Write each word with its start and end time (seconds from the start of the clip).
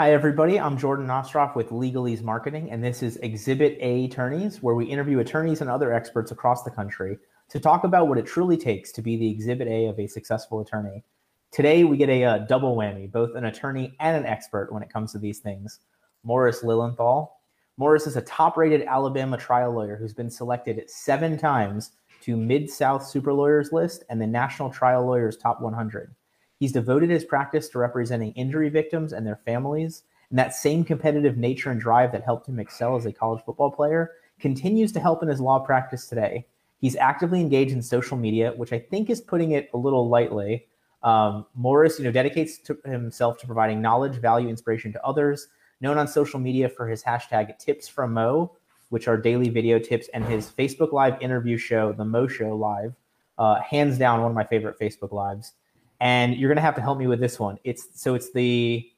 Hi, 0.00 0.12
everybody. 0.12 0.60
I'm 0.60 0.78
Jordan 0.78 1.08
Ostroff 1.08 1.56
with 1.56 1.70
Legalese 1.70 2.22
Marketing, 2.22 2.70
and 2.70 2.84
this 2.84 3.02
is 3.02 3.16
Exhibit 3.16 3.76
A 3.80 4.04
Attorneys, 4.04 4.62
where 4.62 4.76
we 4.76 4.84
interview 4.84 5.18
attorneys 5.18 5.60
and 5.60 5.68
other 5.68 5.92
experts 5.92 6.30
across 6.30 6.62
the 6.62 6.70
country 6.70 7.18
to 7.48 7.58
talk 7.58 7.82
about 7.82 8.06
what 8.06 8.16
it 8.16 8.24
truly 8.24 8.56
takes 8.56 8.92
to 8.92 9.02
be 9.02 9.16
the 9.16 9.28
Exhibit 9.28 9.66
A 9.66 9.86
of 9.86 9.98
a 9.98 10.06
successful 10.06 10.60
attorney. 10.60 11.02
Today, 11.50 11.82
we 11.82 11.96
get 11.96 12.10
a 12.10 12.22
uh, 12.22 12.38
double 12.46 12.76
whammy, 12.76 13.10
both 13.10 13.34
an 13.34 13.46
attorney 13.46 13.96
and 13.98 14.16
an 14.16 14.24
expert 14.24 14.72
when 14.72 14.84
it 14.84 14.92
comes 14.92 15.10
to 15.10 15.18
these 15.18 15.40
things. 15.40 15.80
Morris 16.22 16.62
Lilienthal. 16.62 17.32
Morris 17.76 18.06
is 18.06 18.14
a 18.14 18.22
top 18.22 18.56
rated 18.56 18.82
Alabama 18.82 19.36
trial 19.36 19.72
lawyer 19.72 19.96
who's 19.96 20.14
been 20.14 20.30
selected 20.30 20.88
seven 20.88 21.36
times 21.36 21.90
to 22.20 22.36
Mid 22.36 22.70
South 22.70 23.04
Super 23.04 23.32
Lawyers 23.32 23.72
list 23.72 24.04
and 24.10 24.22
the 24.22 24.28
National 24.28 24.70
Trial 24.70 25.04
Lawyers 25.04 25.36
Top 25.36 25.60
100. 25.60 26.14
He's 26.58 26.72
devoted 26.72 27.10
his 27.10 27.24
practice 27.24 27.68
to 27.70 27.78
representing 27.78 28.32
injury 28.32 28.68
victims 28.68 29.12
and 29.12 29.26
their 29.26 29.40
families, 29.44 30.02
and 30.30 30.38
that 30.38 30.54
same 30.54 30.84
competitive 30.84 31.36
nature 31.36 31.70
and 31.70 31.80
drive 31.80 32.12
that 32.12 32.24
helped 32.24 32.48
him 32.48 32.58
excel 32.58 32.96
as 32.96 33.06
a 33.06 33.12
college 33.12 33.44
football 33.44 33.70
player 33.70 34.12
continues 34.40 34.92
to 34.92 35.00
help 35.00 35.22
in 35.22 35.28
his 35.28 35.40
law 35.40 35.58
practice 35.58 36.06
today. 36.06 36.46
He's 36.80 36.96
actively 36.96 37.40
engaged 37.40 37.72
in 37.72 37.82
social 37.82 38.16
media, 38.16 38.52
which 38.56 38.72
I 38.72 38.78
think 38.78 39.10
is 39.10 39.20
putting 39.20 39.52
it 39.52 39.70
a 39.74 39.76
little 39.76 40.08
lightly. 40.08 40.66
Um, 41.02 41.46
Morris, 41.54 41.98
you 41.98 42.04
know, 42.04 42.12
dedicates 42.12 42.58
to 42.58 42.78
himself 42.84 43.38
to 43.38 43.46
providing 43.46 43.80
knowledge, 43.80 44.16
value, 44.16 44.48
inspiration 44.48 44.92
to 44.92 45.04
others. 45.04 45.48
Known 45.80 45.98
on 45.98 46.08
social 46.08 46.40
media 46.40 46.68
for 46.68 46.88
his 46.88 47.02
hashtag 47.02 47.56
Tips 47.58 47.88
from 47.88 48.12
Mo, 48.12 48.52
which 48.88 49.06
are 49.06 49.16
daily 49.16 49.48
video 49.48 49.78
tips, 49.78 50.08
and 50.12 50.24
his 50.24 50.50
Facebook 50.50 50.92
Live 50.92 51.20
interview 51.20 51.56
show, 51.56 51.92
The 51.92 52.04
Mo 52.04 52.26
Show 52.26 52.56
Live. 52.56 52.94
Uh, 53.38 53.60
hands 53.60 53.96
down, 53.98 54.20
one 54.20 54.30
of 54.30 54.34
my 54.34 54.44
favorite 54.44 54.78
Facebook 54.78 55.12
Lives 55.12 55.52
and 56.00 56.36
you're 56.36 56.48
gonna 56.48 56.60
have 56.60 56.76
to 56.76 56.82
help 56.82 56.98
me 56.98 57.06
with 57.06 57.20
this 57.20 57.38
one. 57.38 57.58
It's 57.64 57.88
so 57.94 58.14
it's 58.14 58.32
the 58.32 58.88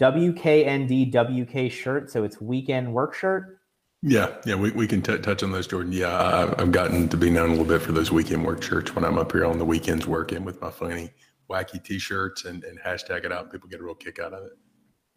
WKND 0.00 1.12
WK 1.12 1.70
shirt, 1.70 2.10
so 2.10 2.24
it's 2.24 2.40
weekend 2.40 2.92
work 2.92 3.14
shirt. 3.14 3.58
Yeah, 4.04 4.34
yeah, 4.44 4.56
we, 4.56 4.72
we 4.72 4.88
can 4.88 5.00
t- 5.00 5.16
touch 5.18 5.44
on 5.44 5.52
those, 5.52 5.68
Jordan. 5.68 5.92
Yeah, 5.92 6.12
I, 6.58 6.60
have 6.60 6.72
gotten 6.72 7.08
to 7.08 7.16
be 7.16 7.30
known 7.30 7.50
a 7.50 7.52
little 7.52 7.64
bit 7.64 7.82
for 7.82 7.92
those 7.92 8.10
weekend 8.10 8.44
work 8.44 8.60
shirts 8.60 8.96
when 8.96 9.04
I'm 9.04 9.16
up 9.16 9.30
here 9.30 9.44
on 9.44 9.58
the 9.58 9.64
weekends 9.64 10.08
working 10.08 10.44
with 10.44 10.60
my 10.60 10.72
funny, 10.72 11.10
wacky 11.48 11.82
T-shirts 11.82 12.44
and, 12.46 12.64
and 12.64 12.80
hashtag 12.80 13.24
it 13.24 13.30
out. 13.30 13.52
People 13.52 13.68
get 13.68 13.78
a 13.78 13.84
real 13.84 13.94
kick 13.94 14.18
out 14.18 14.32
of 14.32 14.44
it. 14.44 14.52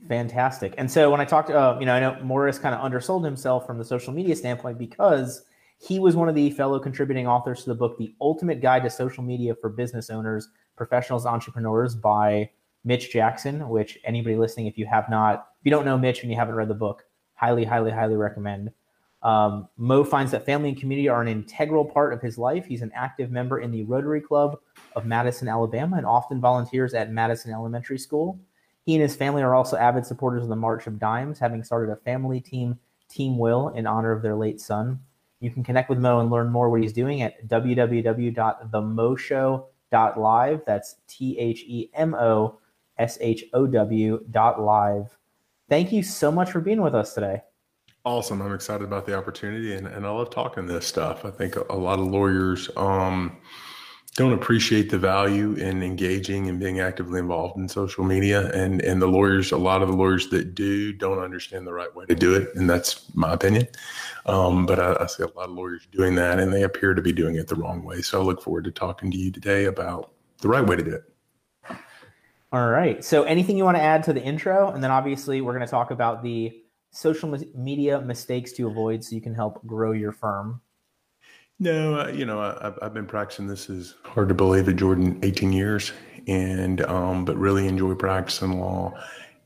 Fantastic. 0.07 0.75
And 0.77 0.91
so 0.91 1.09
when 1.09 1.19
I 1.19 1.25
talked, 1.25 1.49
uh, 1.49 1.77
you 1.79 1.87
know, 1.87 1.95
I 1.95 1.99
know 1.99 2.19
Morris 2.21 2.59
kind 2.59 2.75
of 2.75 2.81
undersold 2.81 3.25
himself 3.25 3.65
from 3.65 3.79
the 3.79 3.85
social 3.85 4.13
media 4.13 4.35
standpoint 4.35 4.77
because 4.77 5.45
he 5.79 5.97
was 5.97 6.15
one 6.15 6.29
of 6.29 6.35
the 6.35 6.51
fellow 6.51 6.77
contributing 6.79 7.25
authors 7.25 7.63
to 7.63 7.69
the 7.69 7.75
book, 7.75 7.97
The 7.97 8.13
Ultimate 8.21 8.61
Guide 8.61 8.83
to 8.83 8.91
Social 8.91 9.23
Media 9.23 9.55
for 9.59 9.69
Business 9.69 10.11
Owners 10.11 10.49
Professionals 10.75 11.25
Entrepreneurs 11.25 11.95
by 11.95 12.49
Mitch 12.85 13.11
Jackson, 13.11 13.67
which 13.67 13.97
anybody 14.05 14.35
listening, 14.35 14.67
if 14.67 14.77
you 14.77 14.85
have 14.85 15.09
not, 15.09 15.47
if 15.59 15.65
you 15.65 15.71
don't 15.71 15.85
know 15.85 15.97
Mitch 15.97 16.21
and 16.21 16.31
you 16.31 16.37
haven't 16.37 16.55
read 16.55 16.67
the 16.67 16.75
book, 16.75 17.03
highly, 17.33 17.65
highly, 17.65 17.91
highly 17.91 18.15
recommend. 18.15 18.71
Um, 19.23 19.67
Mo 19.75 20.03
finds 20.03 20.31
that 20.31 20.45
family 20.45 20.69
and 20.69 20.79
community 20.79 21.09
are 21.09 21.21
an 21.21 21.27
integral 21.27 21.83
part 21.83 22.13
of 22.13 22.21
his 22.21 22.37
life. 22.37 22.67
He's 22.67 22.83
an 22.83 22.91
active 22.93 23.31
member 23.31 23.59
in 23.59 23.71
the 23.71 23.81
Rotary 23.83 24.21
Club 24.21 24.59
of 24.95 25.07
Madison, 25.07 25.47
Alabama, 25.47 25.97
and 25.97 26.05
often 26.05 26.39
volunteers 26.39 26.93
at 26.93 27.11
Madison 27.11 27.51
Elementary 27.51 27.97
School. 27.97 28.39
He 28.83 28.93
and 28.93 29.01
his 29.01 29.15
family 29.15 29.41
are 29.41 29.55
also 29.55 29.77
avid 29.77 30.05
supporters 30.05 30.43
of 30.43 30.49
the 30.49 30.55
March 30.55 30.85
of 30.85 30.99
Dimes, 30.99 31.39
having 31.39 31.63
started 31.63 31.91
a 31.91 31.95
family 31.95 32.39
team, 32.39 32.77
Team 33.09 33.39
Will, 33.39 33.69
in 33.69 33.87
honor 33.87 34.11
of 34.11 34.21
their 34.21 34.35
late 34.35 34.61
son. 34.61 34.99
You 35.39 35.49
can 35.49 35.63
connect 35.63 35.89
with 35.89 35.97
Mo 35.97 36.19
and 36.19 36.29
learn 36.29 36.51
more 36.51 36.69
what 36.69 36.81
he's 36.81 36.93
doing 36.93 37.23
at 37.23 37.47
www.themoshow.com 37.47 39.63
dot 39.91 40.19
live. 40.19 40.61
That's 40.65 40.97
T 41.07 41.37
H 41.37 41.63
E 41.67 41.89
M 41.93 42.15
O 42.15 42.59
S 42.97 43.17
H 43.21 43.45
O 43.53 43.67
W 43.67 44.23
dot 44.31 44.61
live. 44.61 45.17
Thank 45.69 45.91
you 45.91 46.03
so 46.03 46.31
much 46.31 46.51
for 46.51 46.59
being 46.59 46.81
with 46.81 46.95
us 46.95 47.13
today. 47.13 47.41
Awesome. 48.05 48.41
I'm 48.41 48.53
excited 48.53 48.83
about 48.83 49.07
the 49.07 49.17
opportunity 49.17 49.73
and, 49.73 49.87
and 49.87 50.05
I 50.05 50.11
love 50.11 50.29
talking 50.29 50.67
this 50.67 50.85
stuff. 50.85 51.25
I 51.25 51.31
think 51.31 51.55
a, 51.55 51.65
a 51.71 51.75
lot 51.75 51.97
of 51.97 52.05
lawyers 52.05 52.69
um, 52.77 53.37
don't 54.15 54.31
appreciate 54.31 54.89
the 54.89 54.97
value 54.97 55.53
in 55.55 55.83
engaging 55.83 56.47
and 56.47 56.57
being 56.57 56.79
actively 56.79 57.19
involved 57.19 57.57
in 57.57 57.67
social 57.67 58.05
media. 58.05 58.49
And, 58.53 58.81
and 58.81 59.01
the 59.01 59.07
lawyers, 59.07 59.51
a 59.51 59.57
lot 59.57 59.81
of 59.81 59.89
the 59.89 59.95
lawyers 59.95 60.29
that 60.29 60.55
do, 60.55 60.93
don't 60.93 61.19
understand 61.19 61.67
the 61.67 61.73
right 61.73 61.93
way 61.93 62.05
to 62.05 62.15
do 62.15 62.33
it. 62.33 62.55
And 62.55 62.69
that's 62.69 63.13
my 63.13 63.33
opinion. 63.33 63.67
Um, 64.25 64.65
but 64.65 64.79
I, 64.79 64.95
I, 65.01 65.07
see 65.07 65.23
a 65.23 65.27
lot 65.27 65.49
of 65.49 65.51
lawyers 65.51 65.85
doing 65.91 66.15
that, 66.15 66.39
and 66.39 66.51
they 66.53 66.63
appear 66.63 66.93
to 66.93 67.01
be 67.01 67.11
doing 67.11 67.35
it 67.35 67.49
the 67.49 67.55
wrong 67.55 67.83
way. 67.83 68.01
So 68.01 68.21
I 68.21 68.23
look 68.23 68.41
forward 68.41 68.63
to 68.63 68.71
talking 68.71 69.11
to 69.11 69.17
you 69.17 69.31
today 69.31 69.65
about 69.65 70.13
the 70.39 70.47
right 70.47 70.65
way 70.65 70.77
to 70.77 70.83
do 70.83 70.95
it. 70.95 71.77
All 72.53 72.69
right. 72.69 73.03
So 73.03 73.23
anything 73.23 73.57
you 73.57 73.65
want 73.65 73.75
to 73.75 73.83
add 73.83 74.01
to 74.03 74.13
the 74.13 74.23
intro, 74.23 74.71
and 74.71 74.81
then 74.81 74.91
obviously 74.91 75.41
we're 75.41 75.53
going 75.53 75.65
to 75.65 75.71
talk 75.71 75.91
about 75.91 76.23
the 76.23 76.61
social 76.91 77.37
media 77.53 77.99
mistakes 77.99 78.53
to 78.53 78.67
avoid, 78.67 79.03
so 79.03 79.13
you 79.13 79.21
can 79.21 79.35
help 79.35 79.65
grow 79.67 79.91
your 79.91 80.13
firm. 80.13 80.61
No, 81.59 81.99
uh, 81.99 82.07
you 82.09 82.25
know, 82.25 82.41
I, 82.41 82.73
I've 82.85 82.93
been 82.93 83.05
practicing 83.05 83.47
this 83.47 83.69
is 83.69 83.95
hard 84.03 84.27
to 84.29 84.35
believe 84.35 84.67
at 84.67 84.75
Jordan 84.75 85.19
18 85.23 85.53
years, 85.53 85.93
and 86.27 86.81
um, 86.81 87.23
but 87.25 87.37
really 87.37 87.67
enjoy 87.67 87.95
practicing 87.95 88.59
law 88.59 88.93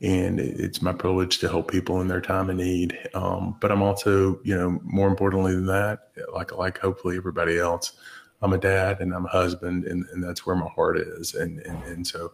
and 0.02 0.40
it's 0.40 0.80
my 0.80 0.92
privilege 0.92 1.38
to 1.38 1.48
help 1.48 1.70
people 1.70 2.00
in 2.00 2.08
their 2.08 2.22
time 2.22 2.48
of 2.48 2.56
need. 2.56 2.98
Um, 3.14 3.56
but 3.60 3.70
I'm 3.70 3.82
also, 3.82 4.40
you 4.44 4.56
know, 4.56 4.80
more 4.82 5.08
importantly 5.08 5.54
than 5.54 5.66
that, 5.66 6.08
like 6.32 6.56
like 6.56 6.78
hopefully 6.78 7.16
everybody 7.16 7.58
else, 7.58 7.92
I'm 8.40 8.54
a 8.54 8.58
dad 8.58 9.00
and 9.00 9.12
I'm 9.12 9.26
a 9.26 9.30
husband, 9.30 9.84
and, 9.84 10.06
and 10.12 10.24
that's 10.24 10.46
where 10.46 10.56
my 10.56 10.68
heart 10.68 10.98
is. 10.98 11.34
And 11.34 11.58
and, 11.60 11.82
and 11.84 12.06
so, 12.06 12.32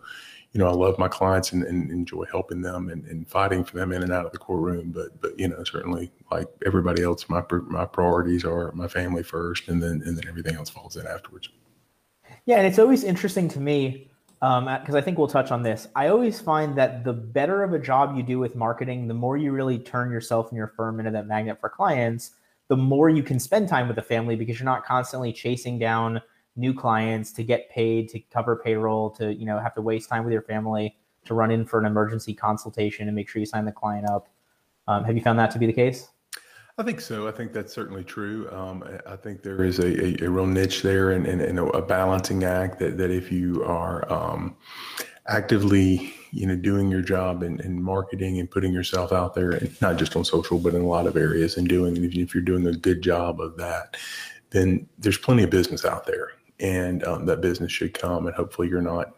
you 0.57 0.63
know, 0.63 0.71
I 0.71 0.73
love 0.73 0.99
my 0.99 1.07
clients 1.07 1.53
and, 1.53 1.63
and 1.65 1.91
enjoy 1.91 2.25
helping 2.31 2.63
them 2.63 2.89
and, 2.89 3.05
and 3.05 3.29
fighting 3.29 3.63
for 3.63 3.77
them 3.77 3.93
in 3.93 4.03
and 4.03 4.11
out 4.11 4.25
of 4.25 4.33
the 4.33 4.39
courtroom. 4.39 4.91
But 4.91 5.21
but 5.21 5.39
you 5.39 5.49
know, 5.49 5.63
certainly 5.65 6.11
like 6.33 6.47
everybody 6.65 7.03
else, 7.03 7.29
my 7.29 7.43
my 7.69 7.85
priorities 7.85 8.43
are 8.43 8.73
my 8.73 8.89
family 8.89 9.23
first, 9.23 9.69
and 9.69 9.83
then 9.83 10.03
and 10.07 10.17
then 10.17 10.27
everything 10.27 10.57
else 10.57 10.71
falls 10.71 10.97
in 10.97 11.07
afterwards. 11.07 11.51
Yeah, 12.47 12.57
and 12.57 12.67
it's 12.67 12.79
always 12.79 13.05
interesting 13.05 13.49
to 13.51 13.61
me 13.61 14.09
because 14.41 14.89
um, 14.89 14.97
I 14.97 15.01
think 15.03 15.19
we'll 15.19 15.29
touch 15.29 15.51
on 15.51 15.63
this. 15.63 15.89
I 15.95 16.09
always 16.09 16.41
find 16.41 16.75
that 16.79 17.05
the 17.05 17.13
better 17.13 17.63
of 17.63 17.75
a 17.75 17.79
job 17.79 18.17
you 18.17 18.23
do 18.23 18.39
with 18.39 18.57
marketing, 18.57 19.09
the 19.09 19.15
more 19.15 19.37
you 19.37 19.53
really 19.53 19.79
turn 19.79 20.11
yourself 20.11 20.49
and 20.49 20.57
your 20.57 20.69
firm 20.69 21.01
into 21.01 21.11
that 21.11 21.27
magnet 21.27 21.61
for 21.61 21.69
clients, 21.69 22.31
the 22.69 22.79
more 22.79 23.11
you 23.11 23.23
can 23.23 23.39
spend 23.39 23.69
time 23.69 23.89
with 23.89 23.97
the 23.97 24.03
family 24.03 24.37
because 24.37 24.59
you're 24.59 24.65
not 24.65 24.87
constantly 24.87 25.35
chasing 25.35 25.79
down 25.79 26.23
new 26.57 26.75
clients 26.75 27.33
to 27.33 27.45
get 27.45 27.71
paid, 27.71 28.09
to 28.11 28.21
cover 28.33 28.57
payroll, 28.57 29.11
to 29.11 29.35
you 29.35 29.47
know 29.47 29.59
have 29.59 29.75
to 29.75 29.83
waste 29.83 30.09
time 30.09 30.25
with 30.25 30.33
your 30.33 30.43
family 30.43 30.97
to 31.27 31.35
run 31.35 31.51
in 31.51 31.65
for 31.65 31.79
an 31.79 31.87
emergency 31.87 32.33
consultation 32.33 33.09
and 33.09 33.15
make 33.15 33.29
sure 33.29 33.41
you 33.41 33.47
sign 33.47 33.65
the 33.65 33.73
client 33.73 34.09
up. 34.09 34.29
Um, 34.89 35.05
have 35.05 35.17
you 35.17 35.23
found 35.23 35.39
that 35.39 35.51
to 35.53 35.59
be 35.59 35.67
the 35.67 35.73
case? 35.73 36.09
I 36.79 36.83
think 36.83 37.01
so. 37.01 37.27
I 37.27 37.33
think 37.33 37.53
that's 37.53 37.73
certainly 37.73 38.05
true. 38.05 38.51
Um, 38.53 38.85
I 39.07 39.17
think 39.17 39.43
there 39.43 39.65
is 39.65 39.79
a, 39.79 40.23
a, 40.23 40.27
a 40.27 40.31
real 40.31 40.47
niche 40.47 40.83
there 40.83 41.13
and, 41.13 41.27
and, 41.27 41.41
and, 41.41 41.59
a 41.59 41.81
balancing 41.81 42.45
act 42.45 42.79
that, 42.81 42.99
that 42.99 43.11
if 43.11 43.33
you 43.33 43.65
are 43.65 44.11
um, 44.13 44.57
actively, 45.27 46.13
you 46.33 46.47
know, 46.47 46.55
doing 46.55 46.91
your 46.91 47.01
job 47.01 47.43
and, 47.43 47.63
and 47.63 47.83
marketing 47.83 48.39
and 48.41 48.51
putting 48.51 48.75
yourself 48.75 49.11
out 49.11 49.35
there, 49.35 49.53
and 49.53 49.81
not 49.81 49.97
just 49.97 50.17
on 50.17 50.25
social, 50.25 50.59
but 50.59 50.75
in 50.75 50.83
a 50.83 50.87
lot 50.87 51.07
of 51.07 51.17
areas 51.17 51.57
and 51.57 51.67
doing, 51.67 51.97
if, 51.97 52.15
if 52.15 52.35
you're 52.35 52.45
doing 52.45 52.67
a 52.67 52.73
good 52.73 53.01
job 53.01 53.41
of 53.41 53.57
that, 53.57 53.97
then 54.51 54.87
there's 54.99 55.19
plenty 55.19 55.45
of 55.45 55.51
business 55.51 55.87
out 55.87 56.07
there 56.07 56.33
and 56.61 57.05
um, 57.05 57.27
that 57.27 57.41
business 57.41 57.73
should 57.73 57.95
come 57.95 58.27
and 58.27 58.35
hopefully 58.35 58.69
you're 58.69 58.83
not 58.83 59.15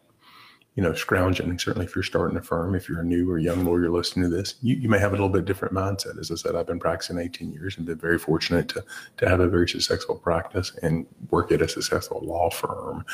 you 0.78 0.84
know, 0.84 0.94
scrounging. 0.94 1.59
Certainly, 1.59 1.87
if 1.87 1.97
you're 1.97 2.04
starting 2.04 2.37
a 2.37 2.41
firm, 2.41 2.76
if 2.76 2.88
you're 2.88 3.00
a 3.00 3.04
new 3.04 3.28
or 3.28 3.37
young 3.37 3.65
lawyer 3.65 3.91
listening 3.91 4.31
to 4.31 4.37
this, 4.37 4.54
you, 4.62 4.76
you 4.76 4.88
may 4.88 5.00
have 5.00 5.10
a 5.10 5.16
little 5.16 5.28
bit 5.28 5.44
different 5.44 5.75
mindset. 5.75 6.21
As 6.21 6.31
I 6.31 6.37
said, 6.37 6.54
I've 6.54 6.69
been 6.69 6.78
practicing 6.78 7.19
18 7.19 7.53
years 7.53 7.76
and 7.76 7.84
been 7.84 7.99
very 7.99 8.16
fortunate 8.16 8.69
to 8.69 8.84
to 9.16 9.28
have 9.28 9.41
a 9.41 9.49
very 9.49 9.69
successful 9.69 10.15
practice 10.15 10.78
and 10.81 11.04
work 11.31 11.50
at 11.50 11.62
a 11.62 11.69
successful 11.69 12.21
law 12.21 12.49
firm 12.49 13.04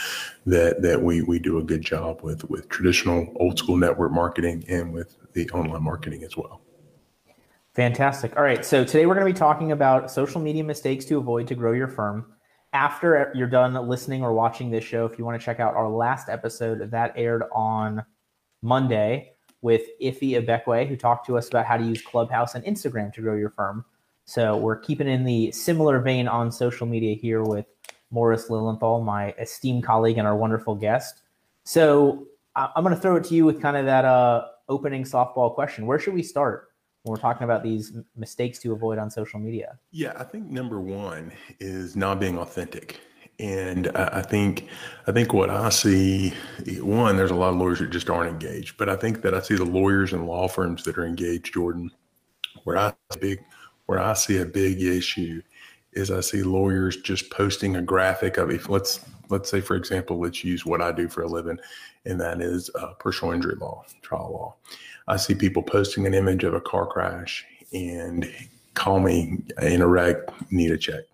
that 0.45 0.83
that 0.83 1.01
we 1.01 1.23
we 1.23 1.39
do 1.39 1.57
a 1.57 1.63
good 1.63 1.81
job 1.81 2.21
with 2.21 2.45
with 2.51 2.69
traditional 2.69 3.33
old 3.37 3.59
school 3.59 3.79
network 3.79 4.13
marketing 4.13 4.63
and 4.69 4.93
with 4.93 5.17
the 5.33 5.49
online 5.53 5.83
marketing 5.83 6.23
as 6.23 6.37
well. 6.37 6.61
Fantastic. 7.73 8.37
All 8.37 8.43
right. 8.43 8.63
So 8.63 8.85
today 8.85 9.07
we're 9.07 9.15
going 9.15 9.27
to 9.27 9.33
be 9.33 9.39
talking 9.39 9.73
about 9.73 10.11
social 10.11 10.43
media 10.43 10.65
mistakes 10.65 11.07
to 11.07 11.17
avoid 11.17 11.49
to 11.49 11.55
grow 11.55 11.73
your 11.73 11.89
firm 11.89 12.27
after 12.75 13.33
you're 13.35 13.47
done 13.47 13.75
listening 13.89 14.23
or 14.23 14.35
watching 14.35 14.71
this 14.71 14.85
show, 14.85 15.07
if 15.07 15.17
you 15.17 15.25
want 15.25 15.41
to 15.41 15.45
check 15.45 15.61
out 15.61 15.75
our 15.75 15.89
last 15.89 16.29
episode 16.29 16.91
that 16.91 17.13
aired 17.17 17.45
on 17.55 18.05
Monday 18.63 19.31
with 19.63 19.83
Ife 20.05 20.21
Abekwe, 20.21 20.87
who 20.87 20.97
talked 20.97 21.25
to 21.27 21.39
us 21.39 21.49
about 21.49 21.65
how 21.65 21.77
to 21.77 21.85
use 21.85 22.03
Clubhouse 22.03 22.57
and 22.57 22.65
Instagram 22.65 23.13
to 23.15 23.23
grow 23.23 23.37
your 23.37 23.51
firm. 23.51 23.85
So 24.27 24.57
we're 24.57 24.79
keeping 24.79 25.09
in 25.09 25.25
the 25.25 25.53
similar 25.53 26.01
vein 26.01 26.27
on 26.27 26.51
social 26.51 26.87
media 26.87 27.15
here 27.15 27.45
with 27.45 27.67
Morris 28.11 28.51
Lilienthal, 28.51 29.03
my 29.03 29.31
esteemed 29.39 29.85
colleague 29.85 30.19
and 30.19 30.27
our 30.27 30.37
wonderful 30.37 30.75
guest. 30.75 31.23
So 31.63 32.27
I'm 32.57 32.83
going 32.83 32.95
to 32.95 33.01
throw 33.01 33.17
it 33.17 33.25
to 33.25 33.35
you 33.35 33.45
with 33.45 33.63
kind 33.63 33.77
of 33.77 33.87
that 33.87 34.05
uh, 34.05 34.47
opening 34.69 35.05
softball 35.05 35.55
question. 35.55 35.87
Where 35.87 35.99
should 35.99 36.15
we 36.15 36.23
start? 36.23 36.71
When 37.05 37.13
we're 37.13 37.21
talking 37.21 37.45
about 37.45 37.63
these 37.63 37.93
mistakes 38.17 38.59
to 38.59 38.73
avoid 38.73 38.99
on 38.99 39.11
social 39.11 39.39
media? 39.39 39.79
Yeah, 39.91 40.15
I 40.17 40.25
think 40.25 40.47
number 40.47 40.81
one 40.81 41.33
is 41.61 41.97
not 41.97 42.19
being 42.19 42.39
authentic. 42.39 42.99
And 43.39 43.89
I, 43.95 44.23
think 44.23 44.69
I 45.07 45.13
think 45.13 45.35
what 45.35 45.51
I 45.51 45.69
see, 45.69 46.33
one, 46.81 47.17
there's 47.17 47.31
a 47.31 47.35
lot 47.35 47.51
of 47.51 47.57
lawyers 47.57 47.81
that 47.81 47.91
just 47.91 48.09
aren't 48.09 48.31
engaged. 48.31 48.79
But 48.79 48.89
I 48.89 48.97
think 48.97 49.21
that 49.23 49.35
I 49.35 49.41
see 49.41 49.55
the 49.55 49.65
lawyers 49.65 50.13
and 50.13 50.27
law 50.27 50.49
firms 50.49 50.83
that 50.85 50.97
are 50.97 51.05
engaged, 51.05 51.53
Jordan, 51.53 51.91
where 52.63 52.79
I 52.79 52.95
big 53.21 53.41
where 53.87 53.99
I 53.99 54.15
see 54.15 54.39
a 54.39 54.47
big 54.47 54.81
issue 54.81 55.43
is 55.95 56.11
I 56.11 56.21
see 56.21 56.43
lawyers 56.43 56.97
just 56.99 57.31
posting 57.31 57.77
a 57.77 57.83
graphic 57.83 58.37
of 58.37 58.51
if 58.51 58.69
let's 58.69 59.01
let's 59.31 59.51
say 59.51 59.61
for 59.61 59.77
example 59.77 60.19
let's 60.19 60.45
use 60.45 60.67
what 60.67 60.83
I 60.83 60.93
do 60.93 61.09
for 61.09 61.23
a 61.23 61.29
living 61.29 61.59
and 62.05 62.21
that 62.21 62.41
is 62.41 62.71
uh, 62.79 62.93
personal 62.95 63.35
injury 63.35 63.57
law 63.57 63.85
trial 64.03 64.31
law. 64.33 64.55
I 65.09 65.17
see 65.17 65.35
people 65.35 65.63
posting 65.63 66.07
an 66.07 66.15
image 66.15 66.45
of 66.45 66.55
a 66.55 66.61
car 66.61 66.87
crash 66.87 67.45
and 67.73 68.31
call 68.75 69.01
me 69.01 69.43
in 69.63 69.83
a 69.83 69.87
wreck 69.87 70.17
need 70.51 70.71
a 70.71 70.79
check. 70.79 71.05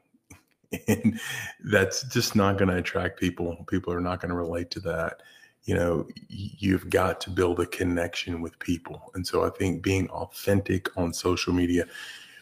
And 0.87 1.19
that's 1.65 2.05
just 2.05 2.37
not 2.37 2.57
going 2.57 2.69
to 2.69 2.77
attract 2.77 3.19
people. 3.19 3.65
People 3.69 3.93
are 3.93 4.01
not 4.01 4.21
going 4.21 4.29
to 4.29 4.37
relate 4.37 4.71
to 4.71 4.81
that. 4.81 5.21
You 5.65 5.75
know 5.75 6.07
you've 6.29 6.89
got 6.89 7.21
to 7.23 7.31
build 7.31 7.61
a 7.61 7.67
connection 7.67 8.41
with 8.41 8.59
people. 8.59 9.11
And 9.15 9.27
so 9.27 9.45
i 9.45 9.51
think 9.51 9.83
being 9.83 10.09
authentic 10.11 10.97
on 10.97 11.13
social 11.13 11.53
media 11.53 11.87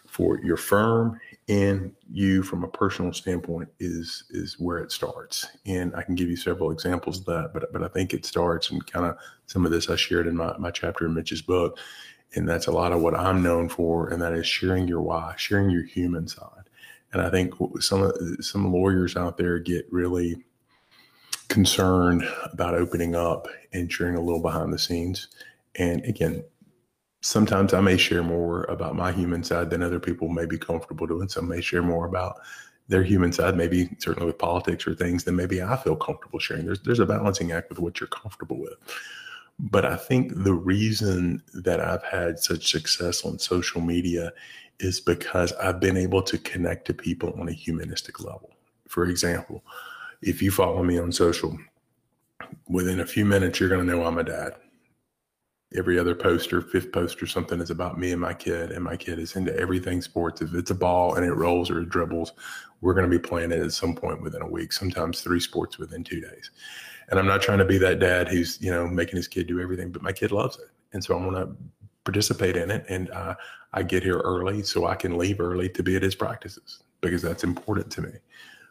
for 0.08 0.40
your 0.40 0.56
firm 0.56 1.20
and 1.48 1.92
you 2.10 2.42
from 2.42 2.62
a 2.62 2.68
personal 2.68 3.12
standpoint 3.12 3.68
is 3.80 4.24
is 4.30 4.56
where 4.58 4.78
it 4.78 4.92
starts. 4.92 5.46
And 5.66 5.94
i 5.96 6.02
can 6.02 6.14
give 6.14 6.28
you 6.28 6.36
several 6.36 6.70
examples 6.70 7.18
of 7.20 7.24
that 7.26 7.50
but 7.52 7.72
but 7.72 7.82
i 7.82 7.88
think 7.88 8.12
it 8.12 8.24
starts 8.24 8.70
and 8.70 8.86
kind 8.86 9.06
of 9.06 9.16
some 9.46 9.64
of 9.64 9.72
this 9.72 9.88
i 9.88 9.96
shared 9.96 10.26
in 10.26 10.36
my, 10.36 10.56
my 10.58 10.70
chapter 10.70 11.06
in 11.06 11.14
mitch's 11.14 11.42
book. 11.42 11.78
And 12.34 12.46
that's 12.46 12.66
a 12.66 12.72
lot 12.72 12.92
of 12.92 13.00
what 13.00 13.14
i'm 13.14 13.42
known 13.42 13.68
for 13.68 14.08
and 14.08 14.20
that 14.20 14.34
is 14.34 14.46
sharing 14.46 14.86
your 14.86 15.00
why 15.00 15.34
sharing 15.36 15.70
your 15.70 15.84
human 15.84 16.28
side. 16.28 16.52
And 17.12 17.22
I 17.22 17.30
think 17.30 17.54
some 17.80 18.12
some 18.40 18.72
lawyers 18.72 19.16
out 19.16 19.38
there 19.38 19.58
get 19.58 19.86
really 19.90 20.44
concerned 21.48 22.28
about 22.52 22.74
opening 22.74 23.14
up 23.14 23.48
and 23.72 23.90
sharing 23.90 24.16
a 24.16 24.20
little 24.20 24.42
behind 24.42 24.72
the 24.72 24.78
scenes. 24.78 25.28
And 25.76 26.04
again, 26.04 26.44
sometimes 27.20 27.74
I 27.74 27.80
may 27.80 27.96
share 27.96 28.22
more 28.22 28.64
about 28.64 28.96
my 28.96 29.12
human 29.12 29.42
side 29.42 29.70
than 29.70 29.82
other 29.82 30.00
people 30.00 30.28
may 30.28 30.46
be 30.46 30.58
comfortable 30.58 31.06
doing. 31.06 31.28
Some 31.28 31.48
may 31.48 31.60
share 31.60 31.82
more 31.82 32.06
about 32.06 32.40
their 32.88 33.02
human 33.02 33.32
side, 33.32 33.56
maybe 33.56 33.90
certainly 33.98 34.26
with 34.26 34.38
politics 34.38 34.86
or 34.86 34.94
things 34.94 35.24
than 35.24 35.36
maybe 35.36 35.62
I 35.62 35.76
feel 35.76 35.96
comfortable 35.96 36.38
sharing. 36.38 36.64
There's 36.64 36.80
there's 36.80 37.00
a 37.00 37.06
balancing 37.06 37.52
act 37.52 37.68
with 37.68 37.78
what 37.78 38.00
you're 38.00 38.08
comfortable 38.08 38.58
with. 38.58 38.74
But 39.58 39.84
I 39.84 39.96
think 39.96 40.44
the 40.44 40.54
reason 40.54 41.42
that 41.52 41.80
I've 41.80 42.04
had 42.04 42.38
such 42.38 42.70
success 42.70 43.24
on 43.24 43.38
social 43.38 43.80
media 43.80 44.32
is 44.78 45.00
because 45.00 45.52
I've 45.54 45.80
been 45.80 45.96
able 45.96 46.22
to 46.22 46.38
connect 46.38 46.86
to 46.86 46.94
people 46.94 47.34
on 47.40 47.48
a 47.48 47.52
humanistic 47.52 48.20
level. 48.20 48.50
For 48.86 49.06
example, 49.06 49.64
if 50.22 50.40
you 50.40 50.52
follow 50.52 50.84
me 50.84 50.98
on 50.98 51.10
social, 51.10 51.58
within 52.68 53.00
a 53.00 53.06
few 53.06 53.24
minutes, 53.24 53.58
you're 53.58 53.68
going 53.68 53.84
to 53.84 53.92
know 53.92 54.04
I'm 54.04 54.18
a 54.18 54.24
dad. 54.24 54.54
Every 55.76 55.98
other 55.98 56.14
poster, 56.14 56.62
fifth 56.62 56.92
poster, 56.92 57.26
something 57.26 57.60
is 57.60 57.70
about 57.70 57.98
me 57.98 58.12
and 58.12 58.20
my 58.20 58.32
kid, 58.32 58.72
and 58.72 58.82
my 58.82 58.96
kid 58.96 59.18
is 59.18 59.36
into 59.36 59.54
everything 59.58 60.00
sports. 60.00 60.40
If 60.40 60.54
it's 60.54 60.70
a 60.70 60.74
ball 60.74 61.16
and 61.16 61.26
it 61.26 61.34
rolls 61.34 61.70
or 61.70 61.80
it 61.80 61.90
dribbles, 61.90 62.32
we're 62.80 62.94
going 62.94 63.10
to 63.10 63.18
be 63.18 63.18
playing 63.18 63.52
it 63.52 63.60
at 63.60 63.72
some 63.72 63.94
point 63.94 64.22
within 64.22 64.40
a 64.40 64.48
week, 64.48 64.72
sometimes 64.72 65.20
three 65.20 65.40
sports 65.40 65.78
within 65.78 66.04
two 66.04 66.20
days. 66.20 66.50
And 67.10 67.18
I'm 67.18 67.26
not 67.26 67.42
trying 67.42 67.58
to 67.58 67.64
be 67.66 67.78
that 67.78 67.98
dad 67.98 68.28
who's, 68.28 68.60
you 68.62 68.70
know, 68.70 68.86
making 68.86 69.16
his 69.16 69.28
kid 69.28 69.46
do 69.46 69.60
everything, 69.60 69.92
but 69.92 70.02
my 70.02 70.12
kid 70.12 70.32
loves 70.32 70.58
it. 70.58 70.70
And 70.92 71.04
so 71.04 71.18
I 71.18 71.24
want 71.24 71.36
to 71.36 71.54
participate 72.04 72.56
in 72.56 72.70
it. 72.70 72.86
And 72.88 73.10
uh, 73.10 73.34
I 73.74 73.82
get 73.82 74.02
here 74.02 74.20
early 74.20 74.62
so 74.62 74.86
I 74.86 74.94
can 74.94 75.18
leave 75.18 75.40
early 75.40 75.68
to 75.70 75.82
be 75.82 75.96
at 75.96 76.02
his 76.02 76.14
practices 76.14 76.82
because 77.00 77.20
that's 77.20 77.44
important 77.44 77.90
to 77.92 78.02
me. 78.02 78.12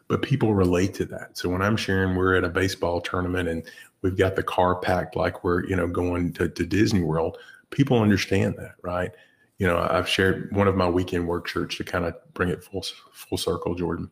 But 0.08 0.22
people 0.22 0.54
relate 0.54 0.94
to 0.94 1.04
that. 1.06 1.36
So 1.36 1.48
when 1.48 1.62
I'm 1.62 1.76
sharing, 1.76 2.16
we're 2.16 2.36
at 2.36 2.44
a 2.44 2.48
baseball 2.48 3.00
tournament 3.00 3.48
and 3.48 3.62
we've 4.02 4.16
got 4.16 4.36
the 4.36 4.42
car 4.42 4.76
packed 4.80 5.16
like 5.16 5.44
we're, 5.44 5.66
you 5.66 5.76
know, 5.76 5.86
going 5.86 6.32
to, 6.34 6.48
to 6.48 6.66
Disney 6.66 7.02
World, 7.02 7.36
people 7.70 8.00
understand 8.00 8.56
that, 8.58 8.74
right? 8.82 9.10
You 9.58 9.66
know, 9.66 9.86
I've 9.90 10.08
shared 10.08 10.54
one 10.54 10.68
of 10.68 10.76
my 10.76 10.88
weekend 10.88 11.28
work 11.28 11.46
shirts 11.46 11.76
to 11.76 11.84
kind 11.84 12.04
of 12.04 12.14
bring 12.32 12.48
it 12.48 12.64
full 12.64 12.84
full 13.12 13.38
circle, 13.38 13.74
Jordan 13.74 14.10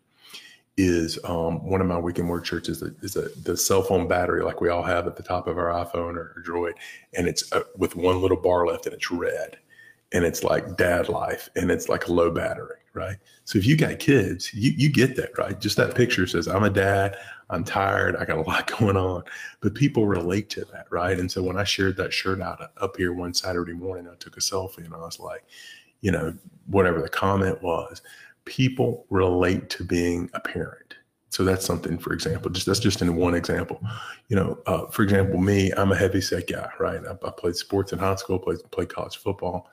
is 0.77 1.19
um, 1.25 1.65
one 1.65 1.81
of 1.81 1.87
my 1.87 1.99
weekend 1.99 2.29
work 2.29 2.45
shirts 2.45 2.69
is, 2.69 2.83
a, 2.83 2.91
is 3.01 3.17
a, 3.17 3.29
the 3.43 3.57
cell 3.57 3.83
phone 3.83 4.07
battery 4.07 4.43
like 4.43 4.61
we 4.61 4.69
all 4.69 4.83
have 4.83 5.07
at 5.07 5.17
the 5.17 5.23
top 5.23 5.47
of 5.47 5.57
our 5.57 5.69
iPhone 5.69 6.17
or, 6.17 6.35
or 6.37 6.43
Droid, 6.47 6.75
and 7.15 7.27
it's 7.27 7.51
uh, 7.53 7.63
with 7.77 7.97
one 7.97 8.21
little 8.21 8.37
bar 8.37 8.67
left 8.67 8.87
and 8.87 8.95
it's 8.95 9.11
red, 9.11 9.57
and 10.13 10.25
it's 10.25 10.45
like 10.45 10.77
dad 10.77 11.09
life, 11.09 11.49
and 11.57 11.71
it's 11.71 11.89
like 11.89 12.09
low 12.09 12.31
battery, 12.31 12.77
right? 12.97 13.17
So 13.45 13.59
if 13.59 13.67
you 13.67 13.77
got 13.77 13.99
kids, 13.99 14.53
you 14.53 14.73
you 14.77 14.91
get 14.91 15.15
that, 15.17 15.37
right? 15.39 15.59
Just 15.61 15.77
that 15.77 15.95
picture 15.95 16.27
says 16.27 16.49
I'm 16.49 16.65
a 16.65 16.71
dad, 16.71 17.17
I'm 17.51 17.63
tired, 17.63 18.17
I 18.17 18.25
got 18.25 18.39
a 18.39 18.43
lot 18.51 18.67
going 18.79 18.97
on, 18.97 19.23
but 19.61 19.75
people 19.75 20.07
relate 20.07 20.51
to 20.51 20.65
that, 20.73 20.87
right? 20.91 21.19
And 21.19 21.31
so 21.31 21.43
when 21.43 21.57
I 21.57 21.65
shared 21.65 21.97
that 21.99 22.13
shirt 22.13 22.41
out 22.41 22.61
uh, 22.61 22.69
up 22.79 22.97
here 22.97 23.13
one 23.13 23.35
Saturday 23.35 23.75
morning, 23.75 24.09
I 24.11 24.17
took 24.17 24.37
a 24.37 24.41
selfie 24.41 24.85
and 24.85 24.95
I 24.95 24.99
was 24.99 25.21
like, 25.21 25.45
you 26.01 26.11
know, 26.11 26.35
whatever 26.67 27.01
the 27.01 27.09
comment 27.09 27.63
was 27.63 28.03
people 28.47 29.05
relate 29.11 29.69
to 29.69 29.85
being 29.85 30.31
a 30.33 30.41
parent. 30.41 30.95
So 31.29 31.45
that's 31.45 31.67
something, 31.67 31.99
for 31.99 32.15
example, 32.15 32.51
just 32.51 32.65
that's 32.65 32.81
just 32.81 33.03
in 33.03 33.15
one 33.15 33.35
example. 33.35 33.83
You 34.29 34.37
know, 34.37 34.59
uh, 34.65 34.87
for 34.87 35.03
example, 35.03 35.39
me, 35.39 35.71
I'm 35.77 35.93
a 35.93 35.97
heavy 35.97 36.23
set 36.23 36.49
guy, 36.49 36.71
right? 36.79 37.01
I, 37.07 37.13
I 37.27 37.31
played 37.31 37.57
sports 37.57 37.93
in 37.93 37.99
high 37.99 38.15
school, 38.15 38.39
played 38.39 38.59
played 38.71 38.89
college 38.89 39.19
football. 39.19 39.69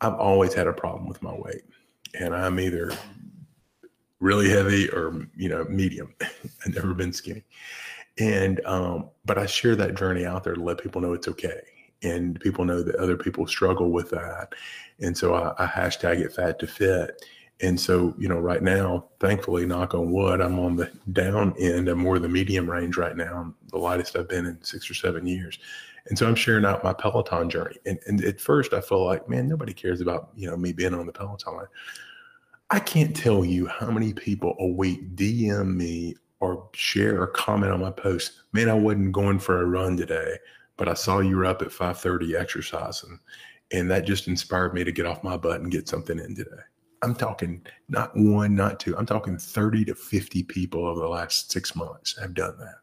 I've 0.00 0.14
always 0.14 0.54
had 0.54 0.66
a 0.66 0.72
problem 0.72 1.06
with 1.06 1.20
my 1.22 1.34
weight, 1.34 1.62
and 2.18 2.34
I'm 2.34 2.58
either 2.60 2.92
really 4.20 4.48
heavy 4.48 4.88
or 4.90 5.26
you 5.36 5.48
know 5.48 5.64
medium. 5.64 6.14
I've 6.20 6.74
never 6.74 6.94
been 6.94 7.12
skinny, 7.12 7.44
and 8.18 8.64
um, 8.66 9.10
but 9.24 9.38
I 9.38 9.46
share 9.46 9.76
that 9.76 9.96
journey 9.96 10.24
out 10.24 10.44
there 10.44 10.54
to 10.54 10.62
let 10.62 10.78
people 10.78 11.00
know 11.00 11.12
it's 11.12 11.28
okay, 11.28 11.60
and 12.02 12.40
people 12.40 12.64
know 12.64 12.82
that 12.82 12.96
other 12.96 13.16
people 13.16 13.46
struggle 13.46 13.90
with 13.90 14.10
that, 14.10 14.54
and 15.00 15.16
so 15.16 15.34
I, 15.34 15.54
I 15.64 15.66
hashtag 15.66 16.20
it 16.20 16.32
fat 16.32 16.58
to 16.60 16.66
fit 16.66 17.20
and 17.60 17.80
so, 17.80 18.14
you 18.18 18.28
know, 18.28 18.38
right 18.38 18.62
now, 18.62 19.06
thankfully, 19.20 19.64
knock 19.64 19.94
on 19.94 20.10
wood, 20.10 20.40
I'm 20.40 20.58
on 20.58 20.76
the 20.76 20.90
down 21.12 21.54
end. 21.58 21.88
I'm 21.88 21.98
more 21.98 22.18
the 22.18 22.28
medium 22.28 22.68
range 22.68 22.96
right 22.96 23.16
now. 23.16 23.54
The 23.70 23.78
lightest 23.78 24.16
I've 24.16 24.28
been 24.28 24.46
in 24.46 24.62
six 24.62 24.90
or 24.90 24.94
seven 24.94 25.26
years. 25.26 25.58
And 26.06 26.18
so 26.18 26.26
I'm 26.26 26.34
sharing 26.34 26.64
out 26.64 26.84
my 26.84 26.92
Peloton 26.92 27.48
journey. 27.48 27.76
And, 27.86 27.98
and 28.06 28.22
at 28.24 28.40
first 28.40 28.74
I 28.74 28.80
feel 28.80 29.04
like, 29.04 29.28
man, 29.28 29.48
nobody 29.48 29.72
cares 29.72 30.00
about, 30.00 30.30
you 30.34 30.50
know, 30.50 30.56
me 30.56 30.72
being 30.72 30.94
on 30.94 31.06
the 31.06 31.12
Peloton. 31.12 31.66
I 32.74 32.80
can't 32.80 33.14
tell 33.14 33.44
you 33.44 33.68
how 33.68 33.88
many 33.88 34.12
people 34.12 34.56
a 34.58 34.66
week 34.66 35.14
DM 35.14 35.76
me 35.76 36.16
or 36.40 36.68
share 36.72 37.22
or 37.22 37.28
comment 37.28 37.70
on 37.70 37.80
my 37.80 37.92
post. 37.92 38.32
Man, 38.52 38.68
I 38.68 38.74
wasn't 38.74 39.12
going 39.12 39.38
for 39.38 39.62
a 39.62 39.64
run 39.64 39.96
today, 39.96 40.38
but 40.76 40.88
I 40.88 40.94
saw 40.94 41.20
you 41.20 41.36
were 41.36 41.44
up 41.44 41.62
at 41.62 41.70
5:30 41.70 42.34
exercising. 42.34 43.20
And 43.70 43.88
that 43.92 44.06
just 44.06 44.26
inspired 44.26 44.74
me 44.74 44.82
to 44.82 44.90
get 44.90 45.06
off 45.06 45.22
my 45.22 45.36
butt 45.36 45.60
and 45.60 45.70
get 45.70 45.88
something 45.88 46.18
in 46.18 46.34
today. 46.34 46.64
I'm 47.02 47.14
talking 47.14 47.64
not 47.88 48.10
one, 48.16 48.56
not 48.56 48.80
two. 48.80 48.98
I'm 48.98 49.06
talking 49.06 49.38
30 49.38 49.84
to 49.84 49.94
50 49.94 50.42
people 50.42 50.84
over 50.84 50.98
the 50.98 51.08
last 51.08 51.52
six 51.52 51.76
months 51.76 52.18
have 52.18 52.34
done 52.34 52.58
that. 52.58 52.78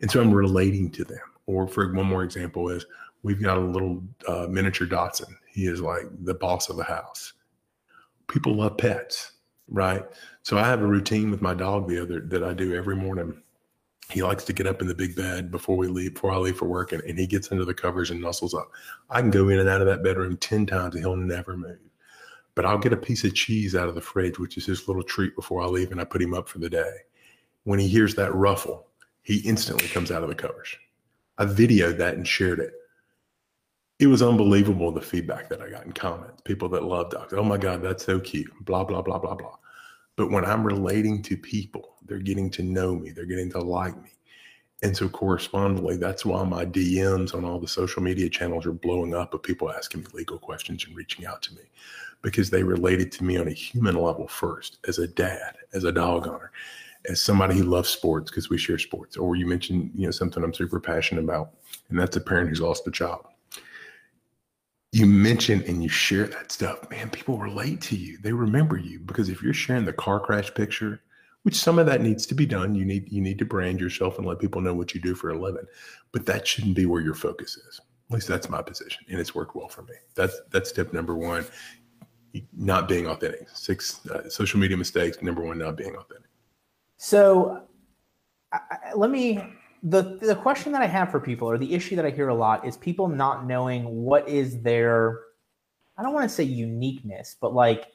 And 0.00 0.10
so 0.10 0.20
I'm 0.20 0.34
relating 0.34 0.90
to 0.90 1.04
them. 1.04 1.22
Or 1.46 1.68
for 1.68 1.92
one 1.94 2.06
more 2.06 2.24
example 2.24 2.70
is 2.70 2.86
we've 3.22 3.40
got 3.40 3.58
a 3.58 3.60
little 3.60 4.02
uh, 4.26 4.48
miniature 4.50 4.88
Dachshund. 4.88 5.36
He 5.46 5.66
is 5.66 5.80
like 5.80 6.06
the 6.24 6.34
boss 6.34 6.68
of 6.68 6.76
the 6.76 6.82
house. 6.82 7.34
People 8.28 8.54
love 8.54 8.78
pets, 8.78 9.32
right? 9.68 10.04
So 10.42 10.58
I 10.58 10.66
have 10.66 10.82
a 10.82 10.86
routine 10.86 11.30
with 11.30 11.42
my 11.42 11.54
dog 11.54 11.88
the 11.88 12.02
other 12.02 12.20
that 12.20 12.42
I 12.42 12.54
do 12.54 12.74
every 12.74 12.96
morning. 12.96 13.42
He 14.10 14.22
likes 14.22 14.44
to 14.44 14.52
get 14.52 14.66
up 14.66 14.82
in 14.82 14.88
the 14.88 14.94
big 14.94 15.16
bed 15.16 15.50
before 15.50 15.76
we 15.76 15.86
leave, 15.86 16.14
before 16.14 16.32
I 16.32 16.36
leave 16.36 16.56
for 16.56 16.66
work, 16.66 16.92
and, 16.92 17.02
and 17.04 17.18
he 17.18 17.26
gets 17.26 17.50
under 17.50 17.64
the 17.64 17.72
covers 17.72 18.10
and 18.10 18.22
nuzzles 18.22 18.54
up. 18.54 18.70
I 19.08 19.20
can 19.20 19.30
go 19.30 19.48
in 19.48 19.58
and 19.58 19.68
out 19.68 19.80
of 19.80 19.86
that 19.86 20.02
bedroom 20.02 20.36
10 20.36 20.66
times 20.66 20.94
and 20.94 21.04
he'll 21.04 21.16
never 21.16 21.56
move 21.56 21.78
but 22.54 22.66
I'll 22.66 22.78
get 22.78 22.92
a 22.92 22.98
piece 22.98 23.24
of 23.24 23.34
cheese 23.34 23.74
out 23.74 23.88
of 23.88 23.94
the 23.94 24.00
fridge, 24.00 24.38
which 24.38 24.56
is 24.56 24.66
his 24.66 24.86
little 24.86 25.02
treat 25.02 25.34
before 25.34 25.62
I 25.62 25.66
leave, 25.66 25.90
and 25.90 26.00
I 26.00 26.04
put 26.04 26.22
him 26.22 26.34
up 26.34 26.48
for 26.48 26.58
the 26.58 26.68
day. 26.68 26.92
When 27.64 27.78
he 27.78 27.88
hears 27.88 28.14
that 28.16 28.34
ruffle, 28.34 28.88
he 29.22 29.38
instantly 29.38 29.88
comes 29.88 30.10
out 30.10 30.22
of 30.22 30.28
the 30.28 30.34
covers. 30.34 30.76
I 31.38 31.46
videoed 31.46 31.96
that 31.98 32.14
and 32.14 32.26
shared 32.26 32.58
it. 32.58 32.72
It 34.02 34.08
was 34.08 34.20
unbelievable 34.20 34.90
the 34.90 35.00
feedback 35.00 35.48
that 35.48 35.62
I 35.62 35.70
got 35.70 35.86
in 35.86 35.92
comments. 35.92 36.42
People 36.42 36.68
that 36.70 36.82
loved 36.82 37.12
dogs. 37.12 37.32
Oh 37.34 37.44
my 37.44 37.56
God, 37.56 37.82
that's 37.82 38.04
so 38.04 38.18
cute. 38.18 38.52
Blah, 38.64 38.82
blah, 38.82 39.00
blah, 39.00 39.20
blah, 39.20 39.36
blah. 39.36 39.54
But 40.16 40.32
when 40.32 40.44
I'm 40.44 40.66
relating 40.66 41.22
to 41.22 41.36
people, 41.36 41.94
they're 42.04 42.18
getting 42.18 42.50
to 42.50 42.64
know 42.64 42.96
me, 42.96 43.12
they're 43.12 43.26
getting 43.26 43.52
to 43.52 43.60
like 43.60 43.96
me. 44.02 44.10
And 44.82 44.96
so 44.96 45.08
correspondingly, 45.08 45.98
that's 45.98 46.24
why 46.24 46.42
my 46.42 46.66
DMs 46.66 47.32
on 47.32 47.44
all 47.44 47.60
the 47.60 47.68
social 47.68 48.02
media 48.02 48.28
channels 48.28 48.66
are 48.66 48.72
blowing 48.72 49.14
up 49.14 49.34
of 49.34 49.44
people 49.44 49.70
asking 49.70 50.00
me 50.00 50.06
legal 50.12 50.36
questions 50.36 50.84
and 50.84 50.96
reaching 50.96 51.24
out 51.24 51.40
to 51.42 51.54
me 51.54 51.62
because 52.22 52.50
they 52.50 52.64
related 52.64 53.12
to 53.12 53.24
me 53.24 53.36
on 53.36 53.46
a 53.46 53.52
human 53.52 53.94
level 53.94 54.26
first, 54.26 54.78
as 54.88 54.98
a 54.98 55.06
dad, 55.06 55.54
as 55.74 55.84
a 55.84 55.92
dog 55.92 56.26
owner, 56.26 56.50
as 57.08 57.20
somebody 57.20 57.56
who 57.56 57.62
loves 57.62 57.88
sports 57.88 58.32
because 58.32 58.50
we 58.50 58.58
share 58.58 58.78
sports. 58.78 59.16
Or 59.16 59.36
you 59.36 59.46
mentioned, 59.46 59.92
you 59.94 60.06
know, 60.06 60.10
something 60.10 60.42
I'm 60.42 60.52
super 60.52 60.80
passionate 60.80 61.22
about, 61.22 61.50
and 61.88 61.96
that's 61.96 62.16
a 62.16 62.20
parent 62.20 62.48
who's 62.48 62.60
lost 62.60 62.84
a 62.88 62.90
child. 62.90 63.26
You 64.92 65.06
mention 65.06 65.62
and 65.64 65.82
you 65.82 65.88
share 65.88 66.26
that 66.26 66.52
stuff, 66.52 66.88
man, 66.90 67.08
people 67.10 67.38
relate 67.38 67.80
to 67.82 67.96
you. 67.96 68.18
They 68.18 68.32
remember 68.32 68.76
you 68.76 69.00
because 69.00 69.30
if 69.30 69.42
you're 69.42 69.54
sharing 69.54 69.86
the 69.86 69.92
car 69.92 70.20
crash 70.20 70.52
picture 70.52 71.02
which 71.42 71.56
some 71.56 71.78
of 71.78 71.86
that 71.86 72.00
needs 72.00 72.26
to 72.26 72.34
be 72.34 72.46
done. 72.46 72.74
You 72.74 72.84
need 72.84 73.10
you 73.10 73.20
need 73.20 73.38
to 73.38 73.44
brand 73.44 73.80
yourself 73.80 74.18
and 74.18 74.26
let 74.26 74.38
people 74.38 74.60
know 74.60 74.74
what 74.74 74.94
you 74.94 75.00
do 75.00 75.14
for 75.14 75.30
a 75.30 75.38
living, 75.38 75.66
but 76.12 76.26
that 76.26 76.46
shouldn't 76.46 76.76
be 76.76 76.86
where 76.86 77.02
your 77.02 77.14
focus 77.14 77.56
is. 77.56 77.80
At 78.10 78.14
least 78.14 78.28
that's 78.28 78.48
my 78.48 78.62
position, 78.62 79.04
and 79.08 79.18
it's 79.18 79.34
worked 79.34 79.56
well 79.56 79.68
for 79.68 79.82
me. 79.82 79.94
That's 80.14 80.40
that's 80.50 80.70
step 80.70 80.92
number 80.92 81.16
one. 81.16 81.44
Not 82.56 82.88
being 82.88 83.06
authentic. 83.06 83.48
Six 83.50 84.06
uh, 84.06 84.28
social 84.28 84.58
media 84.58 84.76
mistakes. 84.76 85.20
Number 85.20 85.42
one, 85.42 85.58
not 85.58 85.76
being 85.76 85.94
authentic. 85.94 86.30
So, 86.96 87.62
I, 88.52 88.60
let 88.94 89.10
me. 89.10 89.42
The 89.82 90.18
the 90.20 90.36
question 90.36 90.72
that 90.72 90.82
I 90.82 90.86
have 90.86 91.10
for 91.10 91.20
people, 91.20 91.48
or 91.48 91.58
the 91.58 91.74
issue 91.74 91.96
that 91.96 92.06
I 92.06 92.10
hear 92.10 92.28
a 92.28 92.34
lot, 92.34 92.66
is 92.66 92.76
people 92.76 93.08
not 93.08 93.46
knowing 93.46 93.84
what 93.84 94.28
is 94.28 94.60
their. 94.62 95.20
I 95.96 96.02
don't 96.02 96.12
want 96.12 96.28
to 96.28 96.34
say 96.34 96.44
uniqueness, 96.44 97.36
but 97.40 97.52
like 97.52 97.88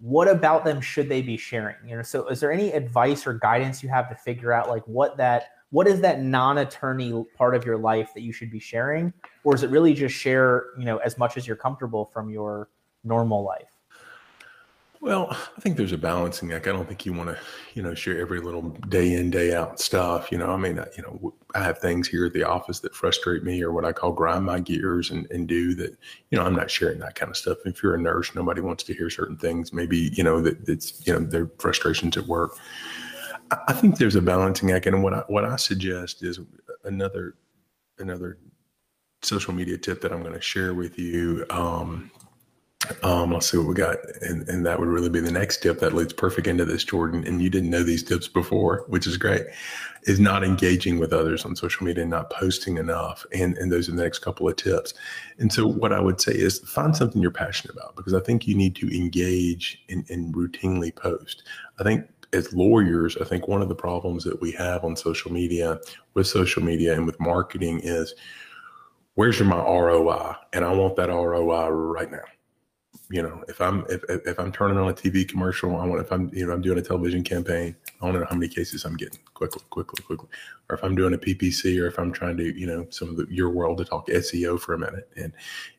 what 0.00 0.28
about 0.28 0.64
them 0.64 0.80
should 0.80 1.08
they 1.08 1.20
be 1.20 1.36
sharing 1.36 1.76
you 1.86 1.96
know 1.96 2.02
so 2.02 2.28
is 2.28 2.40
there 2.40 2.52
any 2.52 2.72
advice 2.72 3.26
or 3.26 3.34
guidance 3.34 3.82
you 3.82 3.88
have 3.88 4.08
to 4.08 4.14
figure 4.14 4.52
out 4.52 4.68
like 4.68 4.82
what 4.86 5.16
that 5.16 5.50
what 5.70 5.86
is 5.86 6.00
that 6.00 6.22
non-attorney 6.22 7.24
part 7.36 7.54
of 7.54 7.64
your 7.64 7.76
life 7.76 8.10
that 8.14 8.22
you 8.22 8.32
should 8.32 8.50
be 8.50 8.60
sharing 8.60 9.12
or 9.44 9.54
is 9.54 9.62
it 9.62 9.70
really 9.70 9.92
just 9.92 10.14
share 10.14 10.66
you 10.78 10.84
know 10.84 10.98
as 10.98 11.18
much 11.18 11.36
as 11.36 11.46
you're 11.46 11.56
comfortable 11.56 12.04
from 12.12 12.30
your 12.30 12.68
normal 13.02 13.42
life 13.42 13.77
well, 15.00 15.28
I 15.30 15.60
think 15.60 15.76
there's 15.76 15.92
a 15.92 15.98
balancing 15.98 16.52
act. 16.52 16.66
I 16.66 16.72
don't 16.72 16.86
think 16.86 17.06
you 17.06 17.12
want 17.12 17.28
to, 17.28 17.38
you 17.74 17.82
know, 17.82 17.94
share 17.94 18.18
every 18.18 18.40
little 18.40 18.62
day 18.88 19.14
in, 19.14 19.30
day 19.30 19.54
out 19.54 19.78
stuff. 19.78 20.32
You 20.32 20.38
know, 20.38 20.50
I 20.50 20.56
mean, 20.56 20.80
you 20.96 21.02
know, 21.02 21.34
I 21.54 21.62
have 21.62 21.78
things 21.78 22.08
here 22.08 22.26
at 22.26 22.32
the 22.32 22.42
office 22.42 22.80
that 22.80 22.94
frustrate 22.94 23.44
me 23.44 23.62
or 23.62 23.72
what 23.72 23.84
I 23.84 23.92
call 23.92 24.12
grind 24.12 24.44
my 24.44 24.58
gears 24.58 25.10
and, 25.10 25.30
and 25.30 25.46
do 25.46 25.74
that, 25.76 25.96
you 26.30 26.38
know, 26.38 26.44
I'm 26.44 26.54
not 26.54 26.70
sharing 26.70 26.98
that 26.98 27.14
kind 27.14 27.30
of 27.30 27.36
stuff. 27.36 27.58
If 27.64 27.82
you're 27.82 27.94
a 27.94 28.00
nurse, 28.00 28.34
nobody 28.34 28.60
wants 28.60 28.82
to 28.84 28.94
hear 28.94 29.08
certain 29.08 29.36
things. 29.36 29.72
Maybe, 29.72 30.10
you 30.14 30.24
know, 30.24 30.40
that 30.40 30.68
it's, 30.68 31.06
you 31.06 31.12
know, 31.12 31.20
their 31.20 31.48
frustrations 31.58 32.16
at 32.16 32.26
work. 32.26 32.56
I, 33.52 33.58
I 33.68 33.72
think 33.74 33.98
there's 33.98 34.16
a 34.16 34.22
balancing 34.22 34.72
act. 34.72 34.86
And 34.86 35.02
what 35.02 35.14
I, 35.14 35.22
what 35.28 35.44
I 35.44 35.56
suggest 35.56 36.24
is 36.24 36.40
another, 36.84 37.36
another 38.00 38.38
social 39.22 39.54
media 39.54 39.78
tip 39.78 40.00
that 40.00 40.12
I'm 40.12 40.22
going 40.22 40.34
to 40.34 40.40
share 40.40 40.74
with 40.74 40.98
you. 40.98 41.46
Um, 41.50 42.10
um, 43.02 43.32
let's 43.32 43.50
see 43.50 43.58
what 43.58 43.66
we 43.66 43.74
got. 43.74 43.96
And, 44.22 44.48
and 44.48 44.64
that 44.66 44.78
would 44.78 44.88
really 44.88 45.08
be 45.08 45.20
the 45.20 45.32
next 45.32 45.62
tip 45.62 45.80
that 45.80 45.94
leads 45.94 46.12
perfect 46.12 46.46
into 46.46 46.64
this, 46.64 46.84
Jordan. 46.84 47.26
And 47.26 47.42
you 47.42 47.50
didn't 47.50 47.70
know 47.70 47.82
these 47.82 48.02
tips 48.02 48.28
before, 48.28 48.84
which 48.88 49.06
is 49.06 49.16
great, 49.16 49.42
is 50.04 50.20
not 50.20 50.44
engaging 50.44 50.98
with 50.98 51.12
others 51.12 51.44
on 51.44 51.56
social 51.56 51.86
media 51.86 52.02
and 52.02 52.10
not 52.10 52.30
posting 52.30 52.76
enough. 52.78 53.24
And, 53.32 53.56
and 53.58 53.70
those 53.70 53.88
are 53.88 53.92
the 53.92 54.02
next 54.02 54.20
couple 54.20 54.48
of 54.48 54.56
tips. 54.56 54.94
And 55.38 55.52
so 55.52 55.66
what 55.66 55.92
I 55.92 56.00
would 56.00 56.20
say 56.20 56.32
is 56.32 56.58
find 56.60 56.96
something 56.96 57.20
you're 57.20 57.30
passionate 57.30 57.76
about 57.76 57.96
because 57.96 58.14
I 58.14 58.20
think 58.20 58.46
you 58.46 58.54
need 58.54 58.76
to 58.76 58.96
engage 58.96 59.82
and, 59.88 60.08
and 60.10 60.34
routinely 60.34 60.94
post. 60.94 61.42
I 61.78 61.82
think 61.82 62.06
as 62.32 62.52
lawyers, 62.52 63.16
I 63.16 63.24
think 63.24 63.48
one 63.48 63.62
of 63.62 63.68
the 63.68 63.74
problems 63.74 64.24
that 64.24 64.40
we 64.40 64.52
have 64.52 64.84
on 64.84 64.96
social 64.96 65.32
media 65.32 65.78
with 66.14 66.26
social 66.26 66.62
media 66.62 66.94
and 66.94 67.06
with 67.06 67.18
marketing 67.20 67.80
is 67.82 68.14
where's 69.14 69.38
your 69.38 69.48
my 69.48 69.56
ROI? 69.56 70.34
And 70.52 70.64
I 70.64 70.72
want 70.72 70.96
that 70.96 71.08
ROI 71.08 71.68
right 71.68 72.10
now 72.10 72.18
you 73.10 73.22
know, 73.22 73.42
if 73.48 73.60
I'm 73.60 73.86
if, 73.88 74.04
if 74.08 74.38
I'm 74.38 74.52
turning 74.52 74.76
on 74.76 74.88
a 74.88 74.92
TV 74.92 75.26
commercial, 75.26 75.76
I 75.76 75.86
want 75.86 76.02
if 76.02 76.12
I'm 76.12 76.30
you 76.34 76.46
know 76.46 76.52
I'm 76.52 76.60
doing 76.60 76.78
a 76.78 76.82
television 76.82 77.24
campaign, 77.24 77.74
I 78.00 78.04
want 78.04 78.14
to 78.16 78.20
know 78.20 78.26
how 78.28 78.36
many 78.36 78.52
cases 78.52 78.84
I'm 78.84 78.96
getting 78.96 79.18
quickly, 79.32 79.62
quickly, 79.70 80.04
quickly. 80.04 80.28
Or 80.68 80.76
if 80.76 80.84
I'm 80.84 80.94
doing 80.94 81.14
a 81.14 81.18
PPC, 81.18 81.80
or 81.80 81.86
if 81.86 81.98
I'm 81.98 82.12
trying 82.12 82.36
to 82.36 82.58
you 82.58 82.66
know 82.66 82.86
some 82.90 83.08
of 83.08 83.16
the, 83.16 83.26
your 83.30 83.48
world 83.50 83.78
to 83.78 83.84
talk 83.86 84.08
SEO 84.08 84.60
for 84.60 84.74
a 84.74 84.78
minute, 84.78 85.08
and 85.16 85.32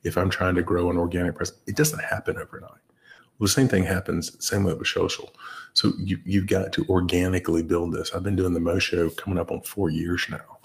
if 0.03 0.17
I'm 0.17 0.29
trying 0.29 0.55
to 0.55 0.63
grow 0.63 0.89
an 0.89 0.97
organic 0.97 1.35
presence, 1.35 1.59
it 1.67 1.75
doesn't 1.75 2.03
happen 2.03 2.37
overnight. 2.37 2.71
Well, 3.37 3.45
the 3.45 3.49
same 3.49 3.67
thing 3.67 3.83
happens 3.83 4.35
same 4.43 4.63
way 4.63 4.73
with 4.73 4.87
social. 4.87 5.31
So 5.73 5.93
you 5.99 6.19
you've 6.25 6.47
got 6.47 6.73
to 6.73 6.85
organically 6.89 7.61
build 7.61 7.93
this. 7.93 8.11
I've 8.13 8.23
been 8.23 8.35
doing 8.35 8.53
the 8.53 8.59
Mo 8.59 8.79
Show 8.79 9.11
coming 9.11 9.37
up 9.37 9.51
on 9.51 9.61
four 9.61 9.91
years 9.91 10.25
now 10.31 10.58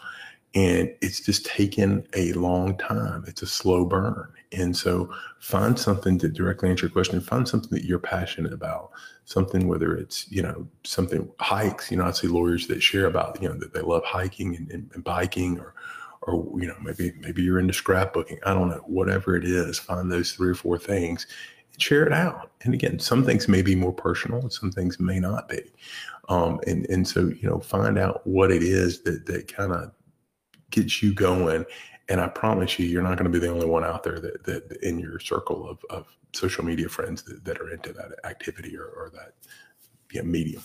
and 0.54 0.94
it's 1.00 1.20
just 1.20 1.44
taken 1.44 2.06
a 2.14 2.32
long 2.34 2.76
time. 2.78 3.24
It's 3.26 3.42
a 3.42 3.46
slow 3.46 3.84
burn. 3.84 4.32
And 4.52 4.76
so 4.76 5.12
find 5.40 5.76
something 5.76 6.16
to 6.20 6.28
directly 6.28 6.70
answer 6.70 6.86
your 6.86 6.92
question. 6.92 7.20
Find 7.20 7.48
something 7.48 7.70
that 7.70 7.84
you're 7.84 7.98
passionate 7.98 8.52
about. 8.52 8.92
Something, 9.24 9.66
whether 9.66 9.96
it's, 9.96 10.30
you 10.30 10.42
know, 10.42 10.68
something 10.84 11.28
hikes, 11.40 11.90
you 11.90 11.96
know, 11.96 12.04
I 12.04 12.12
see 12.12 12.28
lawyers 12.28 12.68
that 12.68 12.82
share 12.82 13.06
about, 13.06 13.42
you 13.42 13.48
know, 13.48 13.56
that 13.56 13.74
they 13.74 13.80
love 13.80 14.04
hiking 14.04 14.54
and, 14.54 14.70
and, 14.70 14.90
and 14.94 15.02
biking 15.02 15.58
or, 15.58 15.74
or, 16.22 16.60
you 16.60 16.68
know, 16.68 16.76
maybe, 16.80 17.12
maybe 17.18 17.42
you're 17.42 17.58
into 17.58 17.72
scrapbooking. 17.72 18.38
I 18.46 18.54
don't 18.54 18.68
know, 18.68 18.84
whatever 18.86 19.34
it 19.34 19.44
is, 19.44 19.78
find 19.78 20.12
those 20.12 20.32
three 20.32 20.50
or 20.50 20.54
four 20.54 20.78
things 20.78 21.26
and 21.72 21.82
share 21.82 22.06
it 22.06 22.12
out. 22.12 22.52
And 22.62 22.74
again, 22.74 23.00
some 23.00 23.24
things 23.24 23.48
may 23.48 23.62
be 23.62 23.74
more 23.74 23.92
personal, 23.92 24.40
and 24.40 24.52
some 24.52 24.70
things 24.70 25.00
may 25.00 25.18
not 25.18 25.48
be. 25.48 25.62
Um, 26.28 26.60
and, 26.66 26.86
and 26.90 27.08
so, 27.08 27.20
you 27.28 27.48
know, 27.48 27.58
find 27.58 27.98
out 27.98 28.24
what 28.26 28.52
it 28.52 28.62
is 28.62 29.00
that, 29.00 29.26
that 29.26 29.52
kind 29.52 29.72
of 29.72 29.90
gets 30.74 31.02
you 31.02 31.14
going. 31.14 31.64
And 32.08 32.20
I 32.20 32.28
promise 32.28 32.78
you, 32.78 32.86
you're 32.86 33.02
not 33.02 33.16
going 33.16 33.30
to 33.30 33.38
be 33.38 33.44
the 33.44 33.52
only 33.52 33.66
one 33.66 33.84
out 33.84 34.02
there 34.02 34.20
that, 34.20 34.44
that 34.44 34.78
in 34.82 34.98
your 34.98 35.18
circle 35.18 35.68
of, 35.68 35.78
of 35.88 36.06
social 36.32 36.64
media 36.64 36.88
friends 36.88 37.22
that, 37.22 37.44
that 37.44 37.60
are 37.60 37.70
into 37.70 37.92
that 37.92 38.12
activity 38.24 38.76
or, 38.76 38.86
or 38.86 39.10
that 39.14 39.32
you 40.12 40.22
know, 40.22 40.28
medium. 40.28 40.62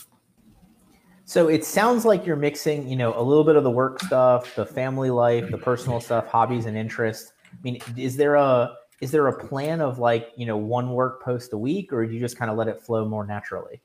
So 1.25 1.47
it 1.47 1.63
sounds 1.63 2.05
like 2.05 2.25
you're 2.25 2.35
mixing, 2.35 2.87
you 2.89 2.95
know, 2.95 3.13
a 3.15 3.21
little 3.21 3.43
bit 3.43 3.55
of 3.55 3.63
the 3.63 3.71
work 3.71 4.01
stuff, 4.01 4.55
the 4.55 4.65
family 4.65 5.11
life, 5.11 5.49
the 5.51 5.59
personal 5.59 5.99
mm-hmm. 5.99 6.05
stuff, 6.05 6.27
hobbies 6.27 6.65
and 6.65 6.75
interests. 6.75 7.31
I 7.53 7.57
mean, 7.63 7.79
is 7.95 8.17
there 8.17 8.35
a 8.35 8.75
is 8.99 9.11
there 9.11 9.27
a 9.27 9.47
plan 9.47 9.79
of 9.79 9.99
like, 9.99 10.31
you 10.35 10.45
know, 10.45 10.57
one 10.57 10.91
work 10.91 11.23
post 11.23 11.53
a 11.53 11.57
week 11.57 11.93
or 11.93 12.05
do 12.05 12.13
you 12.13 12.19
just 12.19 12.37
kind 12.37 12.51
of 12.51 12.57
let 12.57 12.67
it 12.67 12.81
flow 12.81 13.07
more 13.07 13.25
naturally? 13.25 13.81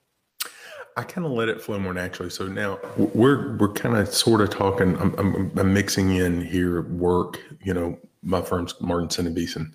I 0.97 1.03
kind 1.03 1.27
of 1.27 1.33
let 1.33 1.49
it 1.49 1.61
flow 1.61 1.79
more 1.79 1.93
naturally. 1.93 2.31
So 2.31 2.47
now 2.47 2.79
we're 2.97 3.57
we're 3.57 3.73
kind 3.73 3.97
of 3.97 4.09
sort 4.15 4.41
of 4.41 4.51
talking. 4.51 4.97
I'm, 4.99 5.15
I'm, 5.19 5.59
I'm 5.59 5.75
mixing 5.75 6.15
in 6.17 6.41
here 6.41 6.83
work. 6.83 7.41
You 7.63 7.75
know, 7.75 7.99
my 8.23 8.41
firm's 8.41 8.81
Martinson 8.81 9.27
and 9.27 9.35
Beason, 9.35 9.75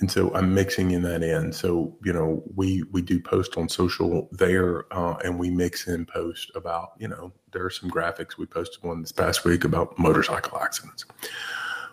and 0.00 0.10
so 0.10 0.34
I'm 0.34 0.52
mixing 0.54 0.90
in 0.90 1.02
that 1.02 1.22
in. 1.22 1.52
So 1.52 1.96
you 2.04 2.12
know, 2.12 2.42
we 2.56 2.82
we 2.90 3.02
do 3.02 3.20
post 3.20 3.56
on 3.56 3.68
social 3.68 4.28
there, 4.32 4.92
uh, 4.92 5.14
and 5.24 5.38
we 5.38 5.48
mix 5.48 5.86
in 5.86 6.04
post 6.06 6.50
about 6.56 6.92
you 6.98 7.06
know 7.06 7.32
there 7.52 7.64
are 7.64 7.70
some 7.70 7.90
graphics 7.90 8.36
we 8.36 8.46
posted 8.46 8.82
one 8.82 9.00
this 9.00 9.12
past 9.12 9.44
week 9.44 9.64
about 9.64 9.96
motorcycle 9.96 10.58
accidents. 10.58 11.04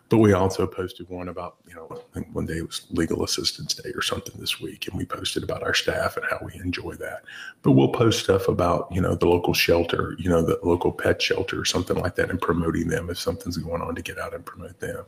But 0.09 0.19
we 0.19 0.33
also 0.33 0.67
posted 0.67 1.09
one 1.09 1.29
about, 1.29 1.57
you 1.67 1.74
know, 1.74 1.88
I 1.91 1.97
think 2.13 2.27
one 2.33 2.45
day 2.45 2.57
it 2.57 2.67
was 2.67 2.85
Legal 2.91 3.24
Assistance 3.24 3.74
Day 3.74 3.89
or 3.95 4.03
something 4.03 4.39
this 4.39 4.62
week, 4.62 4.88
and 4.88 4.95
we 4.95 5.05
posted 5.05 5.43
about 5.43 5.63
our 5.63 5.74
staff 5.74 6.15
and 6.15 6.25
how 6.29 6.39
we 6.43 6.53
enjoy 6.55 6.93
that. 6.95 7.24
But 7.63 7.71
we'll 7.71 7.89
post 7.89 8.24
stuff 8.24 8.47
about, 8.47 8.88
you 8.91 9.01
know, 9.01 9.15
the 9.15 9.27
local 9.27 9.53
shelter, 9.53 10.15
you 10.19 10.29
know, 10.29 10.43
the 10.43 10.59
local 10.63 10.91
pet 10.91 11.21
shelter 11.21 11.59
or 11.59 11.65
something 11.65 11.97
like 11.97 12.15
that, 12.15 12.29
and 12.29 12.39
promoting 12.39 12.88
them 12.88 13.09
if 13.09 13.17
something's 13.17 13.57
going 13.57 13.81
on 13.81 13.95
to 13.95 14.01
get 14.03 14.19
out 14.19 14.35
and 14.35 14.45
promote 14.45 14.79
them. 14.79 15.05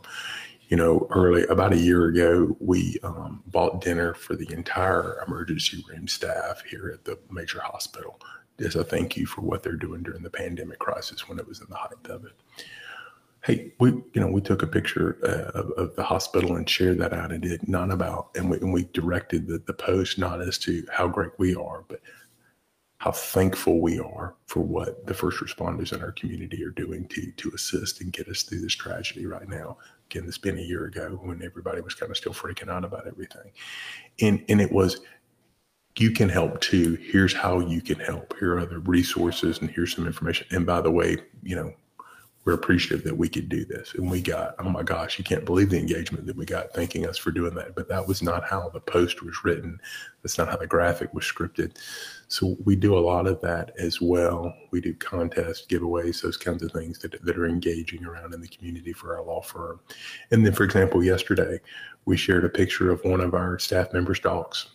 You 0.70 0.78
know, 0.78 1.08
early 1.12 1.44
about 1.44 1.74
a 1.74 1.78
year 1.78 2.08
ago, 2.08 2.58
we 2.60 2.98
um, 3.04 3.44
bought 3.48 3.82
dinner 3.82 4.16
for 4.16 4.36
the 4.36 4.52
entire 4.52 5.24
emergency 5.26 5.84
room 5.90 6.08
staff 6.08 6.62
here 6.70 6.92
at 6.94 7.06
the 7.06 7.20
major 7.30 7.62
hospital 7.62 8.20
as 8.60 8.76
a 8.76 8.84
thank 8.84 9.16
you 9.16 9.26
for 9.26 9.42
what 9.42 9.62
they're 9.62 9.74
doing 9.74 10.02
during 10.02 10.24
the 10.24 10.30
pandemic 10.30 10.80
crisis 10.80 11.30
when 11.30 11.40
it 11.40 11.48
was 11.48 11.62
in 11.62 11.68
the 11.70 11.76
height 11.76 11.92
of 12.10 12.26
it 12.26 12.34
hey, 13.44 13.74
we 13.80 13.90
you 13.90 14.22
know 14.22 14.28
we 14.28 14.42
took 14.42 14.64
a 14.64 14.68
picture 14.68 15.18
uh, 15.24 15.60
of, 15.60 15.72
of, 15.72 15.96
the 15.96 16.04
hospital 16.04 16.56
and 16.56 16.70
shared 16.70 16.98
that 17.00 17.14
out 17.14 17.32
and 17.32 17.42
did 17.42 17.68
not 17.68 17.92
about 17.92 18.30
and 18.36 18.50
we, 18.50 18.58
and 18.58 18.74
we 18.74 18.84
directed 18.94 19.48
the, 19.48 19.60
the 19.68 19.74
post 19.74 20.18
not 20.18 20.42
as 20.42 20.58
to 20.60 20.86
how 20.92 21.08
great 21.08 21.32
we 21.38 21.56
are, 21.56 21.86
but 21.88 22.02
how 23.00 23.12
thankful 23.12 23.80
we 23.80 24.00
are 24.00 24.36
for 24.48 24.62
what 24.62 25.06
the 25.06 25.14
first 25.14 25.40
responders 25.40 25.94
in 25.94 26.02
our 26.02 26.12
community 26.12 26.64
are 26.64 26.72
doing 26.72 27.08
to 27.08 27.32
to 27.34 27.52
assist 27.54 28.02
and 28.02 28.12
get 28.12 28.28
us 28.28 28.44
through 28.44 28.62
this 28.62 28.76
tragedy 28.76 29.26
right 29.26 29.48
now. 29.48 29.78
Again, 30.10 30.26
it's 30.28 30.38
been 30.38 30.58
a 30.58 30.62
year 30.62 30.86
ago 30.86 31.20
when 31.22 31.44
everybody 31.44 31.82
was 31.82 31.94
kind 31.94 32.10
of 32.10 32.18
still 32.18 32.34
freaking 32.34 32.70
out 32.70 32.86
about 32.86 33.08
everything, 33.08 33.52
and 34.22 34.44
and 34.50 34.60
it 34.60 34.72
was 34.72 35.02
you 36.00 36.12
can 36.12 36.30
help 36.30 36.62
too. 36.62 36.98
Here's 37.02 37.34
how 37.34 37.60
you 37.60 37.82
can 37.82 38.00
help. 38.00 38.38
Here 38.40 38.58
are 38.58 38.66
the 38.66 38.80
resources, 38.80 39.60
and 39.60 39.70
here's 39.70 39.96
some 39.96 40.06
information. 40.06 40.48
And 40.52 40.66
by 40.66 40.82
the 40.82 40.92
way, 40.92 41.18
you 41.44 41.56
know, 41.56 41.74
we're 42.48 42.54
appreciative 42.54 43.04
that 43.04 43.18
we 43.18 43.28
could 43.28 43.50
do 43.50 43.66
this. 43.66 43.94
And 43.96 44.10
we 44.10 44.22
got, 44.22 44.56
oh 44.60 44.70
my 44.70 44.82
gosh, 44.82 45.20
you 45.20 45.26
can't 45.26 45.44
believe 45.44 45.70
the 45.70 45.80
engagement 45.80 46.26
that 46.28 46.38
we 46.38 46.46
got 46.46 46.72
thanking 46.72 47.06
us 47.06 47.18
for 47.18 47.30
doing 47.30 47.54
that. 47.56 47.76
But 47.76 47.90
that 47.90 48.08
was 48.08 48.22
not 48.22 48.46
how 48.46 48.70
the 48.70 48.80
post 48.80 49.22
was 49.22 49.36
written. 49.44 49.78
That's 50.24 50.38
not 50.38 50.48
how 50.48 50.56
the 50.56 50.66
graphic 50.66 51.14
was 51.14 51.26
scripted. 51.26 51.76
So 52.30 52.56
we 52.64 52.78
do 52.78 52.98
a 52.98 53.04
lot 53.04 53.28
of 53.28 53.42
that 53.42 53.74
as 53.78 54.00
well. 54.00 54.56
We 54.72 54.80
do 54.80 54.94
contests, 54.94 55.66
giveaways, 55.68 56.22
those 56.22 56.38
kinds 56.38 56.64
of 56.64 56.72
things 56.72 57.00
that, 57.00 57.22
that 57.22 57.38
are 57.38 57.48
engaging 57.48 58.06
around 58.06 58.34
in 58.34 58.40
the 58.40 58.48
community 58.48 58.94
for 58.94 59.18
our 59.18 59.26
law 59.26 59.42
firm. 59.42 59.82
And 60.32 60.46
then, 60.46 60.54
for 60.54 60.64
example, 60.64 61.04
yesterday 61.04 61.60
we 62.06 62.16
shared 62.16 62.46
a 62.46 62.50
picture 62.50 62.90
of 62.90 63.04
one 63.04 63.20
of 63.20 63.34
our 63.34 63.60
staff 63.60 63.92
members' 63.92 64.22
dogs. 64.22 64.68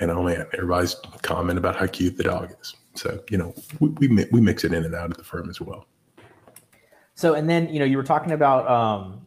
And 0.00 0.10
oh 0.10 0.24
man, 0.24 0.46
everybody's 0.52 0.96
comment 1.22 1.60
about 1.60 1.76
how 1.76 1.86
cute 1.86 2.16
the 2.16 2.24
dog 2.24 2.56
is. 2.60 2.74
So, 2.96 3.22
you 3.30 3.38
know, 3.38 3.54
we, 3.78 4.08
we, 4.08 4.26
we 4.32 4.40
mix 4.40 4.64
it 4.64 4.72
in 4.72 4.84
and 4.84 4.96
out 4.96 5.12
of 5.12 5.16
the 5.16 5.22
firm 5.22 5.48
as 5.48 5.60
well. 5.60 5.86
So, 7.14 7.34
and 7.34 7.48
then, 7.48 7.72
you 7.72 7.78
know, 7.78 7.84
you 7.84 7.96
were 7.96 8.02
talking 8.04 8.32
about, 8.32 8.68
um, 8.68 9.26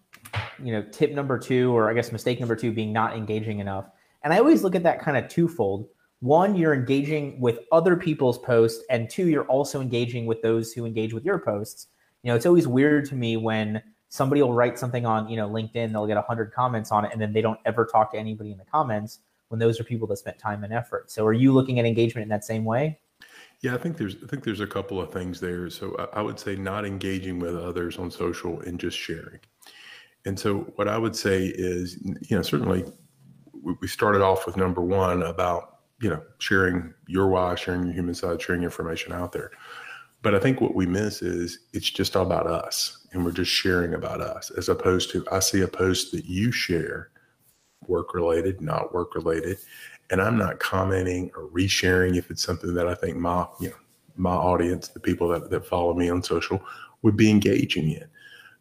you 0.62 0.72
know, 0.72 0.84
tip 0.92 1.12
number 1.12 1.40
two, 1.40 1.76
or 1.76 1.90
I 1.90 1.94
guess 1.94 2.12
mistake 2.12 2.40
number 2.40 2.56
two 2.56 2.72
being 2.72 2.92
not 2.92 3.16
engaging 3.16 3.60
enough. 3.60 3.86
And 4.24 4.34
I 4.34 4.40
always 4.40 4.64
look 4.64 4.76
at 4.76 4.84
that 4.84 5.00
kind 5.00 5.18
of 5.18 5.30
twofold. 5.30 5.88
one, 6.20 6.56
you're 6.56 6.74
engaging 6.74 7.40
with 7.40 7.60
other 7.72 7.96
people's 7.96 8.40
posts, 8.40 8.84
and 8.90 9.10
two, 9.10 9.28
you're 9.28 9.46
also 9.46 9.80
engaging 9.82 10.26
with 10.26 10.42
those 10.42 10.74
who 10.74 10.86
engage 10.86 11.14
with 11.14 11.24
your 11.24 11.40
posts. 11.40 11.88
You 12.24 12.30
know, 12.32 12.36
it's 12.36 12.46
always 12.46 12.68
weird 12.68 13.06
to 13.10 13.16
me 13.16 13.38
when 13.38 13.82
somebody 14.10 14.42
will 14.42 14.54
write 14.54 14.80
something 14.80 15.06
on, 15.06 15.30
you 15.30 15.38
know, 15.38 15.48
LinkedIn, 15.48 15.92
they'll 15.92 16.08
get 16.08 16.16
100 16.16 16.52
comments 16.52 16.92
on 16.92 17.06
it, 17.06 17.12
and 17.14 17.22
then 17.22 17.34
they 17.34 17.42
don't 17.42 17.60
ever 17.66 17.86
talk 17.86 18.12
to 18.14 18.18
anybody 18.18 18.52
in 18.52 18.58
the 18.58 18.66
comments 18.66 19.20
when 19.50 19.60
those 19.60 19.80
are 19.80 19.84
people 19.84 20.08
that 20.08 20.18
spent 20.18 20.40
time 20.40 20.64
and 20.64 20.74
effort. 20.74 21.12
So, 21.12 21.26
are 21.26 21.34
you 21.34 21.54
looking 21.54 21.80
at 21.80 21.86
engagement 21.86 22.24
in 22.24 22.30
that 22.30 22.44
same 22.44 22.66
way? 22.66 23.00
Yeah, 23.62 23.74
I 23.74 23.78
think 23.78 23.98
there's 23.98 24.16
I 24.24 24.28
think 24.28 24.44
there's 24.44 24.60
a 24.62 24.68
couple 24.68 25.02
of 25.02 25.12
things 25.12 25.40
there. 25.40 25.70
So 25.70 25.96
I, 25.98 26.20
I 26.20 26.22
would 26.22 26.40
say 26.40 26.56
not 26.56 26.86
engaging 26.86 27.40
with 27.40 27.56
others 27.56 27.98
on 27.98 28.12
social 28.12 28.60
and 28.62 28.80
just 28.80 28.98
sharing. 28.98 29.40
And 30.26 30.40
so 30.40 30.60
what 30.76 30.88
I 30.88 30.98
would 30.98 31.16
say 31.16 31.46
is, 31.46 31.98
you 32.04 32.36
know, 32.36 32.42
certainly 32.42 32.86
we 33.82 33.88
started 33.88 34.22
off 34.22 34.46
with 34.46 34.58
number 34.58 34.82
one 34.82 35.24
about 35.24 35.80
you 36.02 36.10
know 36.10 36.22
sharing 36.40 36.94
your 37.08 37.28
why, 37.30 37.56
sharing 37.56 37.86
your 37.86 37.94
human 37.94 38.14
side, 38.14 38.42
sharing 38.42 38.64
information 38.64 39.12
out 39.12 39.32
there. 39.32 39.52
But 40.22 40.36
I 40.36 40.40
think 40.40 40.62
what 40.62 40.76
we 40.76 40.86
miss 40.86 41.22
is 41.22 41.60
it's 41.74 41.90
just 41.90 42.16
all 42.16 42.26
about 42.26 42.48
us, 42.48 43.08
and 43.12 43.24
we're 43.24 43.32
just 43.32 43.52
sharing 43.52 43.94
about 43.94 44.22
us, 44.22 44.52
as 44.52 44.70
opposed 44.70 45.12
to 45.12 45.26
I 45.32 45.40
see 45.40 45.62
a 45.62 45.68
post 45.68 46.12
that 46.12 46.26
you 46.26 46.52
share, 46.52 47.12
work 47.86 48.14
related, 48.14 48.62
not 48.62 48.94
work 48.94 49.16
related, 49.16 49.58
and 50.10 50.22
I'm 50.22 50.38
not 50.38 50.60
commenting 50.60 51.32
or 51.36 51.48
resharing 51.50 52.18
if 52.18 52.32
it's 52.32 52.44
something 52.44 52.74
that 52.74 52.88
I 52.88 52.96
think 52.96 53.18
my 53.18 53.46
you 53.60 53.70
know 53.70 53.76
my 54.18 54.34
audience, 54.34 54.88
the 54.88 55.00
people 55.00 55.28
that, 55.30 55.50
that 55.50 55.66
follow 55.66 55.94
me 55.94 56.10
on 56.10 56.24
social, 56.24 56.62
would 57.04 57.16
be 57.16 57.30
engaging 57.30 57.92
in. 57.92 58.06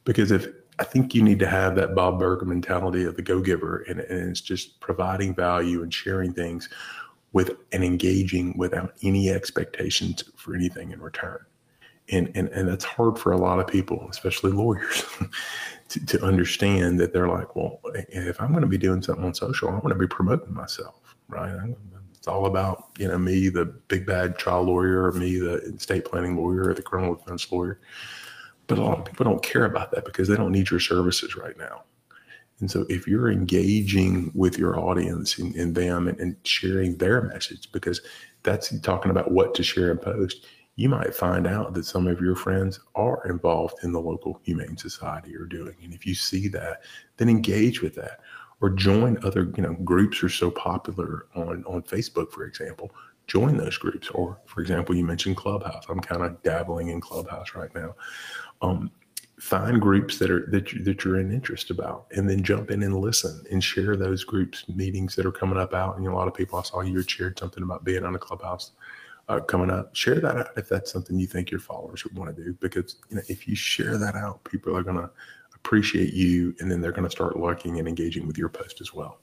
Because 0.04 0.30
if 0.30 0.46
I 0.78 0.84
think 0.84 1.14
you 1.14 1.22
need 1.22 1.38
to 1.38 1.48
have 1.48 1.74
that 1.76 1.94
Bob 1.94 2.18
Burg 2.18 2.46
mentality 2.46 3.04
of 3.04 3.16
the 3.16 3.22
go 3.22 3.40
giver, 3.40 3.78
and, 3.88 4.00
and 4.00 4.30
it's 4.30 4.40
just 4.40 4.78
providing 4.80 5.34
value 5.34 5.82
and 5.82 5.92
sharing 5.92 6.32
things 6.32 6.68
with 7.32 7.52
and 7.72 7.82
engaging 7.82 8.56
without 8.56 8.94
any 9.02 9.30
expectations 9.30 10.24
for 10.36 10.54
anything 10.54 10.92
in 10.92 11.00
return. 11.00 11.38
And, 12.10 12.30
and, 12.34 12.48
and 12.48 12.68
that's 12.68 12.84
hard 12.84 13.18
for 13.18 13.32
a 13.32 13.36
lot 13.36 13.58
of 13.58 13.66
people, 13.66 14.06
especially 14.10 14.52
lawyers, 14.52 15.04
to, 15.88 16.06
to 16.06 16.24
understand 16.24 16.98
that 17.00 17.12
they're 17.12 17.28
like, 17.28 17.54
well, 17.56 17.80
if 17.94 18.40
I'm 18.40 18.50
going 18.50 18.62
to 18.62 18.68
be 18.68 18.78
doing 18.78 19.02
something 19.02 19.24
on 19.24 19.34
social, 19.34 19.68
I 19.68 19.72
want 19.72 19.88
to 19.88 19.94
be 19.94 20.06
promoting 20.06 20.52
myself 20.52 21.06
right? 21.28 21.74
It's 22.14 22.28
all 22.28 22.46
about 22.46 22.86
you 22.98 23.08
know 23.08 23.18
me, 23.18 23.48
the 23.48 23.64
big 23.64 24.06
bad 24.06 24.38
trial 24.38 24.62
lawyer, 24.62 25.04
or 25.04 25.12
me, 25.12 25.38
the 25.38 25.56
estate 25.74 26.04
planning 26.04 26.36
lawyer, 26.36 26.68
or 26.68 26.74
the 26.74 26.82
criminal 26.82 27.14
defense 27.14 27.50
lawyer. 27.50 27.80
But 28.66 28.78
a 28.78 28.82
lot 28.82 28.98
of 28.98 29.04
people 29.04 29.24
don't 29.24 29.42
care 29.42 29.64
about 29.64 29.92
that 29.92 30.04
because 30.04 30.28
they 30.28 30.36
don't 30.36 30.52
need 30.52 30.70
your 30.70 30.80
services 30.80 31.36
right 31.36 31.56
now. 31.56 31.84
And 32.60 32.70
so, 32.70 32.86
if 32.88 33.06
you're 33.06 33.30
engaging 33.30 34.32
with 34.34 34.58
your 34.58 34.78
audience 34.78 35.38
and, 35.38 35.54
and 35.56 35.74
them 35.74 36.08
and, 36.08 36.18
and, 36.18 36.36
sharing 36.44 36.96
their 36.96 37.22
message, 37.22 37.70
because 37.70 38.00
that's 38.42 38.76
talking 38.80 39.10
about 39.10 39.30
what 39.30 39.54
to 39.54 39.62
share 39.62 39.90
and 39.90 40.00
post, 40.00 40.46
you 40.76 40.88
might 40.88 41.14
find 41.14 41.46
out 41.46 41.74
that 41.74 41.86
some 41.86 42.06
of 42.06 42.20
your 42.20 42.36
friends 42.36 42.80
are 42.94 43.26
involved 43.26 43.82
in 43.82 43.92
the 43.92 44.00
local 44.00 44.40
humane 44.44 44.76
society 44.76 45.34
or 45.34 45.46
doing. 45.46 45.74
And 45.82 45.94
if 45.94 46.06
you 46.06 46.14
see 46.14 46.48
that, 46.48 46.82
then 47.16 47.28
engage 47.28 47.82
with 47.82 47.94
that 47.94 48.20
or 48.60 48.70
join 48.70 49.18
other 49.24 49.52
you 49.56 49.62
know 49.62 49.74
groups 49.84 50.22
are 50.22 50.28
so 50.28 50.50
popular 50.50 51.26
on 51.34 51.64
on 51.64 51.82
facebook 51.82 52.30
for 52.30 52.44
example 52.44 52.90
join 53.26 53.56
those 53.56 53.76
groups 53.76 54.08
or 54.10 54.38
for 54.46 54.60
example 54.60 54.94
you 54.94 55.04
mentioned 55.04 55.36
clubhouse 55.36 55.84
i'm 55.88 56.00
kind 56.00 56.22
of 56.22 56.42
dabbling 56.42 56.88
in 56.88 57.00
clubhouse 57.00 57.54
right 57.54 57.74
now 57.74 57.94
um, 58.62 58.90
find 59.38 59.82
groups 59.82 60.18
that 60.18 60.30
are 60.30 60.46
that, 60.46 60.72
you, 60.72 60.82
that 60.82 61.04
you're 61.04 61.20
in 61.20 61.30
interest 61.30 61.70
about 61.70 62.06
and 62.16 62.28
then 62.28 62.42
jump 62.42 62.70
in 62.70 62.82
and 62.82 62.96
listen 62.96 63.44
and 63.50 63.62
share 63.62 63.94
those 63.94 64.24
groups 64.24 64.64
meetings 64.68 65.14
that 65.14 65.26
are 65.26 65.32
coming 65.32 65.58
up 65.58 65.74
out 65.74 65.94
and 65.94 66.04
you 66.04 66.10
know, 66.10 66.16
a 66.16 66.18
lot 66.18 66.28
of 66.28 66.34
people 66.34 66.58
i 66.58 66.62
saw 66.62 66.80
you 66.80 67.02
shared 67.02 67.38
something 67.38 67.62
about 67.62 67.84
being 67.84 68.04
on 68.04 68.14
a 68.14 68.18
clubhouse 68.18 68.72
uh, 69.28 69.40
coming 69.40 69.70
up 69.70 69.94
share 69.94 70.20
that 70.20 70.36
out 70.36 70.48
if 70.56 70.68
that's 70.68 70.92
something 70.92 71.18
you 71.18 71.26
think 71.26 71.50
your 71.50 71.60
followers 71.60 72.04
would 72.04 72.16
want 72.16 72.34
to 72.34 72.44
do 72.44 72.52
because 72.60 72.96
you 73.10 73.16
know 73.16 73.22
if 73.28 73.48
you 73.48 73.56
share 73.56 73.98
that 73.98 74.14
out 74.14 74.42
people 74.44 74.76
are 74.76 74.82
going 74.82 74.96
to 74.96 75.10
appreciate 75.66 76.14
you, 76.14 76.54
and 76.60 76.70
then 76.70 76.80
they're 76.80 76.92
going 76.92 77.04
to 77.04 77.10
start 77.10 77.36
liking 77.36 77.80
and 77.80 77.88
engaging 77.88 78.24
with 78.24 78.38
your 78.38 78.48
post 78.48 78.80
as 78.80 78.94
well. 78.94 79.18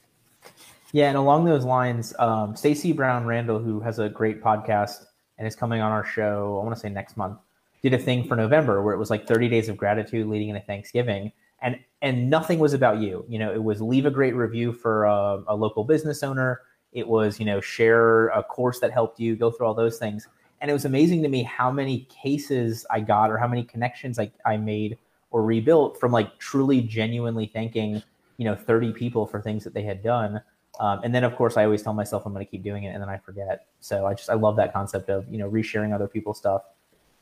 Yeah, 0.92 1.08
and 1.08 1.18
along 1.18 1.46
those 1.46 1.64
lines, 1.64 2.14
um, 2.20 2.54
Stacey 2.56 2.92
Brown 2.92 3.26
Randall, 3.26 3.60
who 3.60 3.80
has 3.80 3.98
a 3.98 4.10
great 4.10 4.44
podcast 4.44 5.06
and 5.38 5.48
is 5.48 5.56
coming 5.56 5.80
on 5.80 5.92
our 5.92 6.04
show, 6.04 6.60
I 6.62 6.66
want 6.66 6.76
to 6.76 6.80
say 6.80 6.90
next 6.90 7.16
month, 7.16 7.40
did 7.82 7.94
a 7.94 7.98
thing 7.98 8.28
for 8.28 8.36
November 8.36 8.84
where 8.84 8.94
it 8.94 8.98
was 8.98 9.10
like 9.10 9.26
30 9.26 9.48
days 9.48 9.70
of 9.70 9.78
gratitude 9.78 10.28
leading 10.28 10.50
into 10.50 10.62
Thanksgiving, 10.62 11.32
and 11.62 11.80
and 12.02 12.30
nothing 12.30 12.60
was 12.60 12.74
about 12.74 12.98
you. 13.00 13.26
You 13.30 13.40
know, 13.40 13.54
it 13.54 13.64
was 13.64 13.82
leave 13.82 14.06
a 14.06 14.12
great 14.12 14.36
review 14.36 14.74
for 14.74 15.06
a, 15.06 15.44
a 15.48 15.56
local 15.56 15.86
business 15.86 16.24
owner. 16.24 16.60
It 16.94 17.08
was 17.08 17.40
you 17.40 17.46
know 17.46 17.60
share 17.62 18.28
a 18.30 18.44
course 18.44 18.80
that 18.80 18.92
helped 18.92 19.20
you, 19.20 19.36
go 19.36 19.52
through 19.52 19.68
all 19.68 19.74
those 19.74 19.98
things, 19.98 20.28
and 20.62 20.70
it 20.70 20.74
was 20.74 20.86
amazing 20.86 21.22
to 21.24 21.30
me 21.30 21.44
how 21.44 21.72
many 21.72 22.08
cases 22.10 22.86
I 22.90 23.02
got 23.02 23.30
or 23.30 23.38
how 23.38 23.48
many 23.48 23.64
connections 23.64 24.18
I, 24.20 24.32
I 24.46 24.58
made 24.58 24.98
or 25.32 25.44
rebuilt 25.44 26.00
from 26.00 26.12
like 26.12 26.38
truly 26.40 26.80
genuinely 26.82 27.48
thanking 27.48 28.02
you 28.38 28.46
know 28.46 28.56
30 28.56 28.94
people 28.94 29.26
for 29.26 29.42
things 29.42 29.64
that 29.64 29.74
they 29.74 29.84
had 29.84 30.02
done. 30.02 30.42
Um, 30.80 31.02
and 31.04 31.14
then 31.14 31.24
of 31.24 31.36
course 31.36 31.56
i 31.56 31.66
always 31.66 31.84
tell 31.84 31.94
myself 31.94 32.26
i'm 32.26 32.34
going 32.34 32.44
to 32.44 32.50
keep 32.50 32.64
doing 32.64 32.86
it 32.86 32.94
and 32.94 33.02
then 33.02 33.10
i 33.10 33.18
forget. 33.18 33.68
So 33.80 34.06
i 34.06 34.14
just 34.14 34.30
i 34.30 34.34
love 34.34 34.56
that 34.56 34.74
concept 34.74 35.10
of 35.10 35.28
you 35.30 35.38
know 35.38 35.50
resharing 35.50 35.94
other 35.94 36.08
people's 36.08 36.38
stuff 36.38 36.64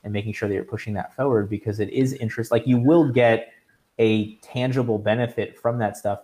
and 0.03 0.13
making 0.13 0.33
sure 0.33 0.47
that 0.47 0.55
you're 0.55 0.63
pushing 0.63 0.93
that 0.93 1.15
forward 1.15 1.49
because 1.49 1.79
it 1.79 1.89
is 1.89 2.13
interest 2.13 2.51
like 2.51 2.65
you 2.65 2.77
will 2.77 3.11
get 3.11 3.53
a 3.99 4.35
tangible 4.37 4.97
benefit 4.97 5.59
from 5.59 5.77
that 5.79 5.97
stuff 5.97 6.21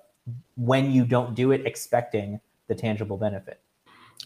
when 0.56 0.92
you 0.92 1.06
don't 1.06 1.36
do 1.36 1.52
it 1.52 1.66
expecting 1.66 2.40
the 2.68 2.76
tangible 2.76 3.18
benefit 3.18 3.62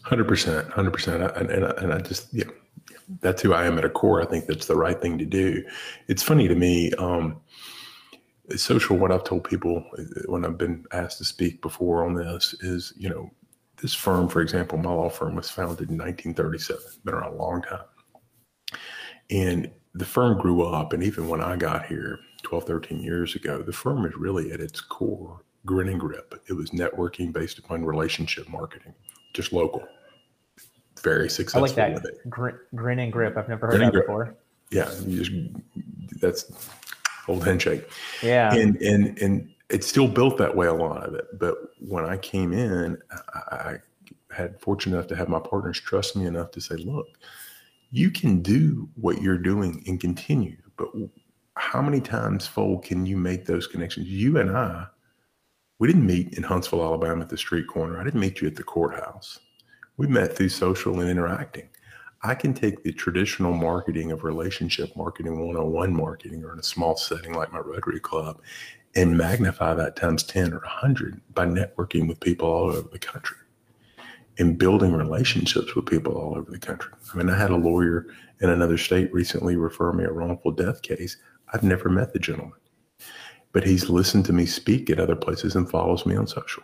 100% 0.04 0.70
100% 0.70 1.36
and, 1.36 1.50
and, 1.50 1.64
and 1.64 1.92
i 1.92 1.98
just 1.98 2.32
yeah 2.32 2.44
that's 3.20 3.42
who 3.42 3.52
I 3.52 3.66
am 3.66 3.78
at 3.78 3.84
a 3.84 3.90
core. 3.90 4.22
I 4.22 4.26
think 4.26 4.46
that's 4.46 4.66
the 4.66 4.76
right 4.76 5.00
thing 5.00 5.18
to 5.18 5.24
do. 5.24 5.64
It's 6.08 6.22
funny 6.22 6.48
to 6.48 6.54
me. 6.54 6.92
Um, 6.94 7.40
social, 8.56 8.96
what 8.96 9.12
I've 9.12 9.24
told 9.24 9.44
people 9.44 9.84
when 10.26 10.44
I've 10.44 10.58
been 10.58 10.84
asked 10.92 11.18
to 11.18 11.24
speak 11.24 11.62
before 11.62 12.04
on 12.04 12.14
this 12.14 12.54
is, 12.60 12.92
you 12.96 13.08
know, 13.08 13.30
this 13.80 13.94
firm, 13.94 14.28
for 14.28 14.40
example, 14.40 14.78
my 14.78 14.90
law 14.90 15.08
firm 15.08 15.34
was 15.34 15.50
founded 15.50 15.90
in 15.90 15.98
1937, 15.98 16.82
been 17.04 17.14
around 17.14 17.34
a 17.34 17.36
long 17.36 17.62
time. 17.62 17.84
And 19.30 19.70
the 19.94 20.04
firm 20.04 20.38
grew 20.38 20.62
up. 20.62 20.92
And 20.92 21.02
even 21.02 21.28
when 21.28 21.40
I 21.40 21.56
got 21.56 21.86
here 21.86 22.20
12, 22.42 22.64
13 22.64 23.02
years 23.02 23.34
ago, 23.34 23.62
the 23.62 23.72
firm 23.72 24.04
is 24.04 24.14
really 24.16 24.52
at 24.52 24.60
its 24.60 24.80
core 24.80 25.42
grin 25.66 25.88
and 25.88 26.00
grip. 26.00 26.34
It 26.48 26.54
was 26.54 26.70
networking 26.70 27.32
based 27.32 27.58
upon 27.58 27.84
relationship 27.84 28.48
marketing, 28.48 28.94
just 29.34 29.52
local 29.52 29.82
very 31.02 31.28
successful 31.28 31.64
I 31.80 31.88
like 31.88 32.02
that. 32.02 32.30
Grin, 32.30 32.58
grin 32.74 32.98
and 33.00 33.12
grip. 33.12 33.36
I've 33.36 33.48
never 33.48 33.66
heard 33.66 33.76
grin 33.78 33.92
that 33.92 33.92
before. 33.92 34.34
Yeah, 34.70 34.90
you 35.04 35.22
just 35.22 36.20
that's 36.20 36.70
old 37.28 37.44
handshake. 37.44 37.88
Yeah, 38.22 38.54
and 38.54 38.80
and 38.80 39.18
and 39.20 39.50
it's 39.68 39.86
still 39.86 40.08
built 40.08 40.38
that 40.38 40.56
way 40.56 40.66
a 40.66 40.74
lot 40.74 41.04
of 41.04 41.14
it. 41.14 41.38
But 41.38 41.56
when 41.80 42.04
I 42.04 42.16
came 42.16 42.52
in, 42.52 42.98
I, 43.10 43.76
had 44.30 44.58
fortunate 44.58 44.96
enough 44.96 45.08
to 45.08 45.14
have 45.14 45.28
my 45.28 45.38
partners 45.38 45.78
trust 45.78 46.16
me 46.16 46.24
enough 46.24 46.50
to 46.50 46.58
say, 46.58 46.74
look, 46.76 47.06
you 47.90 48.10
can 48.10 48.40
do 48.40 48.88
what 48.94 49.20
you're 49.20 49.36
doing 49.36 49.84
and 49.86 50.00
continue, 50.00 50.56
but 50.78 50.88
how 51.58 51.82
many 51.82 52.00
times 52.00 52.46
fold 52.46 52.82
can 52.82 53.04
you 53.04 53.14
make 53.14 53.44
those 53.44 53.66
connections? 53.66 54.08
You 54.08 54.38
and 54.38 54.56
I, 54.56 54.86
we 55.82 55.88
didn't 55.88 56.06
meet 56.06 56.34
in 56.34 56.44
Huntsville, 56.44 56.84
Alabama 56.84 57.22
at 57.22 57.28
the 57.28 57.36
street 57.36 57.66
corner. 57.66 58.00
I 58.00 58.04
didn't 58.04 58.20
meet 58.20 58.40
you 58.40 58.46
at 58.46 58.54
the 58.54 58.62
courthouse. 58.62 59.40
We 59.96 60.06
met 60.06 60.36
through 60.36 60.50
social 60.50 61.00
and 61.00 61.10
interacting. 61.10 61.70
I 62.22 62.36
can 62.36 62.54
take 62.54 62.84
the 62.84 62.92
traditional 62.92 63.52
marketing 63.52 64.12
of 64.12 64.22
relationship 64.22 64.94
marketing, 64.94 65.44
one 65.44 65.56
on 65.56 65.72
one 65.72 65.92
marketing, 65.92 66.44
or 66.44 66.52
in 66.52 66.60
a 66.60 66.62
small 66.62 66.96
setting 66.96 67.32
like 67.32 67.52
my 67.52 67.58
Rotary 67.58 67.98
Club, 67.98 68.40
and 68.94 69.18
magnify 69.18 69.74
that 69.74 69.96
times 69.96 70.22
10 70.22 70.52
or 70.52 70.58
100 70.58 71.20
by 71.34 71.46
networking 71.46 72.06
with 72.06 72.20
people 72.20 72.48
all 72.48 72.70
over 72.70 72.88
the 72.88 73.00
country 73.00 73.38
and 74.38 74.58
building 74.58 74.92
relationships 74.92 75.74
with 75.74 75.86
people 75.86 76.12
all 76.12 76.38
over 76.38 76.48
the 76.48 76.60
country. 76.60 76.92
I 77.12 77.16
mean, 77.16 77.28
I 77.28 77.36
had 77.36 77.50
a 77.50 77.56
lawyer 77.56 78.06
in 78.40 78.50
another 78.50 78.78
state 78.78 79.12
recently 79.12 79.56
refer 79.56 79.92
me 79.92 80.04
a 80.04 80.12
wrongful 80.12 80.52
death 80.52 80.82
case. 80.82 81.16
I've 81.52 81.64
never 81.64 81.88
met 81.88 82.12
the 82.12 82.20
gentleman, 82.20 82.60
but 83.52 83.64
he's 83.64 83.88
listened 83.88 84.24
to 84.26 84.32
me 84.32 84.46
speak 84.46 84.90
at 84.90 84.98
other 84.98 85.16
places 85.16 85.54
and 85.54 85.70
follows 85.70 86.06
me 86.06 86.16
on 86.16 86.26
social. 86.26 86.62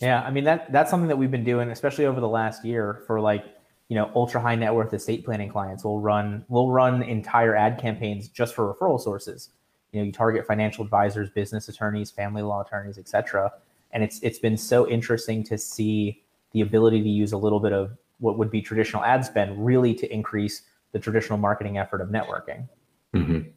Yeah, 0.00 0.22
I 0.22 0.30
mean 0.30 0.44
that 0.44 0.72
that's 0.72 0.90
something 0.90 1.08
that 1.08 1.16
we've 1.16 1.30
been 1.30 1.44
doing, 1.44 1.70
especially 1.70 2.06
over 2.06 2.20
the 2.20 2.28
last 2.28 2.64
year 2.64 3.02
for 3.06 3.20
like 3.20 3.44
you 3.88 3.96
know 3.96 4.10
ultra 4.14 4.40
high 4.40 4.54
net 4.54 4.74
worth 4.74 4.94
estate 4.94 5.24
planning 5.24 5.48
clients. 5.48 5.84
We'll 5.84 5.98
run 5.98 6.44
we'll 6.48 6.70
run 6.70 7.02
entire 7.02 7.56
ad 7.56 7.80
campaigns 7.80 8.28
just 8.28 8.54
for 8.54 8.72
referral 8.72 9.00
sources. 9.00 9.50
You 9.92 10.00
know, 10.00 10.06
you 10.06 10.12
target 10.12 10.46
financial 10.46 10.84
advisors, 10.84 11.30
business 11.30 11.68
attorneys, 11.68 12.10
family 12.10 12.42
law 12.42 12.60
attorneys, 12.60 12.98
etc. 12.98 13.52
And 13.90 14.04
it's 14.04 14.20
it's 14.20 14.38
been 14.38 14.56
so 14.56 14.88
interesting 14.88 15.42
to 15.44 15.58
see 15.58 16.22
the 16.52 16.60
ability 16.60 17.02
to 17.02 17.08
use 17.08 17.32
a 17.32 17.36
little 17.38 17.60
bit 17.60 17.72
of 17.72 17.96
what 18.20 18.38
would 18.38 18.50
be 18.50 18.62
traditional 18.62 19.02
ad 19.04 19.24
spend 19.24 19.64
really 19.64 19.94
to 19.94 20.12
increase 20.12 20.62
the 20.92 20.98
traditional 20.98 21.38
marketing 21.38 21.78
effort 21.78 22.00
of 22.00 22.08
networking. 22.08 22.68
Mm-hmm. 23.14 23.48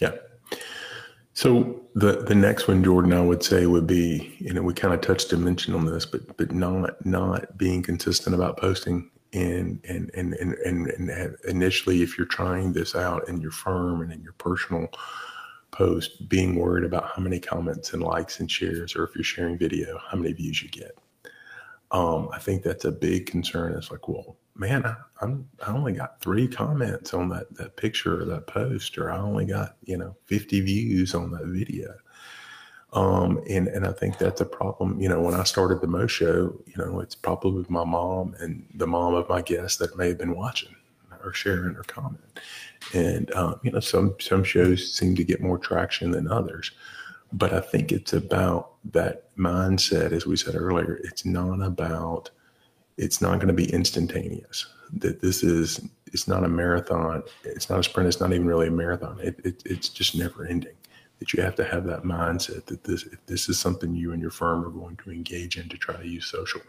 Yeah. 0.00 0.12
So 1.34 1.82
the 1.94 2.22
the 2.22 2.34
next 2.34 2.68
one, 2.68 2.82
Jordan, 2.84 3.12
I 3.12 3.20
would 3.20 3.42
say 3.42 3.66
would 3.66 3.88
be, 3.88 4.36
you 4.38 4.52
know, 4.52 4.62
we 4.62 4.72
kind 4.72 4.94
of 4.94 5.00
touched 5.00 5.32
a 5.32 5.36
mention 5.36 5.74
on 5.74 5.84
this, 5.84 6.06
but 6.06 6.36
but 6.36 6.52
not 6.52 7.04
not 7.04 7.58
being 7.58 7.82
consistent 7.82 8.34
about 8.34 8.56
posting 8.56 9.10
and 9.32 9.80
and 9.88 10.10
and 10.14 10.34
and 10.34 10.54
and, 10.54 10.86
and 10.88 11.36
initially, 11.48 12.02
if 12.02 12.16
you're 12.16 12.26
trying 12.26 12.72
this 12.72 12.94
out 12.94 13.28
in 13.28 13.40
your 13.40 13.50
firm 13.50 14.00
and 14.00 14.12
in 14.12 14.22
your 14.22 14.34
personal 14.34 14.86
post, 15.72 16.28
being 16.28 16.54
worried 16.54 16.84
about 16.84 17.10
how 17.16 17.20
many 17.20 17.40
comments 17.40 17.92
and 17.92 18.02
likes 18.02 18.38
and 18.38 18.48
shares, 18.48 18.94
or 18.94 19.02
if 19.02 19.16
you're 19.16 19.24
sharing 19.24 19.58
video, 19.58 19.98
how 20.08 20.16
many 20.16 20.32
views 20.32 20.62
you 20.62 20.68
get. 20.68 20.96
Um, 21.90 22.28
I 22.32 22.38
think 22.38 22.62
that's 22.62 22.84
a 22.84 22.92
big 22.92 23.26
concern. 23.26 23.74
It's 23.76 23.90
like, 23.90 24.06
well, 24.06 24.36
man, 24.56 24.84
I, 24.84 24.96
I'm 25.20 25.48
I 25.66 25.72
only 25.72 25.92
got 25.92 26.20
three 26.20 26.48
comments 26.48 27.14
on 27.14 27.28
that 27.30 27.54
that 27.56 27.76
picture 27.76 28.20
or 28.20 28.24
that 28.26 28.46
post, 28.46 28.98
or 28.98 29.10
I 29.10 29.18
only 29.18 29.44
got 29.44 29.76
you 29.84 29.96
know 29.96 30.16
50 30.26 30.60
views 30.60 31.14
on 31.14 31.30
that 31.32 31.46
video. 31.46 31.94
Um, 32.92 33.42
and 33.50 33.66
and 33.68 33.86
I 33.86 33.92
think 33.92 34.18
that's 34.18 34.40
a 34.40 34.46
problem. 34.46 35.00
You 35.00 35.08
know, 35.08 35.20
when 35.20 35.34
I 35.34 35.42
started 35.42 35.80
the 35.80 35.88
Mo 35.88 36.06
Show, 36.06 36.54
you 36.66 36.74
know, 36.76 37.00
it's 37.00 37.16
probably 37.16 37.52
with 37.52 37.70
my 37.70 37.84
mom 37.84 38.36
and 38.38 38.64
the 38.74 38.86
mom 38.86 39.14
of 39.14 39.28
my 39.28 39.42
guests 39.42 39.78
that 39.78 39.96
may 39.96 40.08
have 40.08 40.18
been 40.18 40.36
watching 40.36 40.74
or 41.24 41.32
sharing 41.32 41.76
or 41.76 41.82
comment. 41.84 42.40
And 42.92 43.32
um, 43.34 43.58
you 43.64 43.72
know, 43.72 43.80
some 43.80 44.14
some 44.20 44.44
shows 44.44 44.92
seem 44.92 45.16
to 45.16 45.24
get 45.24 45.42
more 45.42 45.58
traction 45.58 46.12
than 46.12 46.30
others. 46.30 46.70
But 47.32 47.52
I 47.52 47.60
think 47.60 47.90
it's 47.90 48.12
about 48.12 48.74
that 48.92 49.34
mindset, 49.36 50.12
as 50.12 50.24
we 50.24 50.36
said 50.36 50.54
earlier. 50.54 51.00
It's 51.02 51.24
not 51.24 51.60
about 51.60 52.30
it's 52.96 53.20
not 53.20 53.36
going 53.36 53.48
to 53.48 53.54
be 53.54 53.72
instantaneous. 53.72 54.66
That 54.92 55.20
this 55.20 55.42
is 55.42 55.80
it's 56.12 56.28
not 56.28 56.44
a 56.44 56.48
marathon. 56.48 57.22
It's 57.42 57.68
not 57.68 57.80
a 57.80 57.82
sprint. 57.82 58.08
It's 58.08 58.20
not 58.20 58.32
even 58.32 58.46
really 58.46 58.68
a 58.68 58.72
marathon. 58.72 59.18
It, 59.20 59.40
it, 59.44 59.62
it's 59.66 59.88
just 59.88 60.16
never 60.16 60.46
ending. 60.46 60.74
That 61.18 61.32
you 61.32 61.42
have 61.42 61.54
to 61.56 61.64
have 61.64 61.84
that 61.86 62.02
mindset 62.02 62.66
that 62.66 62.84
this 62.84 63.08
this 63.26 63.48
is 63.48 63.58
something 63.58 63.94
you 63.94 64.12
and 64.12 64.20
your 64.20 64.30
firm 64.30 64.64
are 64.64 64.70
going 64.70 64.96
to 64.96 65.10
engage 65.10 65.56
in 65.56 65.68
to 65.68 65.76
try 65.76 65.96
to 65.96 66.06
use 66.06 66.26
social. 66.26 66.60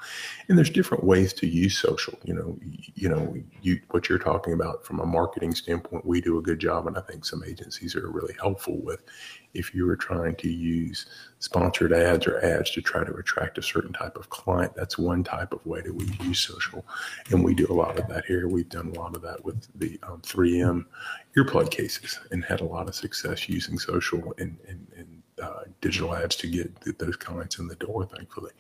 And 0.48 0.58
there's 0.58 0.70
different 0.70 1.04
ways 1.04 1.34
to 1.34 1.48
use 1.48 1.78
social. 1.78 2.18
You 2.24 2.36
know, 2.36 2.58
you 2.94 3.10
know, 3.10 3.36
you 3.62 3.80
what 3.92 4.08
you're 4.08 4.20
talking 4.20 4.54
about 4.54 4.86
from 4.86 5.00
a 5.00 5.06
marketing 5.06 5.56
standpoint, 5.56 6.06
we 6.06 6.22
do 6.22 6.38
a 6.38 6.44
good 6.44 6.60
job, 6.60 6.88
and 6.88 6.98
I 6.98 7.02
think 7.02 7.26
some 7.26 7.44
agencies 7.44 7.96
are 7.96 8.10
really 8.10 8.36
helpful 8.40 8.80
with 8.82 9.04
if 9.56 9.74
you 9.74 9.86
were 9.86 9.96
trying 9.96 10.36
to 10.36 10.50
use 10.52 11.06
sponsored 11.40 11.94
ads 11.94 12.28
or 12.28 12.44
ads 12.44 12.72
to 12.72 12.82
try 12.82 13.04
to 13.04 13.14
attract 13.14 13.58
a 13.58 13.62
certain 13.62 13.94
type 13.94 14.18
of 14.18 14.30
client. 14.30 14.74
That's 14.76 14.98
one 14.98 15.24
type 15.24 15.54
of 15.54 15.66
way 15.66 15.82
that 15.82 15.94
we 15.94 16.06
use 16.26 16.40
social. 16.40 16.86
And 17.32 17.44
we 17.44 17.54
do 17.54 17.68
a 17.70 17.74
lot 17.74 18.00
of 18.00 18.08
that 18.08 18.26
here. 18.26 18.48
We've 18.48 18.70
done 18.70 18.94
a 18.96 19.00
lot 19.00 19.16
of 19.16 19.22
that 19.22 19.44
with 19.46 19.68
the 19.76 20.00
um, 20.04 20.22
3M 20.22 20.86
earplug 21.38 21.72
cases 21.72 22.20
and 22.32 22.44
had 22.44 22.62
a 22.62 22.66
lot 22.66 22.88
of 22.88 22.96
success 22.96 23.48
using 23.48 23.78
social 23.78 24.34
and, 24.38 24.58
and, 24.68 24.88
and 24.98 25.24
uh, 25.42 25.64
digital 25.82 26.16
ads 26.16 26.36
to 26.38 26.48
get 26.48 26.98
those 26.98 27.16
clients 27.16 27.60
in 27.60 27.68
the 27.68 27.76
door, 27.76 28.06
thankfully. 28.06 28.52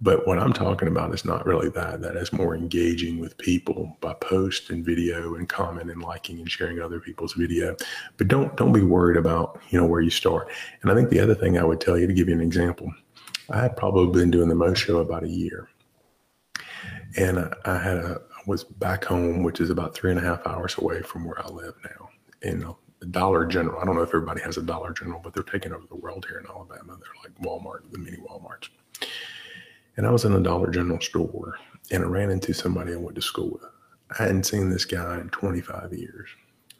But 0.00 0.26
what 0.26 0.38
I'm 0.38 0.52
talking 0.52 0.88
about 0.88 1.14
is 1.14 1.24
not 1.24 1.46
really 1.46 1.70
that. 1.70 2.02
That 2.02 2.16
is 2.16 2.32
more 2.32 2.54
engaging 2.54 3.18
with 3.18 3.38
people 3.38 3.96
by 4.00 4.12
post 4.14 4.68
and 4.68 4.84
video 4.84 5.36
and 5.36 5.48
comment 5.48 5.90
and 5.90 6.02
liking 6.02 6.38
and 6.38 6.50
sharing 6.50 6.80
other 6.80 7.00
people's 7.00 7.32
video. 7.32 7.74
But 8.18 8.28
don't 8.28 8.54
don't 8.56 8.72
be 8.72 8.82
worried 8.82 9.16
about 9.16 9.60
you 9.70 9.80
know 9.80 9.86
where 9.86 10.02
you 10.02 10.10
start. 10.10 10.48
And 10.82 10.90
I 10.90 10.94
think 10.94 11.08
the 11.08 11.20
other 11.20 11.34
thing 11.34 11.56
I 11.56 11.64
would 11.64 11.80
tell 11.80 11.98
you 11.98 12.06
to 12.06 12.12
give 12.12 12.28
you 12.28 12.34
an 12.34 12.42
example, 12.42 12.92
I 13.50 13.60
had 13.62 13.76
probably 13.76 14.20
been 14.20 14.30
doing 14.30 14.48
the 14.48 14.54
Mo 14.54 14.74
Show 14.74 14.98
about 14.98 15.24
a 15.24 15.28
year, 15.28 15.68
and 17.16 17.38
I, 17.38 17.52
I 17.64 17.78
had 17.78 17.96
a 17.96 18.20
I 18.36 18.42
was 18.46 18.64
back 18.64 19.04
home, 19.04 19.44
which 19.44 19.60
is 19.60 19.70
about 19.70 19.94
three 19.94 20.10
and 20.10 20.20
a 20.20 20.22
half 20.22 20.46
hours 20.46 20.76
away 20.76 21.00
from 21.02 21.24
where 21.24 21.42
I 21.42 21.48
live 21.48 21.74
now, 21.84 22.10
in 22.42 22.62
a 22.62 23.06
Dollar 23.06 23.46
General. 23.46 23.80
I 23.80 23.86
don't 23.86 23.94
know 23.94 24.02
if 24.02 24.10
everybody 24.10 24.42
has 24.42 24.58
a 24.58 24.62
Dollar 24.62 24.92
General, 24.92 25.20
but 25.24 25.32
they're 25.32 25.42
taking 25.42 25.72
over 25.72 25.86
the 25.88 25.96
world 25.96 26.26
here 26.28 26.38
in 26.38 26.46
Alabama. 26.46 26.98
They're 27.00 27.22
like 27.22 27.34
Walmart, 27.40 27.90
the 27.90 27.98
mini 27.98 28.18
Walmarts 28.18 28.68
and 29.96 30.06
I 30.06 30.10
was 30.10 30.24
in 30.24 30.32
a 30.32 30.40
Dollar 30.40 30.70
General 30.70 31.00
store 31.00 31.56
and 31.90 32.04
I 32.04 32.06
ran 32.06 32.30
into 32.30 32.52
somebody 32.52 32.92
I 32.92 32.96
went 32.96 33.16
to 33.16 33.22
school 33.22 33.50
with. 33.50 33.70
I 34.18 34.22
hadn't 34.22 34.44
seen 34.44 34.70
this 34.70 34.84
guy 34.84 35.18
in 35.20 35.28
25 35.30 35.92
years. 35.92 36.28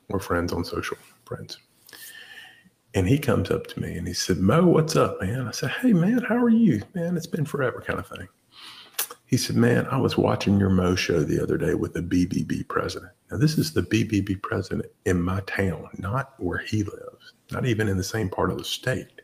We're 0.08 0.18
friends 0.20 0.52
on 0.52 0.64
social, 0.64 0.98
friends. 1.24 1.58
And 2.94 3.08
he 3.08 3.18
comes 3.18 3.50
up 3.50 3.66
to 3.68 3.80
me 3.80 3.96
and 3.96 4.06
he 4.06 4.14
said, 4.14 4.38
Mo, 4.38 4.66
what's 4.66 4.96
up, 4.96 5.20
man? 5.20 5.46
I 5.46 5.50
said, 5.50 5.70
Hey, 5.70 5.92
man, 5.92 6.18
how 6.18 6.36
are 6.36 6.48
you? 6.48 6.82
Man, 6.94 7.16
it's 7.16 7.26
been 7.26 7.44
forever, 7.44 7.82
kind 7.86 7.98
of 7.98 8.06
thing. 8.06 8.28
He 9.26 9.36
said, 9.36 9.56
Man, 9.56 9.86
I 9.90 9.98
was 9.98 10.16
watching 10.16 10.58
your 10.58 10.70
Mo 10.70 10.94
show 10.94 11.22
the 11.22 11.42
other 11.42 11.58
day 11.58 11.74
with 11.74 11.94
the 11.94 12.00
BBB 12.00 12.68
president. 12.68 13.12
Now, 13.30 13.38
this 13.38 13.58
is 13.58 13.72
the 13.72 13.82
BBB 13.82 14.40
president 14.40 14.86
in 15.04 15.20
my 15.20 15.40
town, 15.40 15.88
not 15.98 16.34
where 16.38 16.58
he 16.58 16.84
lives, 16.84 17.34
not 17.50 17.66
even 17.66 17.88
in 17.88 17.96
the 17.96 18.04
same 18.04 18.30
part 18.30 18.50
of 18.50 18.58
the 18.58 18.64
state. 18.64 19.20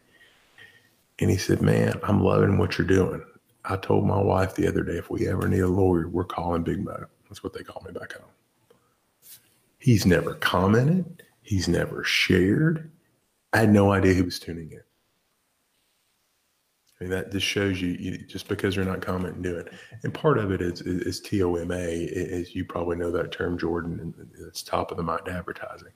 And 1.20 1.30
he 1.30 1.36
said, 1.36 1.62
Man, 1.62 1.98
I'm 2.02 2.22
loving 2.22 2.58
what 2.58 2.76
you're 2.76 2.86
doing. 2.86 3.24
I 3.64 3.76
told 3.76 4.06
my 4.06 4.20
wife 4.20 4.54
the 4.54 4.66
other 4.66 4.82
day, 4.82 4.96
if 4.96 5.10
we 5.10 5.28
ever 5.28 5.48
need 5.48 5.60
a 5.60 5.68
lawyer, 5.68 6.08
we're 6.08 6.24
calling 6.24 6.62
Big 6.62 6.82
Mo. 6.82 7.06
That's 7.28 7.44
what 7.44 7.52
they 7.52 7.62
call 7.62 7.82
me 7.86 7.92
back 7.92 8.14
home. 8.14 8.28
He's 9.78 10.04
never 10.04 10.34
commented. 10.34 11.22
He's 11.42 11.68
never 11.68 12.04
shared. 12.04 12.90
I 13.52 13.60
had 13.60 13.72
no 13.72 13.92
idea 13.92 14.14
he 14.14 14.22
was 14.22 14.38
tuning 14.38 14.72
in. 14.72 14.80
I 17.00 17.04
mean, 17.04 17.10
that 17.10 17.32
just 17.32 17.46
shows 17.46 17.80
you, 17.80 17.90
you 17.98 18.18
just 18.18 18.48
because 18.48 18.76
you're 18.76 18.84
not 18.84 19.00
commenting, 19.00 19.42
do 19.42 19.56
it. 19.56 19.72
And 20.04 20.14
part 20.14 20.38
of 20.38 20.52
it 20.52 20.60
is, 20.60 20.82
is, 20.82 21.02
is 21.02 21.20
TOMA, 21.20 21.74
as 21.74 22.54
you 22.54 22.64
probably 22.64 22.96
know 22.96 23.10
that 23.10 23.32
term, 23.32 23.58
Jordan, 23.58 23.98
and 24.00 24.30
it's 24.46 24.62
top 24.62 24.92
of 24.92 24.96
the 24.96 25.02
mind 25.02 25.28
advertising 25.28 25.92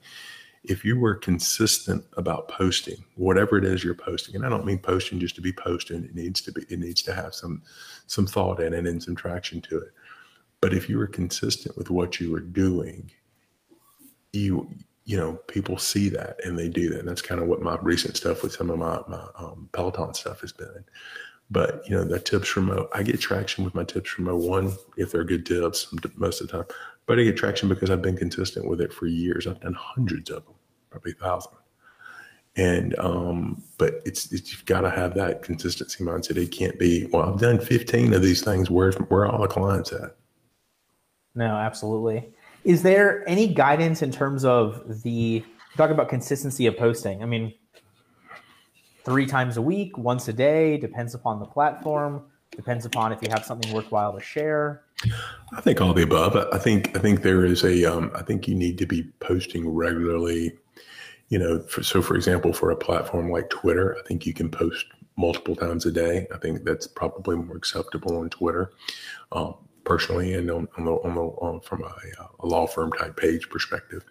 if 0.63 0.83
you 0.83 0.99
were 0.99 1.15
consistent 1.15 2.03
about 2.17 2.47
posting 2.47 3.03
whatever 3.15 3.57
it 3.57 3.65
is 3.65 3.83
you're 3.83 3.93
posting 3.93 4.35
and 4.35 4.45
i 4.45 4.49
don't 4.49 4.65
mean 4.65 4.77
posting 4.77 5.19
just 5.19 5.35
to 5.35 5.41
be 5.41 5.53
posting 5.53 6.03
it 6.03 6.15
needs 6.15 6.41
to 6.41 6.51
be 6.51 6.61
it 6.69 6.79
needs 6.79 7.01
to 7.01 7.13
have 7.13 7.33
some 7.33 7.61
some 8.07 8.27
thought 8.27 8.59
in 8.59 8.73
it 8.73 8.85
and 8.85 9.01
some 9.01 9.15
traction 9.15 9.61
to 9.61 9.77
it 9.77 9.91
but 10.61 10.73
if 10.73 10.89
you 10.89 10.97
were 10.97 11.07
consistent 11.07 11.77
with 11.77 11.89
what 11.89 12.19
you 12.19 12.31
were 12.31 12.39
doing 12.39 13.09
you 14.33 14.69
you 15.05 15.17
know 15.17 15.33
people 15.47 15.77
see 15.77 16.09
that 16.09 16.37
and 16.43 16.57
they 16.57 16.67
do 16.69 16.89
that 16.89 16.99
and 16.99 17.07
that's 17.07 17.21
kind 17.21 17.41
of 17.41 17.47
what 17.47 17.61
my 17.61 17.77
recent 17.81 18.17
stuff 18.17 18.43
with 18.43 18.51
some 18.51 18.69
of 18.69 18.77
my, 18.77 18.99
my 19.07 19.25
um, 19.35 19.69
peloton 19.71 20.13
stuff 20.13 20.41
has 20.41 20.51
been 20.51 20.83
but 21.49 21.87
you 21.87 21.95
know 21.95 22.03
the 22.03 22.19
tips 22.19 22.49
from 22.49 22.65
Mo, 22.65 22.89
I 22.93 23.03
get 23.03 23.21
traction 23.21 23.63
with 23.63 23.73
my 23.73 23.83
tips 23.83 24.09
from 24.09 24.25
Mo. 24.25 24.35
One, 24.35 24.73
if 24.97 25.11
they're 25.11 25.23
good 25.23 25.45
tips, 25.45 25.87
most 26.15 26.41
of 26.41 26.47
the 26.47 26.57
time. 26.57 26.65
But 27.07 27.19
I 27.19 27.23
get 27.23 27.37
traction 27.37 27.69
because 27.69 27.89
I've 27.89 28.01
been 28.01 28.17
consistent 28.17 28.67
with 28.67 28.81
it 28.81 28.93
for 28.93 29.07
years. 29.07 29.47
I've 29.47 29.61
done 29.61 29.73
hundreds 29.73 30.29
of 30.29 30.45
them, 30.45 30.55
probably 30.91 31.13
a 31.13 31.15
thousand. 31.15 31.53
And 32.57 32.97
um, 32.99 33.63
but 33.77 34.01
it's, 34.05 34.31
it's 34.31 34.51
you've 34.51 34.65
got 34.65 34.81
to 34.81 34.89
have 34.89 35.13
that 35.15 35.41
consistency 35.41 36.03
mindset. 36.03 36.37
It 36.37 36.51
can't 36.51 36.77
be 36.77 37.07
well. 37.13 37.31
I've 37.31 37.39
done 37.39 37.59
15 37.59 38.13
of 38.13 38.21
these 38.21 38.43
things. 38.43 38.69
Where 38.69 38.91
are 39.11 39.27
all 39.27 39.41
the 39.41 39.47
clients 39.47 39.91
at? 39.93 40.17
No, 41.35 41.55
absolutely. 41.55 42.29
Is 42.63 42.81
there 42.81 43.23
any 43.29 43.47
guidance 43.53 44.01
in 44.01 44.11
terms 44.11 44.43
of 44.43 45.03
the 45.03 45.45
talk 45.77 45.91
about 45.91 46.09
consistency 46.09 46.65
of 46.65 46.75
posting? 46.77 47.21
I 47.21 47.27
mean, 47.27 47.53
three 49.05 49.27
times 49.27 49.55
a 49.55 49.61
week, 49.61 49.97
once 49.97 50.27
a 50.27 50.33
day, 50.33 50.77
depends 50.77 51.13
upon 51.13 51.39
the 51.39 51.45
platform, 51.45 52.23
depends 52.57 52.85
upon 52.85 53.13
if 53.13 53.21
you 53.21 53.29
have 53.29 53.45
something 53.45 53.71
worthwhile 53.71 54.11
to 54.13 54.19
share. 54.19 54.81
I 55.55 55.61
think 55.61 55.79
all 55.79 55.93
the 55.93 56.03
above. 56.03 56.35
I 56.51 56.57
think 56.57 56.97
I 56.97 56.99
think 56.99 57.21
there 57.21 57.45
is 57.45 57.63
a. 57.63 57.85
Um, 57.85 58.11
I 58.13 58.23
think 58.23 58.47
you 58.47 58.55
need 58.55 58.77
to 58.79 58.85
be 58.85 59.03
posting 59.21 59.69
regularly. 59.69 60.57
You 61.29 61.39
know, 61.39 61.59
for, 61.61 61.83
so 61.83 62.01
for 62.01 62.15
example, 62.15 62.51
for 62.51 62.71
a 62.71 62.75
platform 62.75 63.31
like 63.31 63.49
Twitter, 63.49 63.95
I 63.97 64.07
think 64.07 64.25
you 64.25 64.33
can 64.33 64.49
post 64.49 64.85
multiple 65.17 65.55
times 65.55 65.85
a 65.85 65.91
day. 65.91 66.27
I 66.33 66.37
think 66.37 66.63
that's 66.63 66.87
probably 66.87 67.35
more 67.35 67.57
acceptable 67.57 68.17
on 68.17 68.29
Twitter, 68.29 68.71
um, 69.33 69.55
personally, 69.83 70.33
and 70.35 70.49
on, 70.49 70.67
on 70.77 70.85
the, 70.85 70.91
on 70.91 71.15
the 71.15 71.21
on, 71.21 71.59
from 71.61 71.83
a, 71.83 71.93
a, 72.39 72.47
law 72.47 72.65
firm 72.65 72.93
type 72.93 73.17
page 73.17 73.49
perspective. 73.49 74.05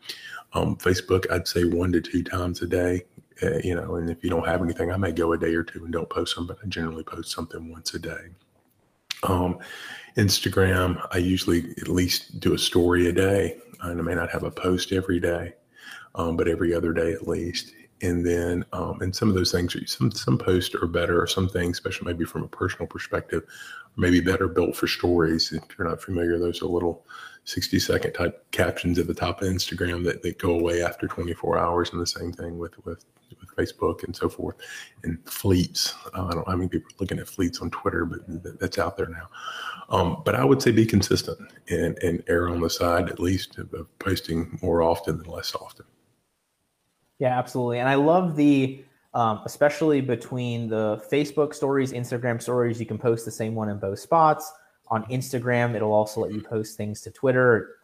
Um, 0.52 0.76
Facebook, 0.76 1.30
I'd 1.30 1.48
say 1.48 1.64
one 1.64 1.92
to 1.92 2.00
two 2.00 2.22
times 2.22 2.61
a 2.61 2.66
day. 2.66 3.04
Uh, 3.42 3.59
you 3.62 3.75
know, 3.75 3.96
and 3.96 4.09
if 4.09 4.25
you 4.25 4.31
don't 4.31 4.46
have 4.46 4.62
anything, 4.62 4.90
I 4.90 4.96
may 4.96 5.12
go 5.12 5.33
a 5.33 5.38
day 5.38 5.55
or 5.55 5.62
two 5.62 5.85
and 5.85 5.92
don't 5.92 6.09
post 6.09 6.37
them, 6.37 6.46
but 6.46 6.59
I 6.62 6.66
generally 6.68 7.05
post 7.05 7.33
something 7.33 7.70
once 7.70 7.94
a 7.94 7.99
day. 7.99 8.29
Um, 9.22 9.59
Instagram, 10.16 11.07
I 11.12 11.18
usually 11.18 11.70
at 11.81 11.88
least 11.88 12.40
do 12.40 12.55
a 12.55 12.59
story 12.59 13.09
a 13.09 13.12
day. 13.12 13.59
And 13.83 14.01
I 14.01 14.03
may 14.03 14.14
not 14.14 14.31
have 14.31 14.42
a 14.42 14.51
post 14.51 14.92
every 14.92 15.20
day, 15.20 15.55
um, 16.14 16.37
but 16.37 16.49
every 16.49 16.72
other 16.72 16.92
day 16.92 17.12
at 17.12 17.29
least. 17.29 17.75
And 18.03 18.27
then, 18.27 18.64
um, 18.72 19.01
and 19.01 19.14
some 19.14 19.29
of 19.29 19.35
those 19.35 19.53
things, 19.53 19.77
some 19.90 20.11
some 20.11 20.38
posts 20.38 20.75
are 20.75 20.87
better, 20.87 21.20
or 21.20 21.27
some 21.27 21.49
things, 21.49 21.79
especially 21.79 22.07
maybe 22.12 22.25
from 22.25 22.42
a 22.42 22.49
personal 22.49 22.87
perspective, 22.87 23.44
maybe 23.96 24.20
better 24.20 24.49
built 24.49 24.77
for 24.77 24.87
stories. 24.87 25.53
If 25.53 25.62
you're 25.79 25.88
not 25.88 26.03
familiar, 26.03 26.38
those 26.38 26.62
are 26.62 26.66
little 26.66 27.05
60 27.46 27.78
second 27.78 28.12
type 28.12 28.44
captions 28.50 28.98
at 28.98 29.06
the 29.06 29.14
top 29.14 29.40
of 29.40 29.48
Instagram 29.48 30.04
that, 30.04 30.20
that 30.22 30.37
go 30.38 30.50
away 30.50 30.82
after 30.82 31.06
24 31.06 31.59
hours, 31.59 31.90
and 31.92 32.00
the 32.00 32.06
same 32.06 32.32
thing 32.32 32.59
with 32.59 32.72
with 32.85 33.04
with 33.40 33.56
Facebook 33.56 34.04
and 34.04 34.14
so 34.14 34.28
forth, 34.28 34.56
and 35.04 35.18
fleets. 35.28 35.94
Uh, 36.14 36.26
I 36.26 36.35
don't 36.35 36.46
how 36.46 36.56
many 36.56 36.68
people 36.68 36.90
are 36.92 37.00
looking 37.00 37.18
at 37.18 37.28
fleets 37.28 37.61
on 37.61 37.70
Twitter, 37.70 38.04
but 38.04 38.20
that's 38.61 38.78
out 38.78 38.96
there 38.96 39.09
now. 39.09 39.28
Um, 39.88 40.22
but 40.24 40.35
I 40.35 40.44
would 40.44 40.61
say 40.61 40.72
be 40.72 40.85
consistent 40.85 41.38
and, 41.68 41.96
and 42.02 42.22
err 42.28 42.48
on 42.48 42.61
the 42.61 42.70
side 42.70 43.09
at 43.09 43.20
least 43.20 43.59
of 43.59 43.98
posting 44.00 44.59
more 44.61 44.82
often 44.82 45.18
than 45.18 45.28
less 45.28 45.54
often. 45.54 45.87
Yeah, 47.18 47.38
absolutely. 47.38 47.78
And 47.78 47.88
I 47.88 47.94
love 47.94 48.37
the 48.37 48.85
um, 49.14 49.40
especially 49.46 50.02
between 50.02 50.68
the 50.68 51.02
Facebook 51.11 51.54
stories, 51.54 51.92
Instagram 51.92 52.42
stories. 52.42 52.78
You 52.78 52.85
can 52.85 52.98
post 52.98 53.24
the 53.24 53.30
same 53.30 53.54
one 53.54 53.70
in 53.70 53.78
both 53.78 53.98
spots. 53.98 54.52
On 54.88 55.05
Instagram, 55.05 55.75
it'll 55.75 55.92
also 55.92 56.20
let 56.20 56.33
you 56.33 56.40
post 56.40 56.77
things 56.77 57.01
to 57.03 57.11
Twitter. 57.11 57.77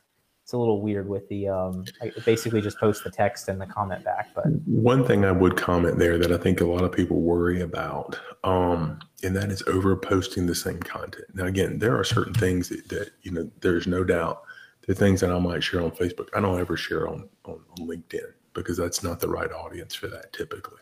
It's 0.43 0.53
a 0.53 0.59
little 0.59 0.81
weird 0.81 1.09
with 1.09 1.29
the 1.29 1.49
um, 1.49 1.85
basically 2.25 2.61
just 2.61 2.79
post 2.79 3.05
the 3.05 3.11
text 3.11 3.49
and 3.49 3.61
the 3.61 3.67
comment 3.67 4.05
back. 4.05 4.31
But 4.35 4.47
one 4.67 5.05
thing 5.05 5.25
I 5.25 5.31
would 5.31 5.57
comment 5.57 5.99
there 5.99 6.19
that 6.19 6.33
I 6.33 6.37
think 6.37 6.61
a 6.61 6.65
lot 6.65 6.83
of 6.83 6.91
people 6.91 7.21
worry 7.21 7.61
about, 7.61 8.19
um, 8.43 8.99
and 9.23 9.37
that 9.37 9.51
is 9.51 9.62
over 9.69 9.97
posting 9.97 10.47
the 10.47 10.55
same 10.55 10.81
content. 10.81 11.27
Now, 11.35 11.45
again, 11.45 11.79
there 11.79 11.97
are 11.97 12.03
certain 12.03 12.35
things 12.35 12.69
that, 12.71 12.88
that 12.88 13.11
you 13.23 13.31
know, 13.31 13.49
there's 13.61 13.87
no 13.87 14.03
doubt 14.03 14.43
the 14.87 14.95
things 14.95 15.21
that 15.21 15.31
I 15.31 15.38
might 15.38 15.62
share 15.62 15.81
on 15.81 15.93
Facebook, 15.93 16.29
I 16.35 16.41
don't 16.41 16.59
ever 16.59 16.77
share 16.77 17.09
on, 17.09 17.29
on, 17.45 17.61
on 17.79 17.87
LinkedIn 17.87 18.33
because 18.53 18.77
that's 18.77 19.03
not 19.03 19.21
the 19.21 19.29
right 19.29 19.51
audience 19.53 19.95
for 19.95 20.09
that 20.09 20.33
typically 20.33 20.82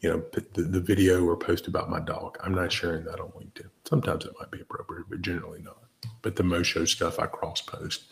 you 0.00 0.10
know, 0.10 0.22
the, 0.32 0.62
the 0.62 0.80
video 0.80 1.24
or 1.24 1.36
post 1.36 1.66
about 1.66 1.90
my 1.90 2.00
dog. 2.00 2.38
I'm 2.42 2.54
not 2.54 2.72
sharing 2.72 3.04
that 3.04 3.20
on 3.20 3.28
LinkedIn. 3.28 3.70
Sometimes 3.84 4.24
it 4.24 4.34
might 4.38 4.50
be 4.50 4.60
appropriate, 4.60 5.06
but 5.08 5.22
generally 5.22 5.62
not. 5.62 5.78
But 6.22 6.36
the 6.36 6.42
Mo 6.42 6.62
Show 6.62 6.84
stuff 6.84 7.18
I 7.18 7.26
cross 7.26 7.62
post. 7.62 8.04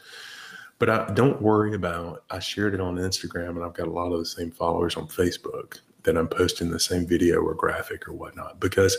But 0.78 0.90
I 0.90 1.12
don't 1.14 1.40
worry 1.40 1.74
about. 1.74 2.24
I 2.30 2.38
shared 2.40 2.74
it 2.74 2.80
on 2.80 2.96
Instagram, 2.96 3.50
and 3.50 3.64
I've 3.64 3.74
got 3.74 3.86
a 3.86 3.92
lot 3.92 4.12
of 4.12 4.18
the 4.18 4.26
same 4.26 4.50
followers 4.50 4.96
on 4.96 5.06
Facebook 5.06 5.80
that 6.02 6.16
I'm 6.16 6.28
posting 6.28 6.70
the 6.70 6.80
same 6.80 7.06
video 7.06 7.40
or 7.40 7.54
graphic 7.54 8.08
or 8.08 8.12
whatnot 8.12 8.60
because 8.60 8.96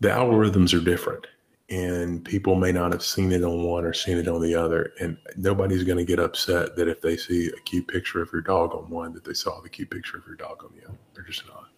the 0.00 0.08
algorithms 0.08 0.78
are 0.78 0.84
different, 0.84 1.26
and 1.70 2.24
people 2.24 2.54
may 2.54 2.72
not 2.72 2.92
have 2.92 3.02
seen 3.02 3.32
it 3.32 3.44
on 3.44 3.62
one 3.62 3.84
or 3.84 3.92
seen 3.92 4.18
it 4.18 4.28
on 4.28 4.42
the 4.42 4.54
other, 4.54 4.92
and 5.00 5.16
nobody's 5.36 5.84
going 5.84 5.98
to 5.98 6.04
get 6.04 6.18
upset 6.18 6.76
that 6.76 6.88
if 6.88 7.00
they 7.00 7.16
see 7.16 7.48
a 7.48 7.60
cute 7.62 7.86
picture 7.86 8.20
of 8.20 8.30
your 8.32 8.42
dog 8.42 8.74
on 8.74 8.90
one, 8.90 9.12
that 9.12 9.24
they 9.24 9.34
saw 9.34 9.60
the 9.60 9.68
cute 9.68 9.90
picture 9.90 10.18
of 10.18 10.26
your 10.26 10.36
dog 10.36 10.64
on 10.64 10.70
the 10.76 10.86
other. 10.86 10.98
They're 11.14 11.24
just 11.24 11.46
not. 11.46 11.68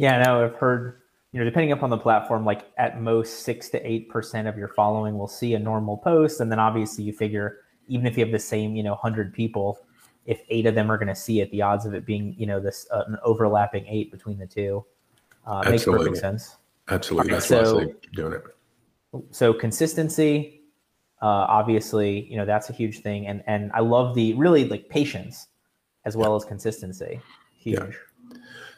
Yeah, 0.00 0.22
no, 0.22 0.42
I've 0.46 0.54
heard, 0.54 1.02
you 1.30 1.38
know, 1.38 1.44
depending 1.44 1.72
upon 1.72 1.90
the 1.90 1.98
platform, 1.98 2.42
like 2.42 2.72
at 2.78 3.02
most 3.02 3.40
six 3.40 3.68
to 3.68 3.86
eight 3.86 4.08
percent 4.08 4.48
of 4.48 4.56
your 4.56 4.68
following 4.68 5.18
will 5.18 5.28
see 5.28 5.52
a 5.52 5.58
normal 5.58 5.98
post, 5.98 6.40
and 6.40 6.50
then 6.50 6.58
obviously 6.58 7.04
you 7.04 7.12
figure 7.12 7.58
even 7.86 8.06
if 8.06 8.16
you 8.16 8.24
have 8.24 8.32
the 8.32 8.38
same, 8.38 8.74
you 8.74 8.82
know, 8.82 8.94
hundred 8.94 9.34
people, 9.34 9.78
if 10.24 10.40
eight 10.48 10.64
of 10.64 10.74
them 10.74 10.90
are 10.90 10.96
going 10.96 11.08
to 11.08 11.14
see 11.14 11.42
it, 11.42 11.50
the 11.50 11.60
odds 11.60 11.84
of 11.84 11.92
it 11.92 12.06
being, 12.06 12.34
you 12.38 12.46
know, 12.46 12.58
this 12.58 12.86
uh, 12.90 13.04
an 13.08 13.18
overlapping 13.24 13.86
eight 13.88 14.10
between 14.10 14.38
the 14.38 14.46
two 14.46 14.82
uh, 15.46 15.62
makes 15.68 15.84
perfect 15.84 16.16
sense. 16.16 16.56
Absolutely, 16.88 17.32
that's 17.32 17.44
so, 17.44 17.74
why 17.74 17.82
I 17.82 17.84
say 17.84 17.94
doing 18.14 18.32
it. 18.32 18.44
So 19.32 19.52
consistency, 19.52 20.62
uh, 21.20 21.26
obviously, 21.26 22.24
you 22.30 22.38
know, 22.38 22.46
that's 22.46 22.70
a 22.70 22.72
huge 22.72 23.00
thing, 23.00 23.26
and 23.26 23.44
and 23.46 23.70
I 23.74 23.80
love 23.80 24.14
the 24.14 24.32
really 24.32 24.66
like 24.66 24.88
patience 24.88 25.48
as 26.06 26.16
well 26.16 26.36
as 26.36 26.46
consistency. 26.46 27.20
Huge. 27.58 27.78
Yeah. 27.78 28.09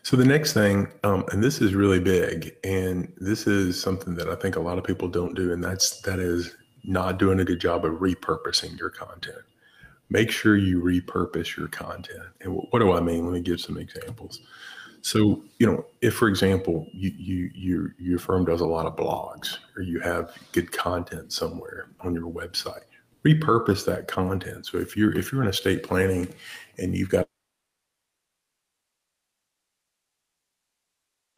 So 0.03 0.17
the 0.17 0.25
next 0.25 0.53
thing, 0.53 0.89
um, 1.05 1.25
and 1.31 1.43
this 1.43 1.61
is 1.61 1.75
really 1.75 2.01
big, 2.01 2.57
and 2.65 3.13
this 3.19 3.47
is 3.47 3.81
something 3.81 4.17
that 4.17 4.29
I 4.29 4.35
think 4.35 4.57
a 4.57 4.61
lot 4.61 4.77
of 4.77 4.85
people 4.85 5.09
don't 5.09 5.35
do, 5.35 5.53
and 5.53 5.63
that's 5.63 6.01
that 6.01 6.19
is 6.19 6.57
not 6.85 7.19
doing 7.19 7.39
a 7.39 7.45
good 7.45 7.61
job 7.61 7.85
of 7.85 7.95
repurposing 7.95 8.77
your 8.79 8.91
content. 8.91 9.39
Make 10.11 10.31
sure 10.31 10.57
you 10.57 10.83
repurpose 10.83 11.57
your 11.57 11.69
content. 11.69 12.25
And 12.41 12.55
what 12.71 12.81
do 12.81 12.93
I 12.93 13.01
mean? 13.01 13.25
Let 13.25 13.33
me 13.33 13.41
give 13.41 13.61
some 13.61 13.79
examples. 13.79 14.41
So, 15.03 15.43
you 15.59 15.67
know, 15.67 15.85
if 16.01 16.15
for 16.15 16.29
example, 16.29 16.87
you 16.93 17.13
you 17.17 17.51
your 17.55 17.95
your 17.99 18.19
firm 18.19 18.45
does 18.45 18.61
a 18.61 18.67
lot 18.67 18.87
of 18.87 18.97
blogs 18.97 19.59
or 19.77 19.83
you 19.83 20.01
have 20.01 20.33
good 20.51 20.73
content 20.73 21.33
somewhere 21.33 21.91
on 22.01 22.13
your 22.13 22.31
website, 22.31 22.85
repurpose 23.25 23.85
that 23.87 24.09
content. 24.09 24.67
So 24.67 24.79
if 24.79 24.97
you're 24.97 25.17
if 25.17 25.33
you're 25.33 25.43
in 25.43 25.49
estate 25.49 25.85
planning 25.85 26.29
and 26.79 26.97
you've 26.97 27.09
got 27.09 27.29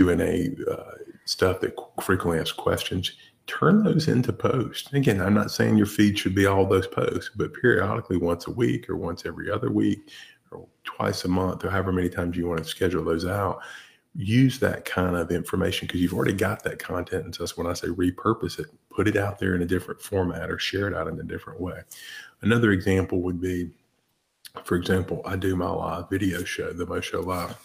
Q&A 0.04 0.54
uh, 0.70 0.92
stuff 1.24 1.60
that 1.60 1.74
frequently 2.02 2.38
asks 2.38 2.52
questions, 2.52 3.12
turn 3.46 3.82
those 3.82 4.08
into 4.08 4.32
posts. 4.32 4.92
Again, 4.92 5.20
I'm 5.20 5.34
not 5.34 5.50
saying 5.50 5.76
your 5.76 5.86
feed 5.86 6.18
should 6.18 6.34
be 6.34 6.46
all 6.46 6.66
those 6.66 6.86
posts, 6.86 7.30
but 7.34 7.54
periodically 7.54 8.16
once 8.16 8.46
a 8.46 8.50
week 8.50 8.88
or 8.88 8.96
once 8.96 9.24
every 9.26 9.50
other 9.50 9.70
week 9.70 10.10
or 10.50 10.66
twice 10.84 11.24
a 11.24 11.28
month 11.28 11.64
or 11.64 11.70
however 11.70 11.92
many 11.92 12.08
times 12.08 12.36
you 12.36 12.46
want 12.46 12.62
to 12.62 12.64
schedule 12.64 13.04
those 13.04 13.26
out, 13.26 13.60
use 14.14 14.58
that 14.60 14.84
kind 14.84 15.16
of 15.16 15.30
information 15.30 15.86
because 15.86 16.00
you've 16.00 16.14
already 16.14 16.32
got 16.32 16.62
that 16.62 16.78
content. 16.78 17.24
And 17.24 17.34
so 17.34 17.42
that's 17.42 17.56
when 17.56 17.66
I 17.66 17.72
say 17.72 17.88
repurpose 17.88 18.58
it, 18.58 18.66
put 18.90 19.08
it 19.08 19.16
out 19.16 19.38
there 19.38 19.54
in 19.54 19.62
a 19.62 19.66
different 19.66 20.00
format 20.00 20.50
or 20.50 20.58
share 20.58 20.86
it 20.86 20.94
out 20.94 21.08
in 21.08 21.18
a 21.18 21.24
different 21.24 21.60
way. 21.60 21.80
Another 22.42 22.70
example 22.70 23.22
would 23.22 23.40
be, 23.40 23.70
for 24.62 24.76
example, 24.76 25.20
I 25.24 25.36
do 25.36 25.56
my 25.56 25.68
live 25.68 26.08
video 26.08 26.44
show, 26.44 26.72
the 26.72 26.86
Mo 26.86 27.00
Show 27.00 27.20
Live 27.20 27.56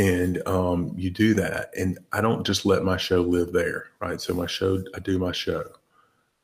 and 0.00 0.46
um, 0.48 0.94
you 0.96 1.10
do 1.10 1.34
that 1.34 1.70
and 1.76 1.98
i 2.12 2.20
don't 2.22 2.46
just 2.46 2.64
let 2.64 2.82
my 2.84 2.96
show 2.96 3.20
live 3.20 3.52
there 3.52 3.88
right? 4.00 4.20
So 4.20 4.32
my 4.34 4.46
show 4.46 4.82
i 4.94 4.98
do 4.98 5.18
my 5.18 5.32
show. 5.32 5.64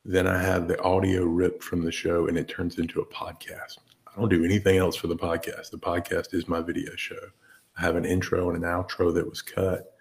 Then 0.05 0.27
i 0.27 0.41
have 0.41 0.69
the 0.69 0.81
audio 0.83 1.25
ripped 1.25 1.65
from 1.65 1.83
the 1.83 1.93
show 1.93 2.29
and 2.29 2.37
it 2.37 2.49
turns 2.49 2.79
into 2.79 3.01
a 3.01 3.07
podcast. 3.07 3.79
I 4.07 4.21
don't 4.21 4.29
do 4.29 4.45
anything 4.45 4.79
else 4.79 4.97
for 4.97 5.09
the 5.09 5.17
podcast. 5.17 5.71
The 5.71 5.79
podcast 5.79 6.33
is 6.33 6.49
my 6.49 6.61
video 6.61 6.95
show. 6.97 7.19
I 7.77 7.83
have 7.83 7.97
an 7.97 8.05
intro 8.05 8.51
and 8.51 8.63
an 8.63 8.71
outro 8.71 9.13
that 9.15 9.29
was 9.29 9.43
cut. 9.43 9.93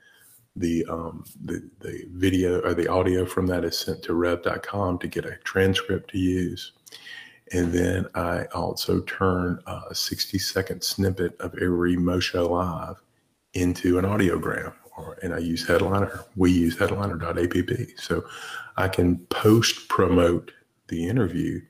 The 0.58 0.86
um, 0.90 1.26
the, 1.44 1.70
the 1.80 2.06
video 2.12 2.62
or 2.62 2.74
the 2.74 2.88
audio 2.88 3.26
from 3.26 3.48
that 3.48 3.66
is 3.66 3.78
sent 3.78 4.04
to 4.04 4.14
rev.com 4.14 5.00
to 5.00 5.08
get 5.08 5.26
a 5.26 5.38
transcript 5.44 6.12
to 6.12 6.18
use. 6.18 6.72
And 7.52 7.74
then 7.74 8.08
I 8.16 8.46
also 8.56 9.02
turn 9.02 9.60
a 9.68 9.94
60 9.94 10.40
second 10.40 10.82
snippet 10.82 11.40
of 11.40 11.54
every 11.62 11.96
Mo 11.98 12.20
Show 12.20 12.48
Live 12.48 13.02
into 13.56 13.98
an 13.98 14.06
audiogram 14.06 14.74
or 14.98 15.18
and 15.24 15.34
I 15.34 15.40
use 15.40 15.68
Headliner. 15.68 16.24
We 16.36 16.52
use 16.52 16.78
headliner.app. 16.78 18.00
So 18.00 18.26
I 18.78 18.88
can 18.88 19.18
post 19.28 19.88
promote 19.90 20.52
the 20.88 21.08
interview 21.08 21.62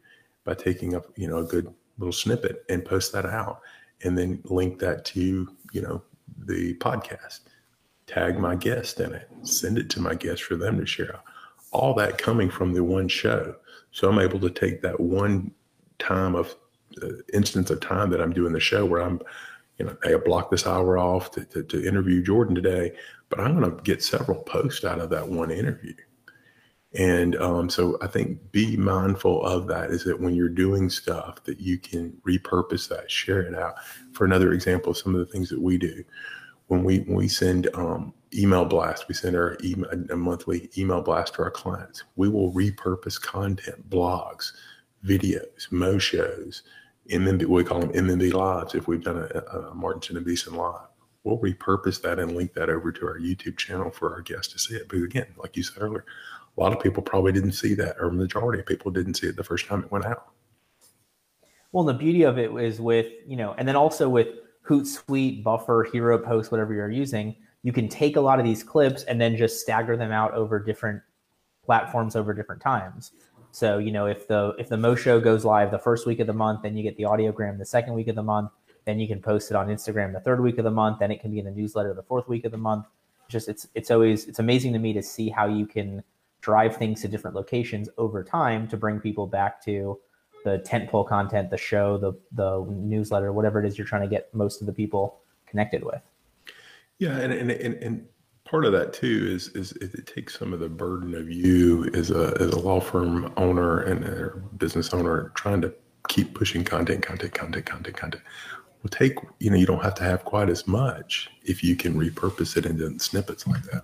by 0.44 0.54
taking 0.54 0.96
up, 0.96 1.06
you 1.16 1.28
know, 1.28 1.38
a 1.38 1.44
good 1.44 1.74
little 1.98 2.14
snippet 2.14 2.64
and 2.70 2.84
post 2.84 3.14
that 3.14 3.26
out 3.26 3.62
and 4.04 4.18
then 4.18 4.42
link 4.46 4.80
that 4.80 5.06
to, 5.06 5.50
you 5.72 5.82
know, 5.82 6.02
the 6.46 6.76
podcast. 6.76 7.42
Tag 8.08 8.38
my 8.38 8.56
guest 8.56 9.00
in 9.00 9.14
it, 9.14 9.28
send 9.42 9.80
it 9.80 9.90
to 9.92 10.00
my 10.00 10.14
guest 10.14 10.44
for 10.44 10.56
them 10.56 10.78
to 10.78 10.86
share. 10.86 11.20
All 11.72 11.94
that 11.96 12.18
coming 12.18 12.50
from 12.50 12.74
the 12.74 12.84
one 12.84 13.08
show. 13.08 13.56
So 13.92 14.10
I'm 14.10 14.20
able 14.20 14.40
to 14.42 14.50
take 14.50 14.82
that 14.82 15.00
one 15.00 15.52
time 15.98 16.36
of 16.36 16.56
uh, 17.02 17.08
instance 17.34 17.72
of 17.72 17.80
time 17.80 18.10
that 18.12 18.22
I'm 18.22 18.34
doing 18.34 18.54
the 18.54 18.60
show 18.60 18.86
where 18.86 19.02
I'm 19.02 19.20
you 19.78 19.86
know, 19.86 19.98
hey, 20.04 20.14
I 20.14 20.18
blocked 20.18 20.52
this 20.52 20.66
hour 20.66 20.98
off 20.98 21.32
to, 21.32 21.46
to, 21.46 21.64
to 21.64 21.86
interview 21.86 22.24
Jordan 22.24 22.56
today, 22.56 22.94
but 23.30 23.40
I'm 23.40 23.60
going 23.60 23.76
to 23.76 23.84
get 23.84 24.04
several 24.04 24.42
posts 24.44 24.86
out 24.86 25.00
of 25.00 25.10
that 25.10 25.28
one 25.28 25.52
interview. 25.52 25.94
And 26.94 27.36
um, 27.38 27.70
so 27.70 27.98
I 28.02 28.08
think 28.08 28.52
be 28.54 28.78
mindful 28.78 29.46
of 29.46 29.68
that 29.68 29.92
is 29.92 30.06
that 30.06 30.20
when 30.20 30.34
you're 30.34 30.48
doing 30.48 30.90
stuff 30.90 31.44
that 31.44 31.60
you 31.60 31.78
can 31.78 32.18
repurpose 32.26 32.88
that, 32.88 33.12
share 33.12 33.42
it 33.42 33.54
out. 33.54 33.76
For 34.14 34.24
another 34.24 34.54
example, 34.54 34.94
some 34.94 35.14
of 35.14 35.20
the 35.20 35.32
things 35.32 35.50
that 35.50 35.62
we 35.62 35.78
do 35.78 36.06
when 36.68 36.84
we 36.84 37.00
when 37.00 37.18
we 37.18 37.28
send 37.28 37.68
um, 37.76 38.14
email 38.34 38.66
blasts, 38.66 39.08
we 39.08 39.14
send 39.14 39.36
our 39.36 39.58
email, 39.64 39.90
a 40.10 40.16
monthly 40.16 40.70
email 40.78 41.02
blast 41.02 41.36
to 41.36 41.44
our 41.44 41.52
clients. 41.52 42.04
We 42.16 42.30
will 42.30 42.52
repurpose 42.54 43.22
content, 43.22 43.90
blogs, 43.90 44.52
videos, 45.06 45.72
mo 45.72 45.98
shows, 45.98 46.64
MMB, 47.10 47.46
we 47.46 47.64
call 47.64 47.80
them 47.80 47.94
MMB 47.94 48.34
lives. 48.34 48.76
If 48.76 48.88
we've 48.88 49.04
done 49.04 49.18
a, 49.18 49.40
a 49.40 49.76
Martin 49.76 50.24
Beason 50.24 50.56
live, 50.56 50.88
we'll 51.24 51.38
repurpose 51.38 52.02
that 52.02 52.20
and 52.20 52.36
link 52.36 52.54
that 52.54 52.70
over 52.70 52.92
to 52.92 53.08
our 53.08 53.20
YouTube 53.20 53.58
channel 53.58 53.92
for 53.92 54.14
our 54.14 54.22
guests 54.22 54.54
to 54.54 54.60
see 54.60 54.76
it. 54.76 54.88
But 54.90 54.98
again, 54.98 55.28
like 55.38 55.56
you 55.56 55.64
said 55.64 55.82
earlier, 55.82 56.06
a 56.58 56.62
lot 56.62 56.74
of 56.74 56.82
people 56.82 57.04
probably 57.04 57.32
didn't 57.32 57.52
see 57.52 57.74
that, 57.76 57.98
or 58.00 58.12
majority 58.12 58.60
of 58.60 58.66
people 58.66 58.92
didn't 58.92 59.16
see 59.16 59.28
it 59.28 59.36
the 59.36 59.44
first 59.44 59.68
time 59.68 59.84
it 59.84 59.92
went 59.92 60.06
out. 60.06 60.32
Well, 61.72 61.84
the 61.84 61.94
beauty 61.94 62.24
of 62.24 62.38
it 62.38 62.52
is 62.52 62.80
with, 62.80 63.08
you 63.28 63.36
know, 63.36 63.54
and 63.58 63.68
then 63.68 63.76
also 63.76 64.08
with 64.08 64.28
Hootsuite, 64.68 65.44
Buffer, 65.44 65.88
Heropost, 65.92 66.52
whatever 66.52 66.74
you're 66.74 66.90
using, 66.90 67.36
you 67.64 67.74
can 67.74 67.90
take 67.90 68.16
a 68.16 68.22
lot 68.22 68.40
of 68.40 68.46
these 68.46 68.64
clips 68.64 69.04
and 69.04 69.20
then 69.20 69.36
just 69.36 69.60
stagger 69.60 69.98
them 69.98 70.12
out 70.12 70.34
over 70.34 70.60
different 70.60 71.02
platforms 71.66 72.16
over 72.16 72.34
different 72.34 72.62
times. 72.62 73.12
So, 73.56 73.78
you 73.78 73.94
know, 73.94 74.06
if 74.06 74.28
the 74.28 74.54
if 74.60 74.68
the 74.68 74.76
Mo 74.76 74.96
show 74.96 75.18
goes 75.18 75.46
live 75.46 75.72
the 75.72 75.80
first 75.80 76.06
week 76.06 76.20
of 76.20 76.28
the 76.28 76.34
month, 76.34 76.64
then 76.64 76.76
you 76.76 76.84
get 76.84 76.98
the 76.98 77.04
audiogram 77.04 77.58
the 77.58 77.64
second 77.64 77.94
week 77.94 78.10
of 78.10 78.16
the 78.18 78.22
month. 78.22 78.52
Then 78.84 79.00
you 79.00 79.08
can 79.08 79.22
post 79.22 79.50
it 79.50 79.56
on 79.56 79.70
Instagram 79.70 80.12
the 80.12 80.20
third 80.20 80.42
week 80.42 80.58
of 80.58 80.66
the 80.66 80.72
month. 80.72 81.00
Then 81.00 81.10
it 81.10 81.22
can 81.22 81.32
be 81.32 81.40
in 81.40 81.46
the 81.46 81.52
newsletter 81.52 81.94
the 81.94 82.04
fourth 82.04 82.28
week 82.28 82.44
of 82.44 82.52
the 82.52 82.58
month. 82.58 82.86
Just 83.30 83.48
it's 83.48 83.66
it's 83.74 83.92
always 83.92 84.26
it's 84.26 84.40
amazing 84.40 84.74
to 84.74 84.80
me 84.80 84.92
to 84.92 85.02
see 85.02 85.30
how 85.30 85.46
you 85.46 85.66
can 85.66 86.04
drive 86.42 86.76
things 86.76 87.00
to 87.04 87.08
different 87.08 87.34
locations 87.34 87.88
over 87.98 88.26
time 88.26 88.68
to 88.68 88.76
bring 88.76 89.00
people 89.00 89.26
back 89.26 89.64
to 89.64 89.98
the 90.44 90.60
tentpole 90.68 91.08
content, 91.08 91.50
the 91.50 91.58
show, 91.58 91.98
the 91.98 92.12
the 92.34 92.66
newsletter, 92.70 93.32
whatever 93.32 93.64
it 93.64 93.66
is 93.66 93.78
you're 93.78 93.88
trying 93.88 94.02
to 94.02 94.10
get 94.10 94.34
most 94.34 94.60
of 94.60 94.68
the 94.68 94.74
people 94.74 95.22
connected 95.48 95.82
with. 95.82 96.02
Yeah, 97.00 97.18
and 97.20 97.32
and 97.32 97.52
and, 97.52 97.76
and 97.76 98.08
part 98.46 98.64
of 98.64 98.72
that 98.72 98.94
too 98.94 99.28
is, 99.30 99.50
is 99.50 99.74
it 99.74 100.08
takes 100.08 100.38
some 100.38 100.54
of 100.54 100.60
the 100.60 100.70
burden 100.70 101.14
of 101.16 101.30
you 101.30 101.90
as 101.94 102.12
a 102.12 102.38
as 102.40 102.52
a 102.52 102.60
law 102.60 102.80
firm 102.80 103.34
owner 103.38 103.82
and 103.82 104.06
a 104.06 104.38
business 104.58 104.94
owner 104.94 105.32
trying 105.36 105.62
to 105.62 105.74
keep 106.08 106.34
pushing 106.36 106.64
content, 106.64 107.02
content, 107.02 107.34
content, 107.34 107.66
content, 107.66 107.98
content. 107.98 108.24
Well, 108.84 108.90
take, 108.92 109.18
you 109.40 109.50
know, 109.50 109.58
you 109.58 109.66
don't 109.66 109.84
have 109.84 109.96
to 109.96 110.04
have 110.04 110.24
quite 110.24 110.50
as 110.50 110.68
much 110.68 111.32
if 111.44 111.64
you 111.64 111.76
can 111.76 111.96
repurpose 111.96 112.56
it 112.56 112.68
into 112.68 112.98
snippets 113.00 113.48
like 113.48 113.64
that. 113.64 113.84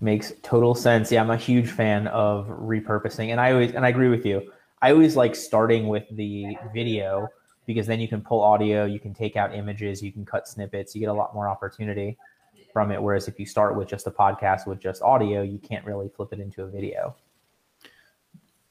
Makes 0.00 0.32
total 0.42 0.74
sense. 0.74 1.12
Yeah, 1.12 1.22
I'm 1.22 1.30
a 1.30 1.36
huge 1.36 1.70
fan 1.70 2.08
of 2.08 2.48
repurposing. 2.48 3.28
And 3.28 3.40
I 3.40 3.52
always, 3.52 3.72
and 3.74 3.86
I 3.86 3.90
agree 3.90 4.08
with 4.08 4.26
you. 4.26 4.52
I 4.82 4.90
always 4.90 5.14
like 5.14 5.36
starting 5.36 5.86
with 5.86 6.04
the 6.10 6.56
video 6.74 7.28
because 7.66 7.86
then 7.86 8.00
you 8.00 8.08
can 8.08 8.20
pull 8.20 8.40
audio, 8.40 8.84
you 8.84 8.98
can 8.98 9.14
take 9.14 9.36
out 9.36 9.54
images, 9.54 10.02
you 10.02 10.10
can 10.10 10.24
cut 10.24 10.48
snippets, 10.48 10.94
you 10.94 11.00
get 11.00 11.10
a 11.10 11.12
lot 11.12 11.34
more 11.34 11.48
opportunity 11.48 12.16
from 12.78 12.92
it. 12.92 13.02
Whereas 13.02 13.26
if 13.26 13.40
you 13.40 13.44
start 13.44 13.76
with 13.76 13.88
just 13.88 14.06
a 14.06 14.10
podcast 14.12 14.68
with 14.68 14.78
just 14.78 15.02
audio, 15.02 15.42
you 15.42 15.58
can't 15.58 15.84
really 15.84 16.08
flip 16.14 16.32
it 16.32 16.38
into 16.38 16.62
a 16.62 16.68
video. 16.68 17.16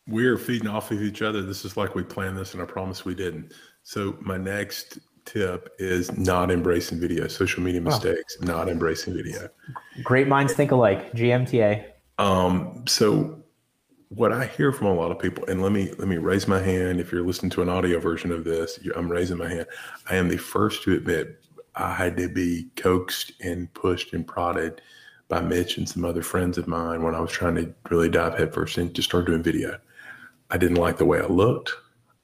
We're 0.07 0.37
feeding 0.37 0.69
off 0.69 0.91
of 0.91 1.01
each 1.01 1.21
other. 1.21 1.41
This 1.41 1.65
is 1.65 1.75
like 1.75 1.93
we 1.93 2.03
planned 2.03 2.37
this, 2.37 2.53
and 2.53 2.63
I 2.63 2.65
promise 2.65 3.03
we 3.03 3.13
didn't. 3.13 3.53
So 3.83 4.17
my 4.21 4.37
next 4.37 4.99
tip 5.25 5.75
is 5.77 6.17
not 6.17 6.51
embracing 6.51 7.01
video, 7.01 7.27
social 7.27 7.61
media 7.61 7.81
mistakes, 7.81 8.37
oh. 8.41 8.45
not 8.45 8.69
embracing 8.69 9.13
video. 9.13 9.49
Great 10.03 10.29
minds 10.29 10.53
think 10.53 10.71
alike. 10.71 11.11
GMTA. 11.11 11.83
Um, 12.17 12.85
so 12.87 13.43
what 14.07 14.31
I 14.31 14.45
hear 14.45 14.71
from 14.71 14.87
a 14.87 14.93
lot 14.93 15.11
of 15.11 15.19
people, 15.19 15.43
and 15.49 15.61
let 15.61 15.73
me 15.73 15.91
let 15.97 16.07
me 16.07 16.15
raise 16.15 16.47
my 16.47 16.61
hand. 16.61 17.01
If 17.01 17.11
you're 17.11 17.25
listening 17.25 17.49
to 17.49 17.61
an 17.61 17.67
audio 17.67 17.99
version 17.99 18.31
of 18.31 18.45
this, 18.45 18.79
I'm 18.95 19.11
raising 19.11 19.37
my 19.37 19.49
hand. 19.49 19.65
I 20.09 20.15
am 20.15 20.29
the 20.29 20.37
first 20.37 20.83
to 20.83 20.93
admit 20.93 21.41
I 21.77 21.93
had 21.93 22.17
to 22.17 22.27
be 22.27 22.69
coaxed 22.75 23.33
and 23.41 23.71
pushed 23.73 24.13
and 24.13 24.27
prodded 24.27 24.81
by 25.29 25.41
Mitch 25.41 25.77
and 25.77 25.87
some 25.87 26.05
other 26.05 26.23
friends 26.23 26.57
of 26.57 26.67
mine 26.67 27.03
when 27.03 27.13
I 27.13 27.19
was 27.19 27.31
trying 27.31 27.55
to 27.55 27.73
really 27.89 28.09
dive 28.09 28.37
headfirst 28.37 28.77
into 28.77 29.01
start 29.01 29.27
doing 29.27 29.43
video. 29.43 29.77
I 30.49 30.57
didn't 30.57 30.77
like 30.77 30.97
the 30.97 31.05
way 31.05 31.19
I 31.19 31.27
looked. 31.27 31.71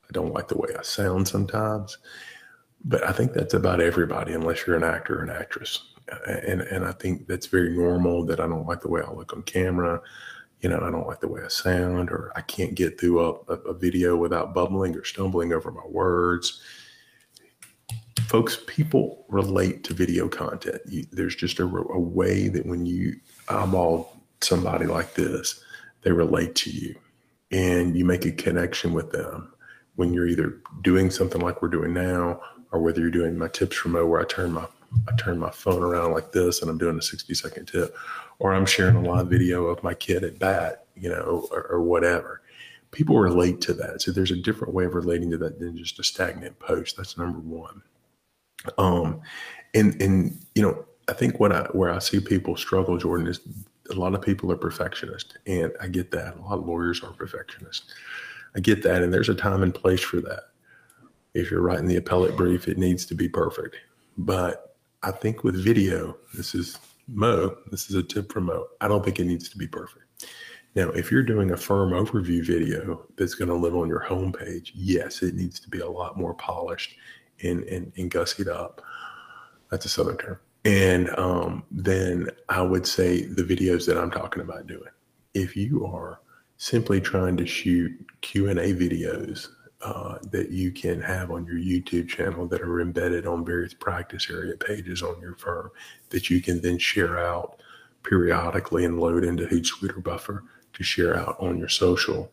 I 0.05 0.11
don't 0.11 0.33
like 0.33 0.47
the 0.47 0.57
way 0.57 0.69
I 0.77 0.81
sound 0.81 1.27
sometimes. 1.27 1.97
But 2.85 3.03
I 3.05 3.11
think 3.11 3.33
that's 3.33 3.53
about 3.53 3.81
everybody, 3.81 4.33
unless 4.33 4.65
you're 4.65 4.75
an 4.75 4.83
actor 4.83 5.19
or 5.19 5.23
an 5.23 5.29
actress. 5.29 5.91
And 6.27 6.61
and 6.61 6.85
I 6.85 6.91
think 6.91 7.27
that's 7.27 7.47
very 7.47 7.69
normal 7.75 8.25
that 8.25 8.39
I 8.39 8.47
don't 8.47 8.67
like 8.67 8.81
the 8.81 8.89
way 8.89 9.01
I 9.01 9.11
look 9.11 9.33
on 9.33 9.43
camera. 9.43 10.01
You 10.61 10.69
know, 10.69 10.79
I 10.81 10.91
don't 10.91 11.07
like 11.07 11.19
the 11.19 11.27
way 11.27 11.41
I 11.43 11.47
sound, 11.49 12.09
or 12.09 12.31
I 12.35 12.41
can't 12.41 12.75
get 12.75 12.99
through 12.99 13.19
a, 13.21 13.53
a 13.53 13.73
video 13.73 14.15
without 14.15 14.53
bubbling 14.53 14.95
or 14.95 15.03
stumbling 15.03 15.53
over 15.53 15.71
my 15.71 15.85
words 15.85 16.61
folks, 18.21 18.59
people 18.67 19.25
relate 19.29 19.83
to 19.85 19.93
video 19.93 20.27
content. 20.27 20.81
You, 20.87 21.05
there's 21.11 21.35
just 21.35 21.59
a, 21.59 21.63
a, 21.63 21.99
way 21.99 22.47
that 22.47 22.65
when 22.65 22.85
you 22.85 23.15
eyeball 23.49 24.21
somebody 24.41 24.85
like 24.85 25.15
this, 25.15 25.63
they 26.01 26.11
relate 26.11 26.55
to 26.55 26.69
you 26.69 26.95
and 27.51 27.97
you 27.97 28.05
make 28.05 28.25
a 28.25 28.31
connection 28.31 28.93
with 28.93 29.11
them 29.11 29.53
when 29.95 30.13
you're 30.13 30.27
either 30.27 30.59
doing 30.81 31.09
something 31.09 31.41
like 31.41 31.61
we're 31.61 31.69
doing 31.69 31.93
now 31.93 32.41
or 32.71 32.81
whether 32.81 32.99
you're 32.99 33.11
doing 33.11 33.37
my 33.37 33.47
tips 33.47 33.75
from 33.75 33.93
where 33.93 34.21
I 34.21 34.25
turn 34.25 34.51
my 34.51 34.65
I 35.07 35.15
turn 35.15 35.39
my 35.39 35.49
phone 35.49 35.81
around 35.81 36.11
like 36.11 36.33
this 36.33 36.61
and 36.61 36.69
I'm 36.69 36.77
doing 36.77 36.99
a 36.99 37.01
60 37.01 37.33
second 37.33 37.65
tip 37.65 37.95
or 38.37 38.53
I'm 38.53 38.65
sharing 38.65 38.95
a 38.95 39.01
live 39.01 39.27
video 39.27 39.65
of 39.65 39.81
my 39.81 39.95
kid 39.95 40.23
at 40.23 40.37
bat, 40.37 40.85
you 40.95 41.09
know, 41.09 41.47
or, 41.51 41.63
or 41.63 41.81
whatever. 41.81 42.41
People 42.91 43.17
relate 43.17 43.59
to 43.61 43.73
that. 43.73 44.03
So 44.03 44.11
there's 44.11 44.29
a 44.29 44.35
different 44.35 44.73
way 44.73 44.85
of 44.85 44.93
relating 44.93 45.31
to 45.31 45.37
that 45.37 45.59
than 45.59 45.77
just 45.77 45.97
a 45.97 46.03
stagnant 46.03 46.59
post. 46.59 46.95
That's 46.95 47.17
number 47.17 47.39
one. 47.39 47.81
Um, 48.77 49.21
and 49.73 49.99
and 50.01 50.37
you 50.55 50.61
know, 50.61 50.85
I 51.07 51.13
think 51.13 51.39
what 51.39 51.51
I 51.51 51.63
where 51.71 51.91
I 51.91 51.99
see 51.99 52.19
people 52.19 52.55
struggle, 52.55 52.97
Jordan, 52.97 53.27
is 53.27 53.39
a 53.89 53.95
lot 53.95 54.15
of 54.15 54.21
people 54.21 54.51
are 54.51 54.57
perfectionists, 54.57 55.33
and 55.45 55.71
I 55.81 55.87
get 55.87 56.11
that. 56.11 56.37
A 56.37 56.41
lot 56.41 56.59
of 56.59 56.67
lawyers 56.67 57.03
are 57.03 57.11
perfectionists. 57.11 57.93
I 58.55 58.59
get 58.59 58.83
that, 58.83 59.01
and 59.01 59.13
there's 59.13 59.29
a 59.29 59.35
time 59.35 59.63
and 59.63 59.73
place 59.73 60.01
for 60.01 60.21
that. 60.21 60.43
If 61.33 61.49
you're 61.49 61.61
writing 61.61 61.87
the 61.87 61.97
appellate 61.97 62.37
brief, 62.37 62.67
it 62.67 62.77
needs 62.77 63.05
to 63.07 63.15
be 63.15 63.27
perfect. 63.27 63.75
But 64.17 64.75
I 65.01 65.11
think 65.11 65.43
with 65.43 65.55
video, 65.55 66.17
this 66.35 66.53
is 66.53 66.77
Mo. 67.07 67.57
This 67.71 67.89
is 67.89 67.95
a 67.95 68.03
tip 68.03 68.31
from 68.31 68.45
Mo. 68.45 68.67
I 68.79 68.87
don't 68.87 69.03
think 69.03 69.19
it 69.19 69.25
needs 69.25 69.49
to 69.49 69.57
be 69.57 69.67
perfect. 69.67 70.05
Now, 70.75 70.89
if 70.89 71.11
you're 71.11 71.23
doing 71.23 71.51
a 71.51 71.57
firm 71.57 71.91
overview 71.91 72.45
video 72.45 73.05
that's 73.15 73.35
going 73.35 73.49
to 73.49 73.55
live 73.55 73.75
on 73.75 73.87
your 73.87 74.03
homepage, 74.07 74.71
yes, 74.73 75.21
it 75.21 75.35
needs 75.35 75.59
to 75.59 75.69
be 75.69 75.79
a 75.79 75.89
lot 75.89 76.17
more 76.17 76.33
polished 76.33 76.95
and, 77.43 77.63
and, 77.63 77.91
and 77.97 78.15
up. 78.47 78.81
That's 79.69 79.85
a 79.85 79.89
Southern 79.89 80.17
term. 80.17 80.39
And 80.65 81.09
um, 81.17 81.63
then 81.71 82.29
I 82.49 82.61
would 82.61 82.87
say 82.87 83.23
the 83.23 83.43
videos 83.43 83.85
that 83.87 83.97
I'm 83.97 84.11
talking 84.11 84.41
about 84.41 84.67
doing. 84.67 84.91
If 85.33 85.57
you 85.57 85.85
are 85.85 86.19
simply 86.57 87.01
trying 87.01 87.35
to 87.37 87.45
shoot 87.45 87.91
Q&A 88.21 88.73
videos 88.73 89.49
uh, 89.81 90.17
that 90.31 90.49
you 90.49 90.71
can 90.71 91.01
have 91.01 91.31
on 91.31 91.45
your 91.45 91.57
YouTube 91.57 92.07
channel 92.07 92.47
that 92.47 92.61
are 92.61 92.79
embedded 92.79 93.27
on 93.27 93.43
various 93.43 93.73
practice 93.73 94.27
area 94.29 94.55
pages 94.55 95.03
on 95.03 95.19
your 95.19 95.35
firm 95.35 95.69
that 96.09 96.29
you 96.29 96.41
can 96.41 96.61
then 96.61 96.77
share 96.77 97.19
out 97.19 97.57
periodically 98.03 98.85
and 98.85 98.99
load 98.99 99.25
into 99.25 99.45
Hootsuite 99.45 99.97
or 99.97 99.99
Buffer 99.99 100.45
to 100.71 100.83
share 100.83 101.17
out 101.17 101.35
on 101.39 101.57
your 101.57 101.67
social 101.67 102.31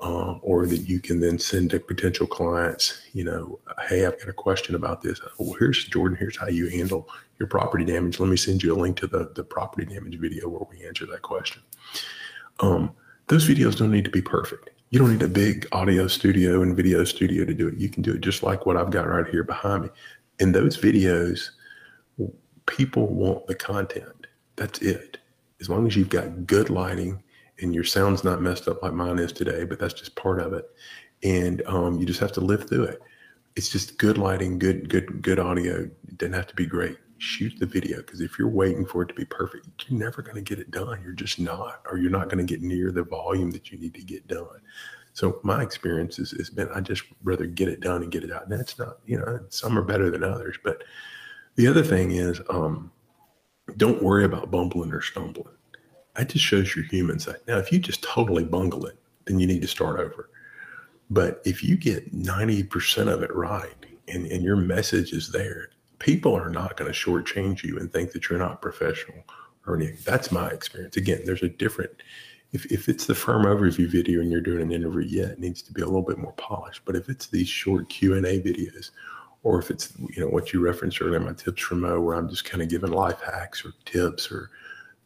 um, 0.00 0.40
or 0.42 0.66
that 0.66 0.88
you 0.88 1.00
can 1.00 1.20
then 1.20 1.38
send 1.38 1.70
to 1.70 1.80
potential 1.80 2.26
clients, 2.26 3.02
you 3.12 3.24
know, 3.24 3.58
hey, 3.88 4.06
I've 4.06 4.18
got 4.18 4.28
a 4.28 4.32
question 4.32 4.74
about 4.74 5.02
this. 5.02 5.20
Well, 5.38 5.54
here's 5.58 5.84
Jordan, 5.84 6.16
here's 6.18 6.36
how 6.36 6.48
you 6.48 6.68
handle 6.68 7.08
your 7.38 7.48
property 7.48 7.84
damage. 7.84 8.18
Let 8.18 8.28
me 8.28 8.36
send 8.36 8.62
you 8.62 8.74
a 8.74 8.78
link 8.78 8.96
to 8.98 9.06
the, 9.06 9.30
the 9.34 9.44
property 9.44 9.86
damage 9.86 10.18
video 10.18 10.48
where 10.48 10.66
we 10.70 10.86
answer 10.86 11.06
that 11.06 11.22
question. 11.22 11.62
Um, 12.60 12.92
those 13.28 13.48
videos 13.48 13.76
don't 13.76 13.90
need 13.90 14.04
to 14.04 14.10
be 14.10 14.22
perfect. 14.22 14.70
You 14.90 14.98
don't 14.98 15.12
need 15.12 15.22
a 15.22 15.28
big 15.28 15.68
audio 15.72 16.08
studio 16.08 16.62
and 16.62 16.74
video 16.74 17.04
studio 17.04 17.44
to 17.44 17.54
do 17.54 17.68
it. 17.68 17.76
You 17.76 17.88
can 17.88 18.02
do 18.02 18.12
it 18.14 18.22
just 18.22 18.42
like 18.42 18.66
what 18.66 18.76
I've 18.76 18.90
got 18.90 19.06
right 19.06 19.26
here 19.26 19.44
behind 19.44 19.84
me. 19.84 19.88
In 20.40 20.52
those 20.52 20.76
videos, 20.76 21.50
people 22.66 23.06
want 23.06 23.46
the 23.46 23.54
content. 23.54 24.26
That's 24.56 24.80
it. 24.80 25.18
As 25.60 25.68
long 25.68 25.86
as 25.86 25.94
you've 25.94 26.08
got 26.08 26.46
good 26.46 26.70
lighting, 26.70 27.22
and 27.62 27.74
your 27.74 27.84
sound's 27.84 28.24
not 28.24 28.42
messed 28.42 28.68
up 28.68 28.82
like 28.82 28.92
mine 28.92 29.18
is 29.18 29.32
today, 29.32 29.64
but 29.64 29.78
that's 29.78 29.94
just 29.94 30.14
part 30.16 30.40
of 30.40 30.52
it. 30.52 30.68
And 31.22 31.62
um, 31.66 31.98
you 31.98 32.06
just 32.06 32.20
have 32.20 32.32
to 32.32 32.40
live 32.40 32.68
through 32.68 32.84
it. 32.84 33.02
It's 33.56 33.68
just 33.68 33.98
good 33.98 34.16
lighting, 34.16 34.58
good, 34.58 34.88
good, 34.88 35.22
good 35.22 35.38
audio. 35.38 35.90
It 36.08 36.18
doesn't 36.18 36.32
have 36.32 36.46
to 36.46 36.54
be 36.54 36.66
great. 36.66 36.96
Shoot 37.18 37.58
the 37.58 37.66
video 37.66 37.98
because 37.98 38.20
if 38.20 38.38
you're 38.38 38.48
waiting 38.48 38.86
for 38.86 39.02
it 39.02 39.08
to 39.08 39.14
be 39.14 39.26
perfect, 39.26 39.66
you're 39.86 40.00
never 40.00 40.22
going 40.22 40.36
to 40.36 40.42
get 40.42 40.58
it 40.58 40.70
done. 40.70 41.02
You're 41.02 41.12
just 41.12 41.38
not, 41.38 41.82
or 41.90 41.98
you're 41.98 42.10
not 42.10 42.30
going 42.30 42.44
to 42.44 42.50
get 42.50 42.62
near 42.62 42.90
the 42.92 43.02
volume 43.02 43.50
that 43.50 43.70
you 43.70 43.78
need 43.78 43.94
to 43.94 44.02
get 44.02 44.26
done. 44.26 44.60
So 45.12 45.40
my 45.42 45.62
experience 45.62 46.16
has, 46.16 46.30
has 46.30 46.48
been 46.48 46.68
I 46.74 46.80
just 46.80 47.02
rather 47.22 47.44
get 47.44 47.68
it 47.68 47.80
done 47.80 48.02
and 48.02 48.12
get 48.12 48.24
it 48.24 48.32
out. 48.32 48.48
And 48.48 48.58
that's 48.58 48.78
not, 48.78 48.98
you 49.04 49.18
know, 49.18 49.40
some 49.50 49.76
are 49.76 49.82
better 49.82 50.10
than 50.10 50.24
others. 50.24 50.56
But 50.64 50.84
the 51.56 51.66
other 51.66 51.82
thing 51.82 52.12
is, 52.12 52.40
um, 52.48 52.90
don't 53.76 54.02
worry 54.02 54.24
about 54.24 54.50
bumbling 54.50 54.92
or 54.92 55.02
stumbling 55.02 55.54
that 56.16 56.28
just 56.28 56.44
shows 56.44 56.74
your 56.74 56.84
human 56.86 57.18
side. 57.18 57.38
Now, 57.46 57.58
if 57.58 57.72
you 57.72 57.78
just 57.78 58.02
totally 58.02 58.44
bungle 58.44 58.86
it, 58.86 58.98
then 59.26 59.38
you 59.38 59.46
need 59.46 59.62
to 59.62 59.68
start 59.68 60.00
over. 60.00 60.28
But 61.08 61.42
if 61.44 61.62
you 61.64 61.76
get 61.76 62.14
90% 62.14 63.08
of 63.12 63.22
it 63.22 63.34
right 63.34 63.74
and, 64.08 64.26
and 64.26 64.44
your 64.44 64.56
message 64.56 65.12
is 65.12 65.32
there, 65.32 65.70
people 65.98 66.34
are 66.34 66.50
not 66.50 66.76
going 66.76 66.90
to 66.90 66.96
shortchange 66.96 67.62
you 67.62 67.78
and 67.78 67.92
think 67.92 68.12
that 68.12 68.28
you're 68.28 68.38
not 68.38 68.62
professional 68.62 69.24
or 69.66 69.76
anything. 69.76 69.98
That's 70.04 70.32
my 70.32 70.48
experience. 70.48 70.96
Again, 70.96 71.22
there's 71.24 71.42
a 71.42 71.48
different, 71.48 71.90
if, 72.52 72.66
if 72.66 72.88
it's 72.88 73.06
the 73.06 73.14
firm 73.14 73.44
overview 73.44 73.88
video 73.88 74.20
and 74.20 74.30
you're 74.30 74.40
doing 74.40 74.62
an 74.62 74.72
interview, 74.72 75.02
yeah, 75.02 75.28
it 75.28 75.38
needs 75.38 75.62
to 75.62 75.72
be 75.72 75.82
a 75.82 75.86
little 75.86 76.02
bit 76.02 76.18
more 76.18 76.32
polished. 76.32 76.82
But 76.84 76.96
if 76.96 77.08
it's 77.08 77.26
these 77.26 77.48
short 77.48 77.88
Q&A 77.88 78.40
videos, 78.40 78.90
or 79.42 79.58
if 79.58 79.70
it's, 79.70 79.92
you 79.98 80.20
know, 80.20 80.28
what 80.28 80.52
you 80.52 80.60
referenced 80.60 81.00
earlier, 81.00 81.20
my 81.20 81.32
tips 81.32 81.62
from 81.62 81.80
Mo, 81.80 82.00
where 82.00 82.14
I'm 82.14 82.28
just 82.28 82.44
kind 82.44 82.62
of 82.62 82.68
giving 82.68 82.92
life 82.92 83.20
hacks 83.20 83.64
or 83.64 83.72
tips 83.84 84.30
or 84.30 84.50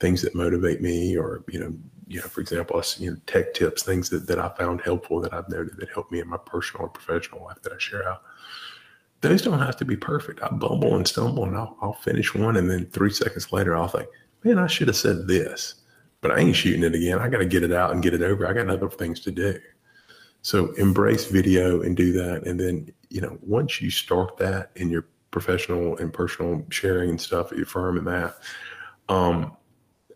things 0.05 0.21
that 0.21 0.35
motivate 0.35 0.83
me 0.83 1.17
or 1.17 1.43
you 1.49 1.59
know 1.59 1.75
you 2.09 2.21
know 2.21 2.27
for 2.27 2.43
example 2.43 2.83
you 2.99 3.11
know 3.11 3.17
tech 3.25 3.55
tips 3.55 3.83
things 3.83 4.11
that, 4.11 4.27
that 4.27 4.39
i 4.39 4.51
found 4.51 4.83
helpful 4.83 5.19
that 5.19 5.33
i've 5.33 5.49
noted 5.49 5.75
that 5.79 5.89
help 5.89 6.13
me 6.13 6.21
in 6.21 6.29
my 6.29 6.37
personal 6.37 6.85
or 6.85 6.89
professional 6.91 7.43
life 7.43 7.57
that 7.63 7.73
i 7.73 7.79
share 7.79 8.07
out. 8.07 8.23
Those 9.23 9.41
don't 9.41 9.59
have 9.59 9.79
to 9.79 9.87
be 9.87 9.97
perfect. 9.97 10.43
I 10.43 10.49
bumble 10.49 10.97
and 10.97 11.09
stumble 11.09 11.45
and 11.45 11.57
I'll, 11.57 11.79
I'll 11.81 11.95
finish 11.95 12.35
one 12.35 12.59
and 12.59 12.71
then 12.71 12.85
three 12.91 13.09
seconds 13.11 13.51
later 13.51 13.75
i'll 13.75 13.89
think 13.89 14.07
man 14.43 14.59
i 14.59 14.67
should 14.67 14.89
have 14.89 14.97
said 14.97 15.27
this 15.27 15.77
but 16.21 16.33
i 16.33 16.39
ain't 16.39 16.55
shooting 16.55 16.85
it 16.85 16.95
again. 16.95 17.19
I 17.19 17.31
got 17.31 17.39
to 17.39 17.47
get 17.47 17.63
it 17.63 17.73
out 17.73 17.93
and 17.93 18.03
get 18.03 18.13
it 18.13 18.21
over. 18.21 18.47
I 18.47 18.53
got 18.53 18.69
other 18.69 18.91
things 18.91 19.21
to 19.21 19.31
do. 19.31 19.59
So 20.43 20.73
embrace 20.73 21.25
video 21.25 21.81
and 21.81 21.97
do 21.97 22.13
that 22.13 22.47
and 22.47 22.61
then 22.61 22.93
you 23.09 23.23
know 23.23 23.39
once 23.41 23.81
you 23.81 23.89
start 23.89 24.37
that 24.37 24.71
in 24.77 24.91
your 24.91 25.07
professional 25.31 25.97
and 25.97 26.13
personal 26.13 26.63
sharing 26.69 27.09
and 27.09 27.21
stuff 27.21 27.53
at 27.53 27.57
your 27.57 27.67
firm 27.67 27.97
and 27.97 28.07
that 28.07 28.37
um, 29.09 29.57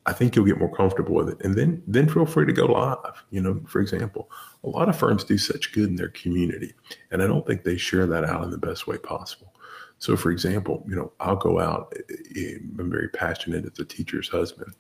I 0.09 0.13
think 0.15 0.35
you'll 0.35 0.47
get 0.47 0.59
more 0.59 0.75
comfortable 0.75 1.15
with 1.15 1.29
it. 1.29 1.45
And 1.45 1.55
then 1.55 1.83
then 1.87 2.09
feel 2.09 2.25
free 2.25 2.47
to 2.47 2.53
go 2.53 2.65
live. 2.65 3.23
You 3.31 3.43
know, 3.43 3.61
for 3.67 3.81
example, 3.81 4.31
a 4.65 4.69
lot 4.69 4.89
of 4.89 4.97
firms 4.97 5.23
do 5.23 5.37
such 5.37 5.73
good 5.73 5.91
in 5.91 5.97
their 5.97 6.09
community, 6.09 6.73
and 7.11 7.23
I 7.23 7.27
don't 7.27 7.47
think 7.47 7.63
they 7.63 7.77
share 7.77 8.07
that 8.07 8.25
out 8.25 8.43
in 8.43 8.51
the 8.51 8.57
best 8.59 8.87
way 8.87 8.97
possible. 8.97 9.53
So, 9.99 10.17
for 10.17 10.31
example, 10.31 10.83
you 10.89 10.97
know, 10.97 11.13
I'll 11.21 11.37
go 11.37 11.61
out. 11.61 11.93
Eh, 11.95 12.15
eh, 12.37 12.55
I'm 12.79 12.91
very 12.91 13.11
passionate 13.11 13.67
as 13.67 13.79
a 13.79 13.85
teacher's 13.85 14.31
husband 14.31 14.73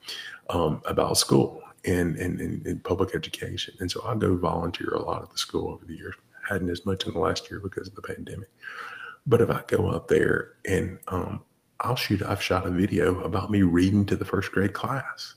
um, 0.48 0.80
about 0.86 1.18
school 1.18 1.60
and, 1.84 2.16
and, 2.16 2.40
and, 2.40 2.66
and 2.66 2.82
public 2.82 3.14
education, 3.14 3.74
and 3.80 3.90
so 3.90 4.02
I 4.06 4.14
go 4.14 4.34
volunteer 4.34 4.88
a 4.94 5.02
lot 5.02 5.22
at 5.22 5.30
the 5.30 5.38
school 5.38 5.68
over 5.74 5.84
the 5.84 5.96
years. 5.96 6.14
hadn't 6.48 6.70
as 6.70 6.86
much 6.86 7.04
in 7.06 7.12
the 7.12 7.18
last 7.18 7.50
year 7.50 7.60
because 7.60 7.86
of 7.88 7.94
the 7.94 8.02
pandemic, 8.02 8.48
But 9.26 9.42
if 9.42 9.50
I 9.50 9.62
go 9.66 9.90
up 9.90 10.08
there 10.08 10.52
and 10.64 10.98
um, 11.08 11.42
I'll 11.80 11.96
shoot, 11.96 12.22
I've 12.22 12.42
shot 12.42 12.66
a 12.66 12.70
video 12.70 13.20
about 13.20 13.50
me 13.50 13.62
reading 13.62 14.04
to 14.06 14.16
the 14.16 14.24
first 14.24 14.50
grade 14.50 14.72
class 14.72 15.34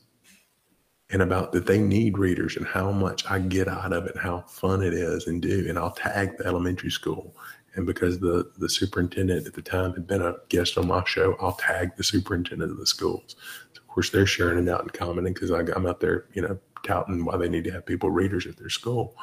and 1.11 1.21
about 1.21 1.51
that 1.51 1.65
they 1.65 1.79
need 1.79 2.17
readers 2.17 2.55
and 2.55 2.65
how 2.65 2.91
much 2.91 3.29
I 3.29 3.39
get 3.39 3.67
out 3.67 3.93
of 3.93 4.05
it, 4.05 4.13
and 4.13 4.21
how 4.21 4.41
fun 4.41 4.81
it 4.81 4.93
is 4.93 5.27
and 5.27 5.41
do. 5.41 5.65
And 5.67 5.77
I'll 5.77 5.91
tag 5.91 6.37
the 6.37 6.45
elementary 6.45 6.89
school. 6.89 7.35
And 7.75 7.85
because 7.85 8.19
the, 8.19 8.51
the 8.57 8.69
superintendent 8.69 9.45
at 9.45 9.53
the 9.53 9.61
time 9.61 9.93
had 9.93 10.07
been 10.07 10.21
a 10.21 10.35
guest 10.49 10.77
on 10.77 10.87
my 10.87 11.03
show, 11.05 11.35
I'll 11.39 11.53
tag 11.53 11.95
the 11.95 12.03
superintendent 12.03 12.71
of 12.71 12.77
the 12.77 12.87
schools. 12.87 13.35
So 13.73 13.81
of 13.81 13.87
course, 13.87 14.09
they're 14.09 14.25
sharing 14.25 14.65
it 14.65 14.69
out 14.69 14.81
and 14.81 14.93
commenting 14.93 15.33
because 15.33 15.51
I'm 15.51 15.85
out 15.85 15.99
there, 15.99 16.25
you 16.33 16.41
know, 16.41 16.57
touting 16.83 17.25
why 17.25 17.37
they 17.37 17.49
need 17.49 17.65
to 17.65 17.71
have 17.71 17.85
people 17.85 18.09
readers 18.09 18.47
at 18.47 18.57
their 18.57 18.69
school. 18.69 19.15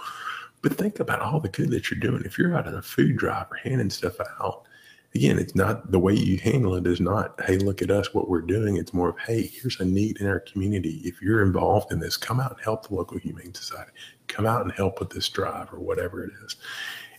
But 0.62 0.74
think 0.74 1.00
about 1.00 1.20
all 1.20 1.40
the 1.40 1.48
good 1.48 1.70
that 1.70 1.90
you're 1.90 2.00
doing. 2.00 2.22
If 2.24 2.38
you're 2.38 2.56
out 2.56 2.66
on 2.66 2.74
a 2.74 2.82
food 2.82 3.16
drive 3.16 3.46
or 3.50 3.56
handing 3.56 3.90
stuff 3.90 4.16
out, 4.40 4.67
again, 5.14 5.38
it's 5.38 5.54
not 5.54 5.90
the 5.90 5.98
way 5.98 6.14
you 6.14 6.38
handle 6.38 6.74
it 6.74 6.86
is 6.86 7.00
not, 7.00 7.40
hey, 7.46 7.58
look 7.58 7.82
at 7.82 7.90
us, 7.90 8.12
what 8.12 8.28
we're 8.28 8.40
doing. 8.40 8.76
It's 8.76 8.92
more 8.92 9.10
of, 9.10 9.18
hey, 9.18 9.42
here's 9.42 9.80
a 9.80 9.84
need 9.84 10.20
in 10.20 10.26
our 10.26 10.40
community. 10.40 11.00
If 11.04 11.22
you're 11.22 11.42
involved 11.42 11.92
in 11.92 12.00
this, 12.00 12.16
come 12.16 12.40
out 12.40 12.52
and 12.52 12.60
help 12.60 12.88
the 12.88 12.94
local 12.94 13.18
humane 13.18 13.54
society. 13.54 13.92
Come 14.26 14.46
out 14.46 14.62
and 14.62 14.72
help 14.72 15.00
with 15.00 15.10
this 15.10 15.28
drive 15.28 15.72
or 15.72 15.80
whatever 15.80 16.24
it 16.24 16.32
is. 16.44 16.56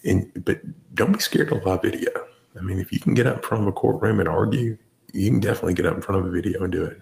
And 0.05 0.31
but 0.45 0.61
don't 0.95 1.13
be 1.13 1.19
scared 1.19 1.51
of 1.51 1.65
live 1.65 1.81
video. 1.81 2.11
I 2.57 2.61
mean, 2.61 2.79
if 2.79 2.91
you 2.91 2.99
can 2.99 3.13
get 3.13 3.27
up 3.27 3.37
in 3.37 3.43
front 3.43 3.63
of 3.63 3.67
a 3.67 3.71
courtroom 3.71 4.19
and 4.19 4.29
argue, 4.29 4.77
you 5.13 5.29
can 5.29 5.39
definitely 5.39 5.73
get 5.73 5.85
up 5.85 5.95
in 5.95 6.01
front 6.01 6.21
of 6.21 6.27
a 6.27 6.31
video 6.31 6.63
and 6.63 6.71
do 6.71 6.83
it. 6.85 6.99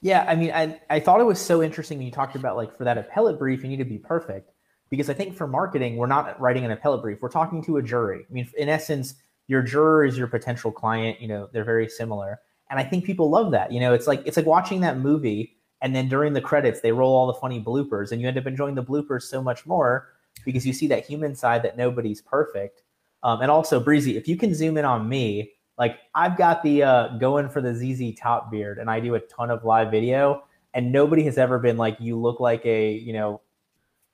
Yeah, 0.00 0.24
I 0.28 0.36
mean, 0.36 0.52
I, 0.52 0.80
I 0.90 1.00
thought 1.00 1.20
it 1.20 1.24
was 1.24 1.40
so 1.40 1.62
interesting 1.62 1.98
when 1.98 2.06
you 2.06 2.12
talked 2.12 2.36
about 2.36 2.56
like 2.56 2.76
for 2.76 2.84
that 2.84 2.98
appellate 2.98 3.38
brief, 3.38 3.62
you 3.62 3.68
need 3.68 3.78
to 3.78 3.84
be 3.84 3.98
perfect 3.98 4.52
because 4.90 5.10
I 5.10 5.14
think 5.14 5.36
for 5.36 5.46
marketing, 5.46 5.96
we're 5.96 6.06
not 6.06 6.40
writing 6.40 6.64
an 6.64 6.70
appellate 6.70 7.02
brief. 7.02 7.18
We're 7.20 7.28
talking 7.30 7.62
to 7.64 7.78
a 7.78 7.82
jury. 7.82 8.24
I 8.28 8.32
mean, 8.32 8.48
in 8.56 8.68
essence, 8.68 9.14
your 9.48 9.62
juror 9.62 10.04
is 10.04 10.16
your 10.16 10.28
potential 10.28 10.70
client. 10.70 11.20
You 11.20 11.28
know, 11.28 11.48
they're 11.52 11.64
very 11.64 11.88
similar, 11.88 12.40
and 12.70 12.78
I 12.78 12.84
think 12.84 13.04
people 13.04 13.28
love 13.28 13.50
that. 13.50 13.72
You 13.72 13.80
know, 13.80 13.92
it's 13.92 14.06
like 14.06 14.22
it's 14.24 14.36
like 14.36 14.46
watching 14.46 14.80
that 14.82 14.98
movie, 14.98 15.56
and 15.82 15.96
then 15.96 16.08
during 16.08 16.34
the 16.34 16.40
credits, 16.40 16.80
they 16.80 16.92
roll 16.92 17.14
all 17.14 17.26
the 17.26 17.34
funny 17.34 17.60
bloopers, 17.60 18.12
and 18.12 18.20
you 18.20 18.28
end 18.28 18.38
up 18.38 18.46
enjoying 18.46 18.74
the 18.74 18.84
bloopers 18.84 19.22
so 19.22 19.42
much 19.42 19.66
more 19.66 20.08
because 20.44 20.66
you 20.66 20.72
see 20.72 20.86
that 20.86 21.04
human 21.04 21.34
side 21.34 21.62
that 21.64 21.76
nobody's 21.76 22.20
perfect. 22.20 22.82
Um, 23.22 23.40
and 23.40 23.50
also, 23.50 23.80
Breezy, 23.80 24.16
if 24.16 24.28
you 24.28 24.36
can 24.36 24.54
zoom 24.54 24.76
in 24.76 24.84
on 24.84 25.08
me, 25.08 25.52
like 25.78 25.98
I've 26.14 26.36
got 26.36 26.62
the 26.62 26.82
uh, 26.82 27.08
going 27.18 27.48
for 27.48 27.60
the 27.60 27.74
ZZ 27.74 28.18
top 28.18 28.50
beard, 28.50 28.78
and 28.78 28.90
I 28.90 29.00
do 29.00 29.14
a 29.14 29.20
ton 29.20 29.50
of 29.50 29.64
live 29.64 29.90
video, 29.90 30.44
and 30.74 30.92
nobody 30.92 31.24
has 31.24 31.38
ever 31.38 31.58
been 31.58 31.76
like, 31.76 31.96
you 32.00 32.16
look 32.16 32.38
like 32.40 32.64
a 32.66 32.92
you 32.92 33.12
know 33.12 33.40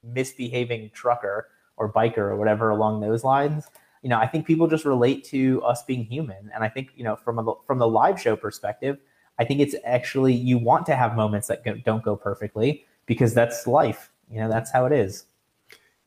misbehaving 0.02 0.90
trucker 0.92 1.48
or 1.76 1.92
biker 1.92 2.18
or 2.18 2.36
whatever 2.36 2.70
along 2.70 3.00
those 3.00 3.24
lines. 3.24 3.66
You 4.04 4.10
know, 4.10 4.18
I 4.18 4.26
think 4.26 4.46
people 4.46 4.66
just 4.66 4.84
relate 4.84 5.24
to 5.28 5.62
us 5.62 5.82
being 5.82 6.04
human, 6.04 6.50
and 6.54 6.62
I 6.62 6.68
think 6.68 6.90
you 6.94 7.04
know 7.04 7.16
from 7.16 7.38
a, 7.38 7.54
from 7.66 7.78
the 7.78 7.88
live 7.88 8.20
show 8.20 8.36
perspective, 8.36 8.98
I 9.38 9.46
think 9.46 9.60
it's 9.60 9.74
actually 9.82 10.34
you 10.34 10.58
want 10.58 10.84
to 10.86 10.94
have 10.94 11.16
moments 11.16 11.48
that 11.48 11.64
go, 11.64 11.74
don't 11.86 12.04
go 12.04 12.14
perfectly 12.14 12.84
because 13.06 13.32
that's 13.32 13.66
life. 13.66 14.10
You 14.30 14.40
know, 14.40 14.50
that's 14.50 14.70
how 14.70 14.84
it 14.84 14.92
is. 14.92 15.24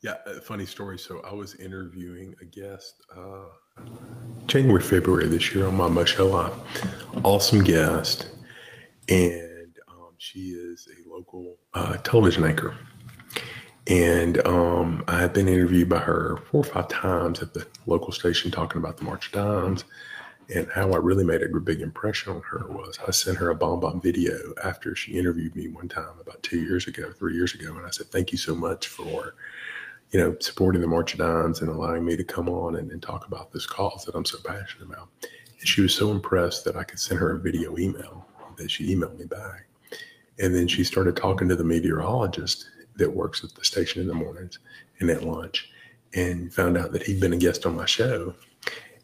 Yeah, 0.02 0.18
funny 0.44 0.68
story. 0.68 1.00
So 1.00 1.22
I 1.22 1.34
was 1.34 1.56
interviewing 1.56 2.36
a 2.40 2.46
guest 2.46 3.02
uh, 3.16 3.82
January, 4.46 4.84
February 4.84 5.28
this 5.28 5.56
year 5.56 5.66
on 5.66 5.76
my 5.76 5.88
Live. 5.88 6.54
Awesome 7.24 7.64
guest, 7.64 8.30
and 9.10 9.76
um, 9.88 10.12
she 10.20 10.50
is 10.52 10.88
a 10.88 11.10
local 11.10 11.58
uh, 11.74 11.98
television 11.98 12.44
anchor. 12.44 12.76
And 13.90 14.46
um, 14.46 15.04
I 15.08 15.20
had 15.20 15.34
been 15.34 15.48
interviewed 15.48 15.88
by 15.88 16.00
her 16.00 16.38
four 16.52 16.62
or 16.62 16.64
five 16.66 16.90
times 16.90 17.42
at 17.42 17.54
the 17.54 17.66
local 17.86 18.12
station 18.12 18.52
talking 18.52 18.82
about 18.82 18.98
the 18.98 19.06
March 19.06 19.28
of 19.28 19.34
Dimes. 19.34 19.86
And 20.54 20.70
how 20.72 20.92
I 20.92 20.98
really 20.98 21.26
made 21.26 21.42
a 21.42 21.60
big 21.60 21.82
impression 21.82 22.34
on 22.34 22.42
her 22.42 22.68
was 22.70 23.00
I 23.06 23.12
sent 23.12 23.38
her 23.38 23.50
a 23.50 23.56
BombBomb 23.56 24.02
video 24.02 24.54
after 24.64 24.96
she 24.96 25.18
interviewed 25.18 25.56
me 25.56 25.68
one 25.68 25.90
time 25.90 26.20
about 26.22 26.42
two 26.44 26.62
years 26.62 26.88
ago, 26.88 27.12
three 27.12 27.34
years 27.34 27.54
ago. 27.54 27.76
And 27.76 27.86
I 27.86 27.90
said, 27.90 28.08
Thank 28.08 28.32
you 28.32 28.38
so 28.38 28.56
much 28.56 28.88
for, 28.88 29.36
you 30.12 30.20
know, 30.20 30.38
supporting 30.40 30.82
the 30.82 30.88
March 30.88 31.14
of 31.14 31.20
Dimes 31.20 31.62
and 31.62 31.70
allowing 31.70 32.06
me 32.06 32.16
to 32.16 32.24
come 32.24 32.48
on 32.48 32.76
and, 32.76 32.92
and 32.92 33.02
talk 33.02 33.28
about 33.28 33.52
this 33.52 33.66
cause 33.66 34.06
that 34.06 34.16
I'm 34.16 34.26
so 34.26 34.38
passionate 34.44 34.88
about. 34.90 35.10
And 35.60 35.68
she 35.68 35.82
was 35.82 35.94
so 35.94 36.12
impressed 36.12 36.64
that 36.66 36.78
I 36.78 36.84
could 36.84 37.00
send 37.00 37.20
her 37.20 37.32
a 37.32 37.40
video 37.40 37.78
email 37.78 38.26
that 38.58 38.72
she 38.72 38.96
emailed 38.96 39.20
me 39.20 39.26
back. 39.26 39.68
And 40.40 40.56
then 40.56 40.68
she 40.68 40.84
started 40.84 41.16
talking 41.18 41.50
to 41.50 41.56
the 41.56 41.64
meteorologist 41.64 42.70
that 42.98 43.16
works 43.16 43.44
at 43.44 43.54
the 43.56 43.66
station 43.66 44.02
in 44.02 44.08
the 44.08 44.14
mornings 44.14 44.60
and 45.00 45.10
at 45.10 45.24
lunch 45.24 45.70
and 46.14 46.54
found 46.54 46.78
out 46.78 46.92
that 46.92 47.04
he'd 47.04 47.20
been 47.20 47.34
a 47.34 47.38
guest 47.38 47.66
on 47.66 47.76
my 47.76 47.86
show. 47.86 48.34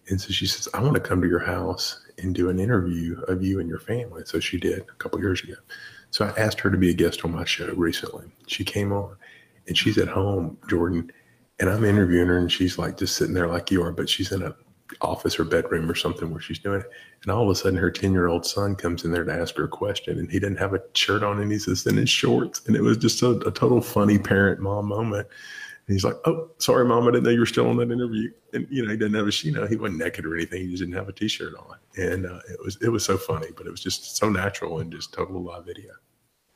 And 0.09 0.19
so 0.19 0.31
she 0.31 0.45
says, 0.45 0.67
I 0.73 0.81
want 0.81 0.95
to 0.95 0.99
come 0.99 1.21
to 1.21 1.27
your 1.27 1.39
house 1.39 2.01
and 2.17 2.35
do 2.35 2.49
an 2.49 2.59
interview 2.59 3.21
of 3.27 3.43
you 3.43 3.59
and 3.59 3.69
your 3.69 3.79
family. 3.79 4.23
So 4.25 4.39
she 4.39 4.57
did 4.57 4.81
a 4.81 4.95
couple 4.97 5.19
years 5.19 5.41
ago. 5.43 5.55
So 6.11 6.25
I 6.25 6.39
asked 6.39 6.59
her 6.59 6.69
to 6.69 6.77
be 6.77 6.89
a 6.89 6.93
guest 6.93 7.23
on 7.25 7.31
my 7.31 7.45
show 7.45 7.73
recently. 7.75 8.25
She 8.47 8.63
came 8.63 8.91
on 8.91 9.15
and 9.67 9.77
she's 9.77 9.97
at 9.97 10.07
home, 10.07 10.57
Jordan, 10.69 11.11
and 11.59 11.69
I'm 11.69 11.85
interviewing 11.85 12.27
her 12.27 12.37
and 12.37 12.51
she's 12.51 12.77
like 12.77 12.97
just 12.97 13.15
sitting 13.15 13.33
there 13.33 13.47
like 13.47 13.71
you 13.71 13.81
are, 13.83 13.91
but 13.91 14.09
she's 14.09 14.31
in 14.31 14.43
a 14.43 14.55
office 15.01 15.39
or 15.39 15.43
bedroom 15.43 15.89
or 15.89 15.95
something 15.95 16.31
where 16.31 16.41
she's 16.41 16.59
doing 16.59 16.81
it. 16.81 16.89
And 17.23 17.31
all 17.31 17.43
of 17.43 17.49
a 17.49 17.55
sudden, 17.55 17.77
her 17.77 17.91
10 17.91 18.11
year 18.11 18.27
old 18.27 18.45
son 18.45 18.75
comes 18.75 19.03
in 19.03 19.11
there 19.11 19.23
to 19.23 19.33
ask 19.33 19.55
her 19.55 19.65
a 19.65 19.69
question, 19.69 20.19
and 20.19 20.29
he 20.29 20.39
didn't 20.39 20.57
have 20.57 20.73
a 20.73 20.81
shirt 20.93 21.23
on 21.23 21.39
and 21.39 21.51
he's 21.51 21.65
just 21.65 21.87
in 21.87 21.97
his 21.97 22.09
shorts. 22.09 22.61
And 22.67 22.75
it 22.75 22.81
was 22.81 22.97
just 22.97 23.21
a, 23.21 23.31
a 23.47 23.51
total 23.51 23.81
funny 23.81 24.17
parent 24.17 24.59
mom 24.59 24.87
moment. 24.87 25.27
And 25.87 25.93
he's 25.93 26.03
like, 26.03 26.15
Oh, 26.25 26.49
sorry, 26.59 26.85
mom, 26.85 27.07
I 27.07 27.11
didn't 27.11 27.23
know 27.23 27.29
you 27.31 27.39
were 27.39 27.45
still 27.45 27.69
on 27.69 27.77
that 27.77 27.91
interview. 27.91 28.31
And, 28.53 28.67
you 28.69 28.83
know, 28.83 28.91
he 28.91 28.97
didn't 28.97 29.15
have 29.15 29.27
a, 29.27 29.31
you 29.45 29.51
know, 29.51 29.67
he 29.67 29.75
wasn't 29.75 29.99
naked 29.99 30.25
or 30.25 30.35
anything. 30.35 30.61
He 30.61 30.69
just 30.69 30.81
didn't 30.81 30.95
have 30.95 31.09
a 31.09 31.13
t 31.13 31.27
shirt 31.27 31.53
on. 31.55 31.77
And 31.97 32.25
uh, 32.25 32.39
it 32.49 32.59
was, 32.63 32.77
it 32.81 32.89
was 32.89 33.03
so 33.03 33.17
funny, 33.17 33.47
but 33.55 33.67
it 33.67 33.71
was 33.71 33.81
just 33.81 34.17
so 34.17 34.29
natural 34.29 34.79
and 34.79 34.91
just 34.91 35.13
total 35.13 35.41
live 35.41 35.65
video. 35.65 35.91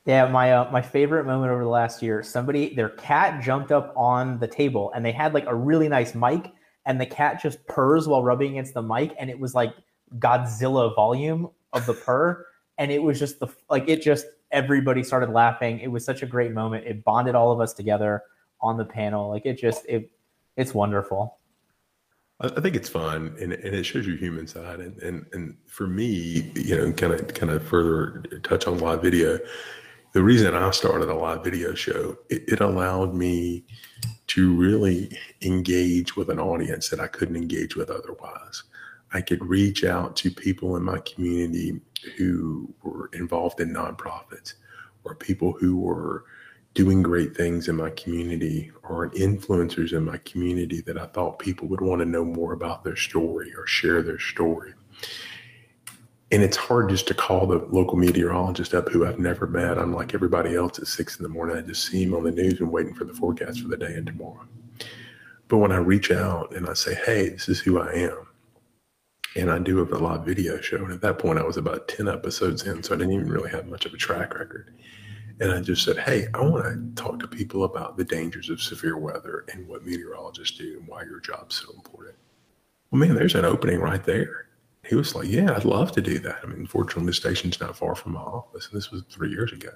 Yeah, 0.07 0.25
my 0.29 0.53
uh, 0.53 0.71
my 0.71 0.81
favorite 0.81 1.25
moment 1.25 1.51
over 1.51 1.65
the 1.65 1.69
last 1.69 2.01
year, 2.01 2.23
somebody 2.23 2.73
their 2.73 2.87
cat 2.87 3.43
jumped 3.43 3.73
up 3.73 3.91
on 3.97 4.39
the 4.39 4.47
table 4.47 4.89
and 4.95 5.03
they 5.03 5.11
had 5.11 5.33
like 5.33 5.45
a 5.47 5.53
really 5.53 5.89
nice 5.89 6.15
mic 6.15 6.53
and 6.87 6.99
the 6.99 7.05
cat 7.05 7.39
just 7.39 7.63
purrs 7.67 8.07
while 8.07 8.23
rubbing 8.23 8.51
against 8.51 8.73
the 8.73 8.81
mic 8.81 9.13
and 9.19 9.29
it 9.29 9.37
was 9.39 9.53
like 9.53 9.73
Godzilla 10.17 10.95
volume 10.95 11.49
of 11.73 11.85
the 11.85 11.93
purr 11.93 12.47
and 12.79 12.91
it 12.91 13.03
was 13.03 13.19
just 13.19 13.39
the 13.39 13.47
like 13.69 13.87
it 13.87 14.01
just 14.01 14.25
everybody 14.51 15.03
started 15.03 15.29
laughing. 15.29 15.79
It 15.79 15.89
was 15.89 16.05
such 16.05 16.23
a 16.23 16.25
great 16.25 16.53
moment. 16.53 16.87
It 16.87 17.03
bonded 17.03 17.35
all 17.35 17.51
of 17.51 17.59
us 17.59 17.73
together 17.73 18.23
on 18.61 18.77
the 18.77 18.85
panel. 18.85 19.29
Like 19.29 19.45
it 19.45 19.59
just 19.59 19.85
it 19.87 20.09
it's 20.55 20.73
wonderful. 20.73 21.37
I 22.39 22.61
think 22.61 22.75
it's 22.75 22.89
fun 22.89 23.35
and, 23.41 23.51
and 23.51 23.75
it 23.75 23.83
shows 23.83 24.05
your 24.05 24.15
human 24.15 24.45
side. 24.45 24.79
And, 24.79 25.01
and, 25.01 25.25
and 25.33 25.57
for 25.65 25.87
me, 25.87 26.51
you 26.53 26.77
know, 26.77 26.91
kind 26.91 27.11
of, 27.11 27.33
kind 27.33 27.51
of 27.51 27.63
further 27.63 28.21
touch 28.43 28.67
on 28.67 28.77
live 28.77 29.01
video, 29.01 29.39
the 30.13 30.23
reason 30.23 30.55
I 30.55 30.71
started 30.71 31.09
a 31.09 31.13
live 31.13 31.43
video 31.43 31.73
show, 31.73 32.17
it, 32.29 32.43
it 32.47 32.59
allowed 32.59 33.13
me 33.13 33.63
to 34.27 34.55
really 34.55 35.17
engage 35.41 36.15
with 36.15 36.29
an 36.29 36.39
audience 36.39 36.89
that 36.89 36.99
I 36.99 37.07
couldn't 37.07 37.35
engage 37.35 37.75
with 37.75 37.89
otherwise. 37.89 38.63
I 39.13 39.21
could 39.21 39.43
reach 39.45 39.83
out 39.83 40.15
to 40.17 40.31
people 40.31 40.75
in 40.75 40.83
my 40.83 40.99
community 40.99 41.79
who 42.17 42.73
were 42.83 43.09
involved 43.13 43.59
in 43.59 43.73
nonprofits 43.73 44.55
or 45.03 45.15
people 45.15 45.53
who 45.53 45.77
were 45.77 46.25
doing 46.73 47.01
great 47.01 47.35
things 47.35 47.69
in 47.69 47.75
my 47.75 47.89
community 47.91 48.71
or 48.83 49.09
influencers 49.11 49.93
in 49.93 50.05
my 50.05 50.17
community 50.17 50.81
that 50.81 50.97
I 50.97 51.07
thought 51.07 51.39
people 51.39 51.67
would 51.69 51.81
want 51.81 51.99
to 51.99 52.05
know 52.05 52.23
more 52.23 52.53
about 52.53 52.83
their 52.83 52.95
story 52.95 53.51
or 53.57 53.65
share 53.65 54.03
their 54.03 54.19
story. 54.19 54.73
And 56.31 56.43
it's 56.43 56.57
hard 56.57 56.89
just 56.89 57.07
to 57.07 57.13
call 57.13 57.47
the 57.47 57.65
local 57.69 57.97
meteorologist 57.97 58.73
up 58.73 58.89
who 58.89 59.05
I've 59.05 59.19
never 59.19 59.47
met. 59.47 59.77
I'm 59.77 59.93
like 59.93 60.13
everybody 60.13 60.55
else 60.55 60.77
at 60.77 60.87
six 60.87 61.17
in 61.17 61.23
the 61.23 61.29
morning. 61.29 61.55
I 61.55 61.61
just 61.61 61.85
see 61.85 62.03
him 62.03 62.13
on 62.13 62.23
the 62.23 62.31
news 62.31 62.59
and 62.59 62.69
waiting 62.69 62.93
for 62.93 63.05
the 63.05 63.13
forecast 63.13 63.61
for 63.61 63.69
the 63.69 63.77
day 63.77 63.93
and 63.93 64.05
tomorrow. 64.05 64.45
But 65.47 65.57
when 65.57 65.71
I 65.71 65.77
reach 65.77 66.11
out 66.11 66.53
and 66.53 66.67
I 66.67 66.73
say, 66.73 66.95
hey, 66.95 67.29
this 67.29 67.47
is 67.47 67.61
who 67.61 67.79
I 67.79 67.93
am, 67.93 68.27
and 69.37 69.49
I 69.49 69.59
do 69.59 69.77
have 69.77 69.93
a 69.93 69.97
live 69.97 70.25
video 70.25 70.59
show. 70.59 70.77
And 70.77 70.91
at 70.91 70.99
that 71.01 71.19
point, 71.19 71.39
I 71.39 71.43
was 71.43 71.55
about 71.55 71.87
10 71.87 72.09
episodes 72.09 72.63
in, 72.63 72.83
so 72.83 72.93
I 72.93 72.97
didn't 72.97 73.13
even 73.13 73.29
really 73.29 73.51
have 73.51 73.67
much 73.67 73.85
of 73.85 73.93
a 73.93 73.97
track 73.97 74.37
record. 74.37 74.73
And 75.39 75.51
I 75.51 75.61
just 75.61 75.85
said, 75.85 75.99
hey, 75.99 76.27
I 76.33 76.41
want 76.41 76.65
to 76.65 77.01
talk 77.01 77.19
to 77.19 77.27
people 77.27 77.63
about 77.63 77.95
the 77.95 78.03
dangers 78.03 78.49
of 78.49 78.61
severe 78.61 78.97
weather 78.97 79.45
and 79.53 79.67
what 79.67 79.85
meteorologists 79.85 80.57
do 80.57 80.77
and 80.79 80.87
why 80.87 81.03
your 81.03 81.19
job's 81.19 81.55
so 81.55 81.71
important. 81.73 82.15
Well, 82.91 82.99
man, 82.99 83.15
there's 83.15 83.35
an 83.35 83.45
opening 83.45 83.79
right 83.79 84.03
there 84.03 84.46
he 84.87 84.95
was 84.95 85.15
like, 85.15 85.27
"Yeah, 85.27 85.53
I'd 85.55 85.65
love 85.65 85.91
to 85.93 86.01
do 86.01 86.19
that." 86.19 86.39
I 86.43 86.47
mean, 86.47 86.65
fortunately, 86.65 87.07
the 87.07 87.13
station's 87.13 87.59
not 87.59 87.77
far 87.77 87.95
from 87.95 88.13
my 88.13 88.21
office, 88.21 88.67
and 88.67 88.77
this 88.77 88.91
was 88.91 89.03
three 89.09 89.29
years 89.29 89.51
ago. 89.51 89.71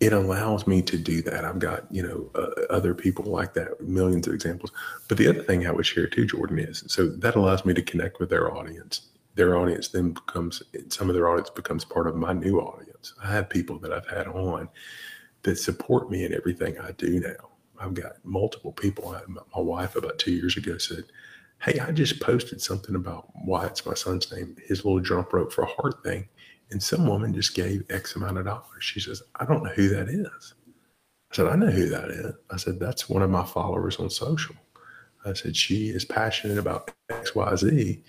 It 0.00 0.12
allows 0.12 0.66
me 0.66 0.80
to 0.82 0.96
do 0.96 1.20
that. 1.22 1.44
I've 1.44 1.58
got 1.58 1.84
you 1.90 2.02
know 2.02 2.30
uh, 2.34 2.62
other 2.70 2.94
people 2.94 3.24
like 3.24 3.54
that, 3.54 3.80
millions 3.80 4.26
of 4.26 4.34
examples. 4.34 4.72
But 5.08 5.18
the 5.18 5.28
other 5.28 5.42
thing 5.42 5.66
I 5.66 5.72
would 5.72 5.86
share 5.86 6.06
too, 6.06 6.26
Jordan, 6.26 6.58
is 6.58 6.84
so 6.88 7.08
that 7.08 7.36
allows 7.36 7.64
me 7.64 7.74
to 7.74 7.82
connect 7.82 8.20
with 8.20 8.30
their 8.30 8.52
audience. 8.52 9.08
Their 9.34 9.56
audience 9.56 9.88
then 9.88 10.12
becomes 10.12 10.62
some 10.88 11.08
of 11.08 11.14
their 11.14 11.28
audience 11.28 11.50
becomes 11.50 11.84
part 11.84 12.06
of 12.06 12.16
my 12.16 12.32
new 12.32 12.60
audience. 12.60 13.14
I 13.22 13.32
have 13.32 13.48
people 13.48 13.78
that 13.80 13.92
I've 13.92 14.08
had 14.08 14.26
on 14.26 14.68
that 15.42 15.56
support 15.56 16.10
me 16.10 16.24
in 16.24 16.34
everything 16.34 16.78
I 16.78 16.92
do 16.92 17.20
now. 17.20 17.50
I've 17.78 17.94
got 17.94 18.22
multiple 18.24 18.72
people. 18.72 19.16
my 19.28 19.62
wife 19.62 19.96
about 19.96 20.18
two 20.18 20.32
years 20.32 20.56
ago 20.56 20.76
said, 20.76 21.04
Hey, 21.62 21.78
I 21.78 21.92
just 21.92 22.20
posted 22.20 22.62
something 22.62 22.94
about 22.94 23.28
why 23.44 23.66
it's 23.66 23.84
my 23.84 23.92
son's 23.92 24.32
name, 24.32 24.56
his 24.66 24.82
little 24.82 25.00
jump 25.00 25.30
rope 25.32 25.52
for 25.52 25.62
a 25.62 25.66
heart 25.66 26.02
thing. 26.02 26.26
And 26.70 26.82
some 26.82 27.06
woman 27.06 27.34
just 27.34 27.54
gave 27.54 27.84
X 27.90 28.16
amount 28.16 28.38
of 28.38 28.46
dollars. 28.46 28.64
She 28.78 28.98
says, 28.98 29.22
I 29.36 29.44
don't 29.44 29.62
know 29.62 29.72
who 29.72 29.88
that 29.90 30.08
is. 30.08 30.54
I 31.30 31.36
said, 31.36 31.46
I 31.48 31.56
know 31.56 31.70
who 31.70 31.90
that 31.90 32.10
is. 32.10 32.34
I 32.50 32.56
said, 32.56 32.80
that's 32.80 33.10
one 33.10 33.20
of 33.20 33.28
my 33.28 33.44
followers 33.44 33.98
on 33.98 34.08
social. 34.08 34.56
I 35.26 35.34
said, 35.34 35.54
she 35.54 35.90
is 35.90 36.04
passionate 36.04 36.56
about 36.56 36.92
XYZ 37.10 38.00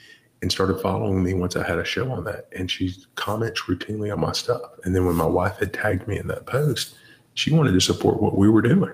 and 0.42 0.52
started 0.52 0.80
following 0.80 1.22
me 1.22 1.34
once 1.34 1.58
I 1.58 1.68
had 1.68 1.78
a 1.78 1.84
show 1.84 2.10
on 2.10 2.24
that. 2.24 2.48
And 2.56 2.72
she 2.72 2.96
comments 3.16 3.64
routinely 3.64 4.14
on 4.14 4.22
my 4.22 4.32
stuff. 4.32 4.62
And 4.86 4.96
then 4.96 5.06
when 5.06 5.16
my 5.16 5.26
wife 5.26 5.58
had 5.58 5.74
tagged 5.74 6.08
me 6.08 6.18
in 6.18 6.28
that 6.28 6.46
post, 6.46 6.96
she 7.34 7.52
wanted 7.52 7.74
to 7.74 7.82
support 7.82 8.22
what 8.22 8.38
we 8.38 8.48
were 8.48 8.62
doing. 8.62 8.94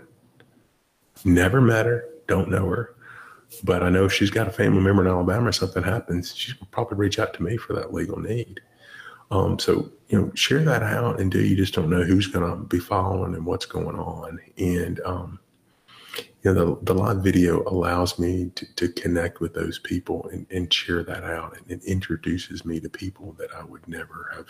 Never 1.24 1.62
met 1.62 1.86
her, 1.86 2.06
don't 2.28 2.50
know 2.50 2.66
her, 2.70 2.96
but 3.64 3.84
I 3.84 3.90
know 3.90 4.08
she's 4.08 4.30
got 4.30 4.48
a 4.48 4.52
family 4.52 4.82
member 4.82 5.02
in 5.04 5.08
Alabama. 5.08 5.50
If 5.50 5.56
something 5.56 5.84
happens, 5.84 6.36
she 6.36 6.54
will 6.60 6.68
probably 6.68 6.98
reach 6.98 7.20
out 7.20 7.34
to 7.36 7.44
me 7.44 7.58
for 7.58 7.74
that 7.74 7.94
legal 7.94 8.20
need. 8.20 8.60
Um, 9.30 9.60
so 9.60 9.92
you 10.08 10.22
know, 10.22 10.32
share 10.36 10.64
that 10.64 10.84
out, 10.84 11.20
and 11.20 11.32
do 11.32 11.42
you 11.42 11.56
just 11.56 11.74
don't 11.74 11.90
know 11.90 12.04
who's 12.04 12.28
going 12.28 12.50
to 12.50 12.64
be 12.64 12.80
following 12.80 13.36
and 13.36 13.46
what's 13.46 13.66
going 13.66 13.98
on, 13.98 14.40
and 14.58 15.02
um, 15.02 15.40
you 16.44 16.54
know, 16.54 16.76
the, 16.76 16.86
the 16.86 16.94
live 16.94 17.18
video 17.18 17.64
allows 17.64 18.18
me 18.18 18.52
to, 18.56 18.66
to 18.76 18.88
connect 18.90 19.42
with 19.42 19.54
those 19.54 19.80
people 19.80 20.30
and, 20.32 20.46
and 20.50 20.72
share 20.72 21.04
that 21.04 21.24
out, 21.24 21.58
and 21.58 21.70
it 21.70 21.84
introduces 21.84 22.64
me 22.64 22.80
to 22.80 22.90
people 22.90 23.36
that 23.38 23.54
I 23.54 23.64
would 23.64 23.86
never 23.88 24.32
have 24.36 24.48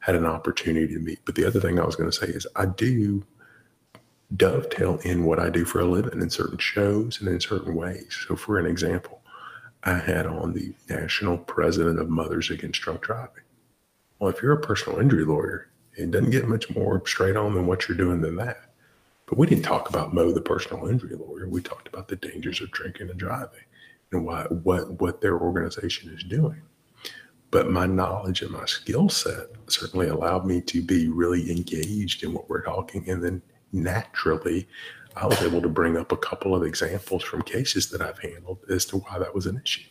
had 0.00 0.14
an 0.14 0.26
opportunity 0.26 0.92
to 0.94 1.00
meet. 1.00 1.20
But 1.24 1.34
the 1.34 1.44
other 1.44 1.60
thing 1.60 1.78
I 1.78 1.86
was 1.86 1.94
going 1.94 2.10
to 2.10 2.16
say 2.16 2.26
is 2.26 2.46
I 2.56 2.66
do 2.66 3.22
dovetail 4.36 4.98
in 5.04 5.24
what 5.24 5.38
I 5.38 5.50
do 5.50 5.64
for 5.64 5.80
a 5.80 5.84
living 5.84 6.20
in 6.20 6.30
certain 6.30 6.58
shows 6.58 7.20
and 7.20 7.28
in 7.28 7.40
certain 7.40 7.74
ways. 7.74 8.16
So, 8.26 8.36
for 8.36 8.58
an 8.58 8.66
example, 8.66 9.20
I 9.82 9.94
had 9.94 10.26
on 10.26 10.52
the 10.52 10.72
national 10.88 11.38
president 11.38 11.98
of 11.98 12.08
Mothers 12.08 12.50
Against 12.50 12.80
Drunk 12.80 13.02
Driving. 13.02 13.44
Well, 14.18 14.30
if 14.30 14.42
you're 14.42 14.52
a 14.52 14.60
personal 14.60 15.00
injury 15.00 15.24
lawyer, 15.24 15.70
it 15.96 16.10
doesn't 16.10 16.30
get 16.30 16.48
much 16.48 16.74
more 16.74 17.02
straight 17.06 17.36
on 17.36 17.54
than 17.54 17.66
what 17.66 17.88
you're 17.88 17.96
doing 17.96 18.20
than 18.20 18.36
that. 18.36 18.70
But 19.26 19.38
we 19.38 19.46
didn't 19.46 19.64
talk 19.64 19.88
about 19.88 20.12
Mo, 20.12 20.32
the 20.32 20.40
personal 20.40 20.86
injury 20.86 21.16
lawyer. 21.16 21.48
We 21.48 21.62
talked 21.62 21.88
about 21.88 22.08
the 22.08 22.16
dangers 22.16 22.60
of 22.60 22.70
drinking 22.72 23.10
and 23.10 23.18
driving 23.18 23.60
and 24.12 24.24
why, 24.24 24.42
what, 24.44 25.00
what 25.00 25.20
their 25.20 25.38
organization 25.38 26.12
is 26.12 26.24
doing. 26.24 26.60
But 27.50 27.70
my 27.70 27.86
knowledge 27.86 28.42
and 28.42 28.50
my 28.50 28.66
skill 28.66 29.08
set 29.08 29.46
certainly 29.66 30.08
allowed 30.08 30.46
me 30.46 30.60
to 30.62 30.82
be 30.82 31.08
really 31.08 31.50
engaged 31.50 32.22
in 32.22 32.32
what 32.32 32.48
we're 32.48 32.62
talking. 32.62 33.08
And 33.08 33.22
then 33.22 33.42
naturally, 33.72 34.68
I 35.16 35.26
was 35.26 35.40
able 35.42 35.60
to 35.62 35.68
bring 35.68 35.96
up 35.96 36.12
a 36.12 36.16
couple 36.16 36.54
of 36.54 36.62
examples 36.62 37.22
from 37.22 37.42
cases 37.42 37.90
that 37.90 38.00
I've 38.00 38.18
handled 38.18 38.58
as 38.70 38.84
to 38.86 38.98
why 38.98 39.18
that 39.18 39.34
was 39.34 39.46
an 39.46 39.60
issue. 39.62 39.88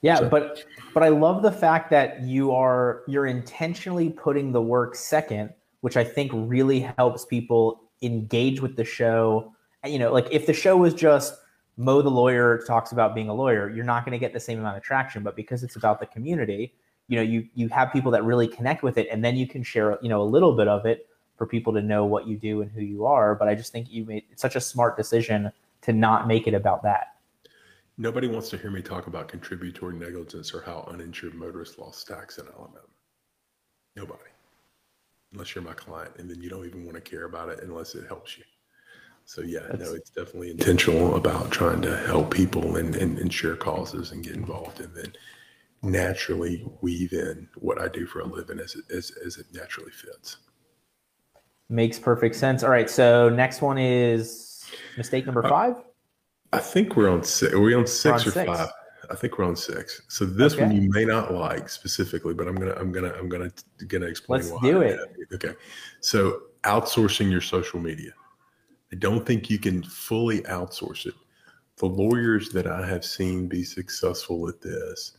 Yeah, 0.00 0.16
so. 0.16 0.28
but 0.28 0.64
but 0.94 1.02
I 1.02 1.08
love 1.08 1.42
the 1.42 1.52
fact 1.52 1.90
that 1.90 2.22
you 2.22 2.52
are 2.52 3.02
you're 3.06 3.26
intentionally 3.26 4.10
putting 4.10 4.52
the 4.52 4.60
work 4.62 4.96
second, 4.96 5.50
which 5.80 5.96
I 5.96 6.04
think 6.04 6.32
really 6.34 6.80
helps 6.98 7.24
people 7.24 7.82
engage 8.02 8.60
with 8.60 8.76
the 8.76 8.84
show. 8.84 9.52
You 9.86 9.98
know, 9.98 10.12
like 10.12 10.26
if 10.30 10.46
the 10.46 10.52
show 10.52 10.76
was 10.76 10.92
just 10.92 11.34
Mo 11.76 12.02
the 12.02 12.10
lawyer 12.10 12.62
talks 12.66 12.92
about 12.92 13.14
being 13.14 13.28
a 13.28 13.34
lawyer, 13.34 13.70
you're 13.70 13.84
not 13.84 14.04
going 14.04 14.12
to 14.12 14.18
get 14.18 14.32
the 14.32 14.40
same 14.40 14.58
amount 14.58 14.76
of 14.76 14.82
traction. 14.82 15.22
But 15.22 15.36
because 15.36 15.62
it's 15.62 15.76
about 15.76 16.00
the 16.00 16.06
community, 16.06 16.74
you 17.06 17.16
know, 17.16 17.22
you 17.22 17.46
you 17.54 17.68
have 17.68 17.92
people 17.92 18.10
that 18.10 18.24
really 18.24 18.48
connect 18.48 18.82
with 18.82 18.98
it, 18.98 19.06
and 19.10 19.24
then 19.24 19.36
you 19.36 19.46
can 19.46 19.62
share, 19.62 19.98
you 20.02 20.08
know, 20.08 20.20
a 20.20 20.24
little 20.24 20.56
bit 20.56 20.66
of 20.66 20.84
it 20.84 21.06
for 21.42 21.46
people 21.46 21.72
to 21.72 21.82
know 21.82 22.04
what 22.04 22.28
you 22.28 22.36
do 22.36 22.62
and 22.62 22.70
who 22.70 22.82
you 22.82 23.04
are. 23.04 23.34
But 23.34 23.48
I 23.48 23.56
just 23.56 23.72
think 23.72 23.90
you 23.90 24.04
made 24.04 24.22
such 24.36 24.54
a 24.54 24.60
smart 24.60 24.96
decision 24.96 25.50
to 25.80 25.92
not 25.92 26.28
make 26.28 26.46
it 26.46 26.54
about 26.54 26.84
that. 26.84 27.16
Nobody 27.98 28.28
wants 28.28 28.48
to 28.50 28.56
hear 28.56 28.70
me 28.70 28.80
talk 28.80 29.08
about 29.08 29.26
contributory 29.26 29.96
negligence 29.96 30.54
or 30.54 30.60
how 30.60 30.86
uninsured 30.88 31.34
motorist 31.34 31.80
loss 31.80 31.96
stacks 31.96 32.38
in 32.38 32.46
Alabama. 32.46 32.86
Nobody. 33.96 34.30
Unless 35.32 35.56
you're 35.56 35.64
my 35.64 35.72
client, 35.72 36.12
and 36.18 36.30
then 36.30 36.40
you 36.40 36.48
don't 36.48 36.64
even 36.64 36.84
want 36.84 36.94
to 36.94 37.00
care 37.00 37.24
about 37.24 37.48
it 37.48 37.58
unless 37.64 37.96
it 37.96 38.06
helps 38.06 38.38
you. 38.38 38.44
So 39.24 39.42
yeah, 39.42 39.66
That's, 39.68 39.90
no, 39.90 39.94
it's 39.96 40.10
definitely 40.10 40.52
intentional 40.52 41.16
about 41.16 41.50
trying 41.50 41.82
to 41.82 41.96
help 42.06 42.32
people 42.32 42.76
and, 42.76 42.94
and, 42.94 43.18
and 43.18 43.34
share 43.34 43.56
causes 43.56 44.12
and 44.12 44.22
get 44.22 44.36
involved, 44.36 44.78
and 44.78 44.94
then 44.94 45.12
naturally 45.82 46.64
weave 46.82 47.12
in 47.12 47.48
what 47.56 47.80
I 47.80 47.88
do 47.88 48.06
for 48.06 48.20
a 48.20 48.26
living 48.26 48.60
as 48.60 48.76
it, 48.76 48.84
as, 48.96 49.10
as 49.26 49.38
it 49.38 49.46
naturally 49.52 49.90
fits. 49.90 50.36
Makes 51.72 51.98
perfect 51.98 52.36
sense. 52.36 52.62
All 52.62 52.68
right, 52.68 52.90
so 52.90 53.30
next 53.30 53.62
one 53.62 53.78
is 53.78 54.62
mistake 54.98 55.24
number 55.24 55.42
uh, 55.42 55.48
five. 55.48 55.76
I 56.52 56.58
think 56.58 56.96
we're 56.96 57.08
on 57.08 57.24
six. 57.24 57.54
Are 57.54 57.60
we 57.60 57.72
on 57.72 57.86
6 57.86 58.04
on 58.04 58.28
or 58.28 58.30
six. 58.30 58.58
five? 58.58 58.68
I 59.10 59.14
think 59.14 59.38
we're 59.38 59.46
on 59.46 59.56
six. 59.56 60.02
So 60.08 60.26
this 60.26 60.52
okay. 60.52 60.64
one 60.64 60.76
you 60.76 60.90
may 60.90 61.06
not 61.06 61.32
like 61.32 61.70
specifically, 61.70 62.34
but 62.34 62.46
I'm 62.46 62.56
gonna 62.56 62.74
I'm 62.74 62.92
gonna 62.92 63.14
I'm 63.18 63.26
gonna 63.30 63.50
gonna 63.86 64.04
explain 64.04 64.42
Let's 64.42 64.52
why. 64.52 64.60
do 64.60 64.82
it. 64.82 65.00
Okay. 65.32 65.54
So 66.00 66.42
outsourcing 66.64 67.30
your 67.30 67.40
social 67.40 67.80
media. 67.80 68.12
I 68.92 68.96
don't 68.96 69.24
think 69.24 69.48
you 69.48 69.58
can 69.58 69.82
fully 69.82 70.42
outsource 70.42 71.06
it. 71.06 71.14
The 71.76 71.86
lawyers 71.86 72.50
that 72.50 72.66
I 72.66 72.86
have 72.86 73.02
seen 73.02 73.48
be 73.48 73.64
successful 73.64 74.46
at 74.46 74.60
this 74.60 75.16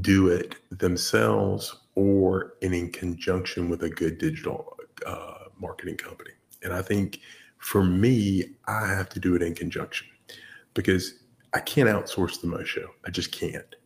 do 0.00 0.26
it 0.26 0.56
themselves 0.70 1.82
or 1.94 2.54
in, 2.62 2.74
in 2.74 2.90
conjunction 2.90 3.68
with 3.68 3.84
a 3.84 3.90
good 3.90 4.18
digital 4.18 4.76
uh, 5.06 5.43
marketing 5.60 5.96
company. 5.96 6.30
And 6.62 6.72
I 6.72 6.82
think 6.82 7.20
for 7.58 7.84
me, 7.84 8.44
I 8.66 8.86
have 8.88 9.08
to 9.10 9.20
do 9.20 9.34
it 9.34 9.42
in 9.42 9.54
conjunction 9.54 10.06
because 10.74 11.14
I 11.54 11.60
can't 11.60 11.88
outsource 11.88 12.40
the 12.40 12.46
Mo 12.46 12.64
show. 12.64 12.88
I 13.06 13.10
just 13.10 13.32
can't. 13.32 13.76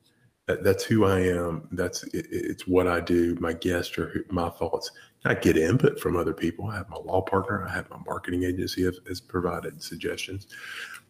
That, 0.47 0.65
that's 0.65 0.83
who 0.85 1.05
I 1.05 1.21
am. 1.21 1.69
That's 1.73 2.03
it, 2.05 2.27
it's 2.31 2.67
what 2.67 2.87
I 2.87 3.01
do. 3.01 3.37
My 3.41 3.53
guests 3.53 3.99
are 3.99 4.25
my 4.31 4.49
thoughts. 4.49 4.91
I 5.25 5.35
get 5.35 5.59
input 5.59 6.01
from 6.01 6.17
other 6.17 6.33
people. 6.33 6.69
I 6.69 6.77
have 6.77 6.89
my 6.89 6.97
law 6.97 7.21
partner. 7.21 7.67
I 7.67 7.73
have 7.73 7.91
my 7.91 7.99
marketing 8.07 8.45
agency 8.45 8.85
have, 8.85 8.95
has 9.07 9.21
provided 9.21 9.83
suggestions, 9.83 10.47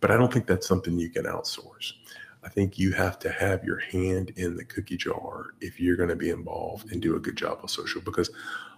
but 0.01 0.11
I 0.11 0.17
don't 0.17 0.33
think 0.33 0.47
that's 0.47 0.67
something 0.67 0.99
you 0.99 1.11
can 1.11 1.25
outsource. 1.25 1.93
I 2.43 2.49
think 2.49 2.79
you 2.79 2.93
have 2.93 3.19
to 3.21 3.31
have 3.31 3.65
your 3.65 3.79
hand 3.79 4.33
in 4.37 4.57
the 4.57 4.65
cookie 4.65 4.97
jar 4.97 5.55
if 5.61 5.79
you're 5.79 5.97
going 5.97 6.09
to 6.09 6.17
be 6.17 6.31
involved 6.31 6.91
and 6.91 7.03
do 7.03 7.17
a 7.17 7.21
good 7.21 7.37
job 7.37 7.61
of 7.63 7.71
social 7.71 8.01
because 8.01 8.31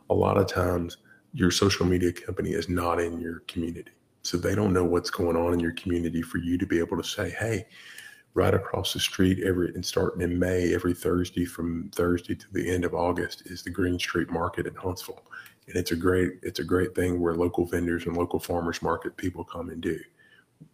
a 0.08 0.14
lot 0.14 0.36
of 0.36 0.46
times 0.46 0.98
your 1.32 1.50
social 1.50 1.86
media 1.86 2.12
company 2.12 2.50
is 2.50 2.68
not 2.68 3.00
in 3.00 3.20
your 3.20 3.40
community. 3.40 3.92
So 4.22 4.36
they 4.36 4.54
don't 4.54 4.72
know 4.72 4.84
what's 4.84 5.10
going 5.10 5.36
on 5.36 5.54
in 5.54 5.60
your 5.60 5.72
community 5.72 6.22
for 6.22 6.38
you 6.38 6.58
to 6.58 6.66
be 6.66 6.78
able 6.78 6.96
to 6.96 7.08
say, 7.08 7.30
hey, 7.30 7.66
right 8.34 8.54
across 8.54 8.92
the 8.92 9.00
street 9.00 9.42
every 9.44 9.74
and 9.74 9.84
starting 9.84 10.22
in 10.22 10.38
May, 10.38 10.74
every 10.74 10.94
Thursday 10.94 11.44
from 11.44 11.90
Thursday 11.94 12.34
to 12.34 12.52
the 12.52 12.70
end 12.70 12.84
of 12.84 12.94
August 12.94 13.42
is 13.46 13.62
the 13.62 13.70
Greene 13.70 13.98
Street 13.98 14.30
Market 14.30 14.66
in 14.66 14.74
Huntsville. 14.74 15.24
And 15.66 15.76
it's 15.76 15.92
a 15.92 15.96
great, 15.96 16.32
it's 16.42 16.58
a 16.58 16.64
great 16.64 16.94
thing 16.94 17.20
where 17.20 17.34
local 17.34 17.64
vendors 17.64 18.06
and 18.06 18.16
local 18.16 18.38
farmers 18.38 18.82
market 18.82 19.16
people 19.16 19.44
come 19.44 19.70
and 19.70 19.80
do. 19.80 19.98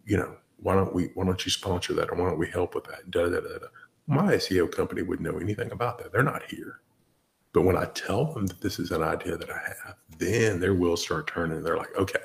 You 0.05 0.17
know, 0.17 0.35
why 0.57 0.75
don't 0.75 0.93
we 0.93 1.11
why 1.13 1.25
don't 1.25 1.43
you 1.45 1.51
sponsor 1.51 1.93
that 1.93 2.09
or 2.09 2.15
why 2.15 2.29
don't 2.29 2.39
we 2.39 2.47
help 2.47 2.75
with 2.75 2.85
that? 2.85 3.09
Da, 3.11 3.23
da, 3.23 3.39
da, 3.39 3.59
da. 3.59 3.67
My 4.07 4.33
SEO 4.33 4.71
company 4.71 5.01
wouldn't 5.01 5.29
know 5.29 5.39
anything 5.39 5.71
about 5.71 5.97
that. 5.99 6.11
They're 6.11 6.23
not 6.23 6.43
here. 6.43 6.81
But 7.53 7.63
when 7.63 7.77
I 7.77 7.85
tell 7.85 8.25
them 8.25 8.45
that 8.47 8.61
this 8.61 8.79
is 8.79 8.91
an 8.91 9.03
idea 9.03 9.37
that 9.37 9.49
I 9.49 9.59
have, 9.85 9.95
then 10.17 10.59
their 10.59 10.75
wheels 10.75 11.01
start 11.03 11.27
turning. 11.27 11.63
They're 11.63 11.77
like, 11.77 11.95
okay, 11.97 12.19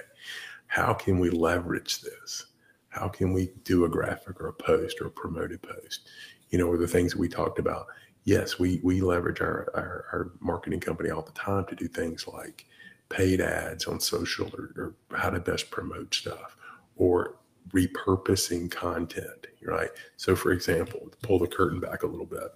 how 0.67 0.93
can 0.93 1.19
we 1.19 1.31
leverage 1.31 2.01
this? 2.01 2.47
How 2.89 3.09
can 3.09 3.33
we 3.33 3.53
do 3.65 3.85
a 3.85 3.89
graphic 3.89 4.41
or 4.41 4.49
a 4.49 4.53
post 4.53 5.01
or 5.01 5.07
a 5.07 5.11
promoted 5.11 5.63
post? 5.63 6.09
You 6.51 6.59
know, 6.59 6.67
or 6.67 6.77
the 6.77 6.87
things 6.87 7.13
that 7.13 7.19
we 7.19 7.29
talked 7.29 7.59
about. 7.59 7.87
Yes, 8.25 8.59
we 8.59 8.81
we 8.85 9.01
leverage 9.01 9.41
our, 9.41 9.69
our, 9.75 10.05
our 10.13 10.33
marketing 10.41 10.81
company 10.81 11.11
all 11.11 11.23
the 11.23 11.33
time 11.33 11.65
to 11.67 11.75
do 11.75 11.89
things 11.89 12.29
like 12.29 12.67
paid 13.09 13.41
ads 13.41 13.87
on 13.87 14.01
social 14.01 14.51
or, 14.57 14.73
or 15.11 15.19
how 15.19 15.31
to 15.31 15.41
best 15.41 15.71
promote 15.71 16.15
stuff 16.15 16.57
or 16.97 17.37
repurposing 17.73 18.71
content, 18.71 19.47
right? 19.65 19.91
So, 20.17 20.35
for 20.37 20.53
example, 20.53 21.11
pull 21.23 21.39
the 21.39 21.47
curtain 21.47 21.81
back 21.81 22.03
a 22.03 22.07
little 22.07 22.27
bit, 22.27 22.55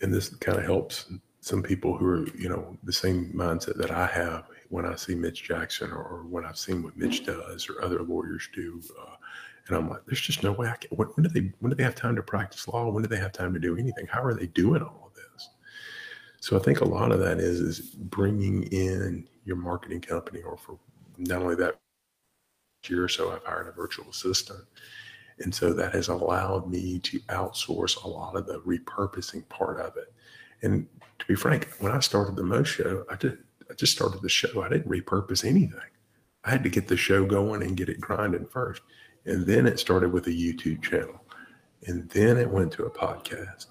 and 0.00 0.12
this 0.12 0.28
kind 0.36 0.58
of 0.58 0.64
helps 0.64 1.12
some 1.40 1.62
people 1.62 1.96
who 1.96 2.06
are, 2.06 2.28
you 2.36 2.48
know, 2.48 2.76
the 2.84 2.92
same 2.92 3.32
mindset 3.34 3.76
that 3.76 3.90
I 3.90 4.06
have 4.06 4.44
when 4.68 4.84
I 4.84 4.94
see 4.94 5.14
Mitch 5.14 5.42
Jackson 5.42 5.90
or, 5.90 6.02
or 6.02 6.22
when 6.24 6.44
I've 6.44 6.58
seen 6.58 6.82
what 6.82 6.96
Mitch 6.96 7.24
does 7.24 7.68
or 7.68 7.82
other 7.82 8.02
lawyers 8.02 8.48
do. 8.54 8.80
Uh, 9.00 9.16
and 9.66 9.76
I'm 9.76 9.88
like, 9.88 10.04
there's 10.06 10.20
just 10.20 10.42
no 10.42 10.52
way 10.52 10.68
I 10.68 10.76
can. 10.76 10.96
When, 10.96 11.08
when, 11.08 11.24
do 11.24 11.30
they 11.30 11.52
when 11.60 11.70
do 11.70 11.76
they 11.76 11.82
have 11.82 11.94
time 11.94 12.16
to 12.16 12.22
practice 12.22 12.68
law? 12.68 12.88
When 12.90 13.02
do 13.02 13.08
they 13.08 13.16
have 13.16 13.32
time 13.32 13.54
to 13.54 13.60
do 13.60 13.76
anything? 13.76 14.06
How 14.06 14.22
are 14.22 14.34
they 14.34 14.46
doing 14.46 14.82
all 14.82 15.06
of 15.06 15.14
this? 15.14 15.50
So 16.40 16.58
I 16.58 16.60
think 16.60 16.80
a 16.80 16.84
lot 16.84 17.12
of 17.12 17.20
that 17.20 17.38
is 17.38 17.60
is 17.60 17.80
bringing 17.80 18.64
in 18.64 19.26
your 19.44 19.56
marketing 19.56 20.00
company, 20.00 20.42
or 20.42 20.56
for 20.56 20.78
not 21.18 21.42
only 21.42 21.54
that 21.56 21.76
year 22.88 23.04
or 23.04 23.08
so, 23.08 23.30
I've 23.30 23.44
hired 23.44 23.68
a 23.68 23.72
virtual 23.72 24.10
assistant, 24.10 24.64
and 25.38 25.54
so 25.54 25.72
that 25.72 25.94
has 25.94 26.08
allowed 26.08 26.68
me 26.68 26.98
to 27.00 27.20
outsource 27.28 28.02
a 28.02 28.08
lot 28.08 28.36
of 28.36 28.46
the 28.46 28.60
repurposing 28.60 29.48
part 29.48 29.80
of 29.80 29.96
it. 29.96 30.12
And 30.62 30.86
to 31.18 31.26
be 31.26 31.34
frank, 31.34 31.68
when 31.80 31.92
I 31.92 32.00
started 32.00 32.36
the 32.36 32.42
Mo 32.44 32.62
Show, 32.62 33.04
I 33.10 33.16
did 33.16 33.38
I 33.70 33.74
just 33.74 33.92
started 33.92 34.22
the 34.22 34.28
show. 34.28 34.62
I 34.62 34.68
didn't 34.68 34.88
repurpose 34.90 35.44
anything. 35.44 35.78
I 36.44 36.50
had 36.50 36.62
to 36.64 36.70
get 36.70 36.88
the 36.88 36.96
show 36.96 37.24
going 37.26 37.62
and 37.62 37.76
get 37.76 37.88
it 37.88 38.00
grinding 38.00 38.46
first. 38.46 38.82
And 39.26 39.46
then 39.46 39.66
it 39.66 39.78
started 39.78 40.12
with 40.12 40.26
a 40.26 40.30
YouTube 40.30 40.82
channel. 40.82 41.20
and 41.86 42.08
then 42.10 42.36
it 42.36 42.50
went 42.50 42.72
to 42.72 42.84
a 42.84 42.90
podcast, 42.90 43.66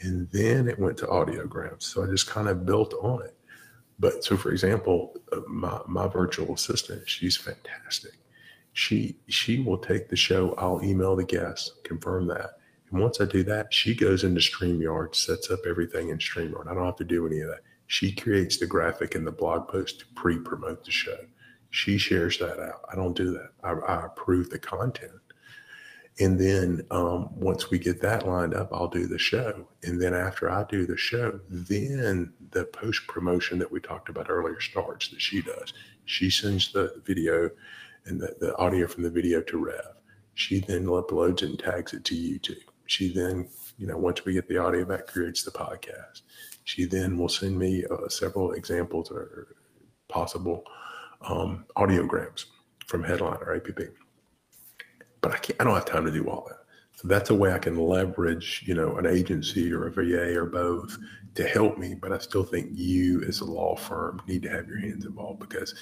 and 0.00 0.28
then 0.30 0.68
it 0.68 0.78
went 0.78 0.96
to 0.98 1.06
audiograms. 1.06 1.82
So 1.84 2.02
I 2.04 2.06
just 2.06 2.26
kind 2.26 2.48
of 2.48 2.66
built 2.66 2.94
on 3.02 3.22
it. 3.22 3.34
But 3.98 4.24
so, 4.24 4.36
for 4.36 4.50
example, 4.50 5.14
uh, 5.32 5.40
my 5.48 5.80
my 5.86 6.06
virtual 6.08 6.54
assistant, 6.54 7.08
she's 7.08 7.36
fantastic. 7.36 8.12
She 8.72 9.18
she 9.28 9.60
will 9.60 9.78
take 9.78 10.08
the 10.08 10.16
show. 10.16 10.54
I'll 10.58 10.82
email 10.84 11.16
the 11.16 11.24
guests, 11.24 11.72
confirm 11.84 12.26
that, 12.28 12.58
once 13.00 13.20
I 13.20 13.24
do 13.24 13.42
that, 13.44 13.72
she 13.72 13.94
goes 13.94 14.24
into 14.24 14.40
StreamYard, 14.40 15.14
sets 15.14 15.50
up 15.50 15.60
everything 15.68 16.10
in 16.10 16.18
StreamYard. 16.18 16.68
I 16.68 16.74
don't 16.74 16.86
have 16.86 16.96
to 16.96 17.04
do 17.04 17.26
any 17.26 17.40
of 17.40 17.48
that. 17.48 17.60
She 17.86 18.12
creates 18.12 18.58
the 18.58 18.66
graphic 18.66 19.14
and 19.14 19.26
the 19.26 19.32
blog 19.32 19.68
post 19.68 20.00
to 20.00 20.06
pre-promote 20.14 20.84
the 20.84 20.90
show. 20.90 21.18
She 21.70 21.98
shares 21.98 22.38
that 22.38 22.58
out. 22.60 22.80
I 22.90 22.96
don't 22.96 23.16
do 23.16 23.32
that. 23.32 23.50
I, 23.62 23.72
I 23.72 24.06
approve 24.06 24.50
the 24.50 24.58
content. 24.58 25.12
And 26.18 26.40
then 26.40 26.86
um, 26.90 27.28
once 27.38 27.70
we 27.70 27.78
get 27.78 28.00
that 28.00 28.26
lined 28.26 28.54
up, 28.54 28.70
I'll 28.72 28.88
do 28.88 29.06
the 29.06 29.18
show. 29.18 29.68
And 29.82 30.00
then 30.00 30.14
after 30.14 30.50
I 30.50 30.64
do 30.64 30.86
the 30.86 30.96
show, 30.96 31.38
then 31.50 32.32
the 32.50 32.64
post 32.64 33.06
promotion 33.06 33.58
that 33.58 33.70
we 33.70 33.80
talked 33.80 34.08
about 34.08 34.30
earlier 34.30 34.60
starts 34.60 35.08
that 35.08 35.20
she 35.20 35.42
does. 35.42 35.74
She 36.06 36.30
sends 36.30 36.72
the 36.72 37.02
video 37.04 37.50
and 38.06 38.20
the, 38.20 38.34
the 38.40 38.56
audio 38.56 38.86
from 38.86 39.02
the 39.02 39.10
video 39.10 39.42
to 39.42 39.58
Rev. 39.58 39.94
She 40.34 40.60
then 40.60 40.86
uploads 40.86 41.42
and 41.42 41.58
tags 41.58 41.92
it 41.92 42.04
to 42.04 42.14
YouTube. 42.14 42.64
She 42.86 43.12
then, 43.12 43.48
you 43.78 43.86
know, 43.86 43.96
once 43.96 44.24
we 44.24 44.32
get 44.32 44.48
the 44.48 44.58
audio 44.58 44.84
back, 44.84 45.06
creates 45.06 45.42
the 45.42 45.50
podcast. 45.50 46.22
She 46.64 46.84
then 46.84 47.16
will 47.16 47.28
send 47.28 47.58
me 47.58 47.84
uh, 47.90 48.08
several 48.08 48.52
examples 48.52 49.10
or 49.10 49.56
possible 50.08 50.64
um, 51.22 51.64
audiograms 51.76 52.46
from 52.86 53.04
Headliner 53.04 53.54
APP. 53.56 53.90
But 55.20 55.32
I 55.32 55.38
can't. 55.38 55.60
I 55.60 55.64
don't 55.64 55.74
have 55.74 55.84
time 55.84 56.04
to 56.04 56.12
do 56.12 56.28
all 56.28 56.46
that. 56.48 56.58
So 56.96 57.08
that's 57.08 57.28
a 57.28 57.34
way 57.34 57.52
I 57.52 57.58
can 57.58 57.76
leverage, 57.76 58.64
you 58.66 58.74
know, 58.74 58.96
an 58.96 59.06
agency 59.06 59.70
or 59.70 59.86
a 59.86 59.92
VA 59.92 60.38
or 60.38 60.46
both 60.46 60.96
to 61.34 61.46
help 61.46 61.76
me. 61.76 61.94
But 61.94 62.12
I 62.12 62.18
still 62.18 62.42
think 62.44 62.70
you, 62.72 63.22
as 63.24 63.40
a 63.40 63.44
law 63.44 63.76
firm, 63.76 64.22
need 64.26 64.42
to 64.42 64.50
have 64.50 64.66
your 64.66 64.78
hands 64.78 65.04
involved 65.04 65.40
because 65.40 65.74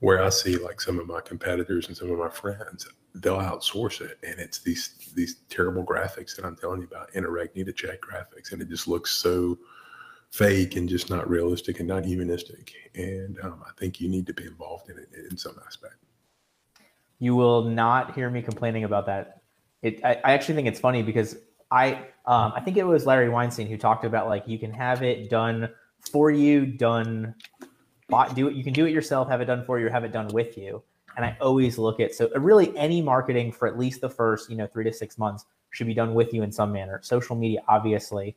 where 0.00 0.22
I 0.22 0.28
see 0.28 0.56
like 0.56 0.80
some 0.80 0.98
of 0.98 1.06
my 1.06 1.20
competitors 1.20 1.88
and 1.88 1.96
some 1.96 2.10
of 2.10 2.18
my 2.18 2.28
friends, 2.28 2.86
they'll 3.14 3.38
outsource 3.38 4.00
it, 4.00 4.18
and 4.22 4.38
it's 4.38 4.58
these 4.58 5.10
these 5.14 5.36
terrible 5.48 5.84
graphics 5.84 6.36
that 6.36 6.44
I'm 6.44 6.56
telling 6.56 6.80
you 6.80 6.86
about, 6.86 7.14
Interact 7.14 7.56
need 7.56 7.66
to 7.66 7.72
check 7.72 8.00
graphics, 8.00 8.52
and 8.52 8.60
it 8.60 8.68
just 8.68 8.86
looks 8.86 9.10
so 9.10 9.58
fake 10.30 10.76
and 10.76 10.88
just 10.88 11.08
not 11.08 11.28
realistic 11.28 11.78
and 11.78 11.88
not 11.88 12.04
humanistic. 12.04 12.72
And 12.94 13.38
um, 13.42 13.62
I 13.66 13.70
think 13.78 14.00
you 14.00 14.08
need 14.08 14.26
to 14.26 14.34
be 14.34 14.44
involved 14.44 14.90
in 14.90 14.98
it 14.98 15.08
in 15.30 15.36
some 15.36 15.58
aspect. 15.66 15.94
You 17.18 17.34
will 17.34 17.64
not 17.64 18.14
hear 18.14 18.28
me 18.28 18.42
complaining 18.42 18.84
about 18.84 19.06
that. 19.06 19.40
It, 19.82 20.04
I, 20.04 20.20
I 20.24 20.32
actually 20.32 20.56
think 20.56 20.68
it's 20.68 20.80
funny 20.80 21.02
because 21.02 21.36
I, 21.70 21.94
um, 22.26 22.52
I 22.54 22.60
think 22.60 22.76
it 22.76 22.84
was 22.84 23.06
Larry 23.06 23.30
Weinstein 23.30 23.66
who 23.66 23.78
talked 23.78 24.04
about 24.04 24.28
like 24.28 24.46
you 24.46 24.58
can 24.58 24.72
have 24.72 25.02
it 25.02 25.30
done 25.30 25.70
for 26.12 26.30
you, 26.30 26.66
done, 26.66 27.34
do 28.34 28.48
it. 28.48 28.54
You 28.54 28.64
can 28.64 28.72
do 28.72 28.86
it 28.86 28.92
yourself, 28.92 29.28
have 29.28 29.40
it 29.40 29.46
done 29.46 29.64
for 29.64 29.78
you, 29.78 29.86
or 29.86 29.90
have 29.90 30.04
it 30.04 30.12
done 30.12 30.28
with 30.28 30.56
you. 30.56 30.82
And 31.16 31.24
I 31.24 31.36
always 31.40 31.78
look 31.78 31.98
at 32.00 32.14
so 32.14 32.28
really 32.36 32.76
any 32.76 33.00
marketing 33.00 33.50
for 33.52 33.66
at 33.66 33.78
least 33.78 34.00
the 34.00 34.10
first 34.10 34.50
you 34.50 34.56
know 34.56 34.66
three 34.66 34.84
to 34.84 34.92
six 34.92 35.18
months 35.18 35.46
should 35.70 35.86
be 35.86 35.94
done 35.94 36.14
with 36.14 36.32
you 36.32 36.42
in 36.42 36.52
some 36.52 36.72
manner. 36.72 37.00
Social 37.02 37.36
media, 37.36 37.62
obviously, 37.68 38.36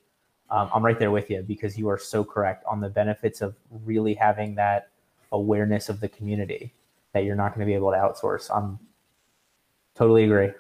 um, 0.49 0.70
I'm 0.74 0.84
right 0.84 0.97
there 0.97 1.11
with 1.11 1.30
you 1.30 1.41
because 1.41 1.78
you 1.78 1.89
are 1.89 1.97
so 1.97 2.24
correct 2.24 2.63
on 2.67 2.80
the 2.80 2.89
benefits 2.89 3.41
of 3.41 3.55
really 3.84 4.13
having 4.13 4.55
that 4.55 4.89
awareness 5.32 5.89
of 5.89 5.99
the 5.99 6.09
community 6.09 6.74
that 7.13 7.24
you're 7.24 7.36
not 7.36 7.49
going 7.49 7.61
to 7.61 7.65
be 7.65 7.76
able 7.76 7.91
to 7.91 7.97
outsource. 7.97 8.49
I'm 8.55 8.80
totally 9.95 10.24
agree. 10.24 10.51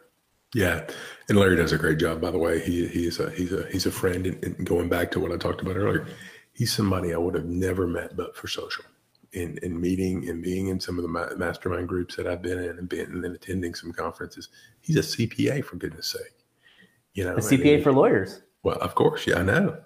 Yeah, 0.53 0.87
and 1.27 1.37
Larry 1.37 1.55
does 1.55 1.73
a 1.73 1.77
great 1.77 1.99
job. 1.99 2.21
By 2.21 2.31
the 2.31 2.39
way, 2.39 2.59
he 2.59 2.87
he's 2.87 3.19
a 3.19 3.29
he's 3.31 3.53
a 3.53 3.67
he's 3.71 3.85
a 3.85 3.91
friend. 3.91 4.25
And, 4.25 4.43
and 4.43 4.65
going 4.65 4.89
back 4.89 5.11
to 5.11 5.19
what 5.19 5.31
I 5.31 5.37
talked 5.37 5.61
about 5.61 5.75
earlier, 5.75 6.07
he's 6.53 6.73
somebody 6.73 7.13
I 7.13 7.17
would 7.17 7.35
have 7.35 7.45
never 7.45 7.85
met 7.85 8.15
but 8.15 8.35
for 8.35 8.47
social. 8.47 8.83
In, 9.31 9.59
in 9.61 9.79
meeting 9.79 10.27
and 10.27 10.41
being 10.41 10.69
in 10.69 10.79
some 10.79 10.97
of 10.97 11.03
the 11.03 11.35
mastermind 11.37 11.87
groups 11.87 12.15
that 12.15 12.25
I've 12.25 12.41
been 12.41 12.57
in 12.57 12.79
and 12.79 12.89
been 12.89 13.11
and 13.11 13.23
then 13.23 13.33
attending 13.33 13.75
some 13.75 13.91
conferences, 13.91 14.49
he's 14.81 14.97
a 14.97 15.01
CPA 15.01 15.63
for 15.63 15.75
goodness 15.75 16.07
sake. 16.07 16.45
You 17.13 17.25
know, 17.25 17.35
a 17.35 17.39
CPA 17.39 17.83
for 17.83 17.91
lawyers. 17.91 18.41
Well, 18.63 18.77
of 18.79 18.95
course, 18.95 19.27
yeah, 19.27 19.39
I 19.39 19.43
know. 19.43 19.77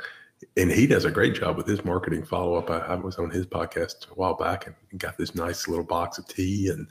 And 0.57 0.71
he 0.71 0.87
does 0.87 1.05
a 1.05 1.11
great 1.11 1.35
job 1.35 1.57
with 1.57 1.67
his 1.67 1.85
marketing 1.85 2.25
follow 2.25 2.55
up. 2.55 2.69
I, 2.69 2.79
I, 2.79 2.95
was 2.95 3.17
on 3.17 3.29
his 3.29 3.45
podcast 3.45 4.09
a 4.11 4.13
while 4.15 4.35
back 4.35 4.67
and 4.67 4.99
got 4.99 5.17
this 5.17 5.35
nice 5.35 5.67
little 5.67 5.85
box 5.85 6.17
of 6.17 6.27
tea 6.27 6.69
and 6.69 6.87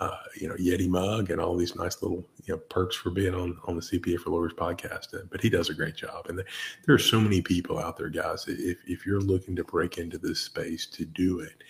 uh, 0.00 0.16
you 0.36 0.48
know 0.48 0.54
Yeti 0.54 0.88
mug 0.88 1.30
and 1.30 1.40
all 1.40 1.56
these 1.56 1.74
nice 1.74 2.02
little 2.02 2.24
you 2.44 2.54
know 2.54 2.58
perks 2.70 2.96
for 2.96 3.10
being 3.10 3.34
on 3.34 3.58
on 3.66 3.76
the 3.76 3.82
CPA 3.82 4.18
for 4.18 4.30
Lawyers 4.30 4.52
podcast. 4.52 5.14
But 5.30 5.40
he 5.40 5.50
does 5.50 5.70
a 5.70 5.74
great 5.74 5.96
job. 5.96 6.26
And 6.28 6.38
there, 6.38 6.46
there 6.86 6.94
are 6.94 7.00
so 7.00 7.20
many 7.20 7.40
people 7.40 7.78
out 7.78 7.96
there, 7.96 8.08
guys. 8.08 8.44
If 8.48 8.78
if 8.86 9.06
you're 9.06 9.20
looking 9.20 9.56
to 9.56 9.64
break 9.64 9.98
into 9.98 10.18
this 10.18 10.40
space 10.40 10.86
to 10.86 11.04
do 11.04 11.40
it, 11.40 11.62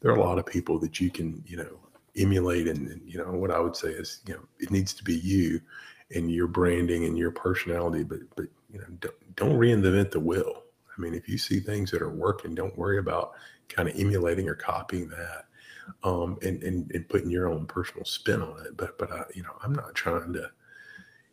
there 0.00 0.10
are 0.12 0.16
a 0.16 0.22
lot 0.22 0.38
of 0.38 0.46
people 0.46 0.78
that 0.80 1.00
you 1.00 1.10
can 1.10 1.42
you 1.46 1.56
know 1.56 1.78
emulate 2.16 2.66
and, 2.68 2.88
and 2.88 3.00
you 3.04 3.18
know 3.18 3.32
what 3.32 3.50
I 3.50 3.60
would 3.60 3.76
say 3.76 3.88
is 3.88 4.20
you 4.26 4.34
know 4.34 4.40
it 4.58 4.70
needs 4.70 4.94
to 4.94 5.04
be 5.04 5.14
you 5.14 5.60
and 6.14 6.30
your 6.30 6.46
branding 6.46 7.04
and 7.04 7.18
your 7.18 7.30
personality, 7.30 8.04
but 8.04 8.20
but 8.36 8.46
you 8.72 8.78
know, 8.78 8.86
don't, 9.00 9.36
don't 9.36 9.58
reinvent 9.58 10.10
the 10.10 10.20
wheel. 10.20 10.62
I 10.96 11.00
mean, 11.00 11.14
if 11.14 11.28
you 11.28 11.38
see 11.38 11.60
things 11.60 11.90
that 11.90 12.02
are 12.02 12.10
working, 12.10 12.54
don't 12.54 12.76
worry 12.76 12.98
about 12.98 13.32
kind 13.68 13.88
of 13.88 13.98
emulating 13.98 14.48
or 14.48 14.54
copying 14.54 15.08
that, 15.08 15.44
um, 16.04 16.38
and, 16.42 16.62
and 16.62 16.90
and 16.92 17.08
putting 17.08 17.30
your 17.30 17.48
own 17.48 17.66
personal 17.66 18.04
spin 18.04 18.42
on 18.42 18.64
it. 18.66 18.76
But 18.76 18.98
but 18.98 19.12
I, 19.12 19.24
you 19.34 19.42
know, 19.42 19.56
I'm 19.62 19.74
not 19.74 19.94
trying 19.94 20.32
to, 20.34 20.50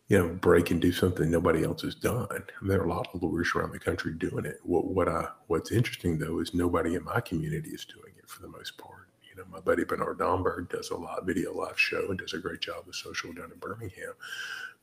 you 0.08 0.18
know, 0.18 0.30
break 0.30 0.72
and 0.72 0.82
do 0.82 0.92
something 0.92 1.30
nobody 1.30 1.64
else 1.64 1.84
has 1.84 1.96
done. 1.96 2.28
I 2.32 2.36
mean, 2.36 2.70
there 2.70 2.82
are 2.82 2.86
a 2.86 2.90
lot 2.94 3.08
of 3.14 3.22
lawyers 3.22 3.52
around 3.56 3.72
the 3.74 3.80
country 3.80 4.14
doing 4.14 4.46
it. 4.46 4.60
What 4.64 4.86
what 4.86 5.08
I 5.08 5.28
what's 5.48 5.72
interesting 5.72 6.18
though 6.18 6.40
is 6.40 6.54
nobody 6.54 6.96
in 6.96 7.04
my 7.04 7.22
community 7.22 7.70
is 7.70 7.86
doing 7.86 8.13
for 8.34 8.42
the 8.42 8.48
most 8.48 8.78
part. 8.78 9.08
You 9.30 9.42
know, 9.42 9.48
my 9.52 9.60
buddy 9.60 9.84
Bernard 9.84 10.18
Domberg 10.18 10.70
does 10.70 10.90
a 10.90 10.98
live 10.98 11.24
video 11.24 11.54
live 11.54 11.80
show 11.80 12.08
and 12.10 12.20
does 12.20 12.34
a 12.34 12.40
great 12.40 12.62
job 12.62 12.84
with 12.86 12.96
social 12.96 13.34
down 13.34 13.52
in 13.52 13.60
Birmingham. 13.60 14.14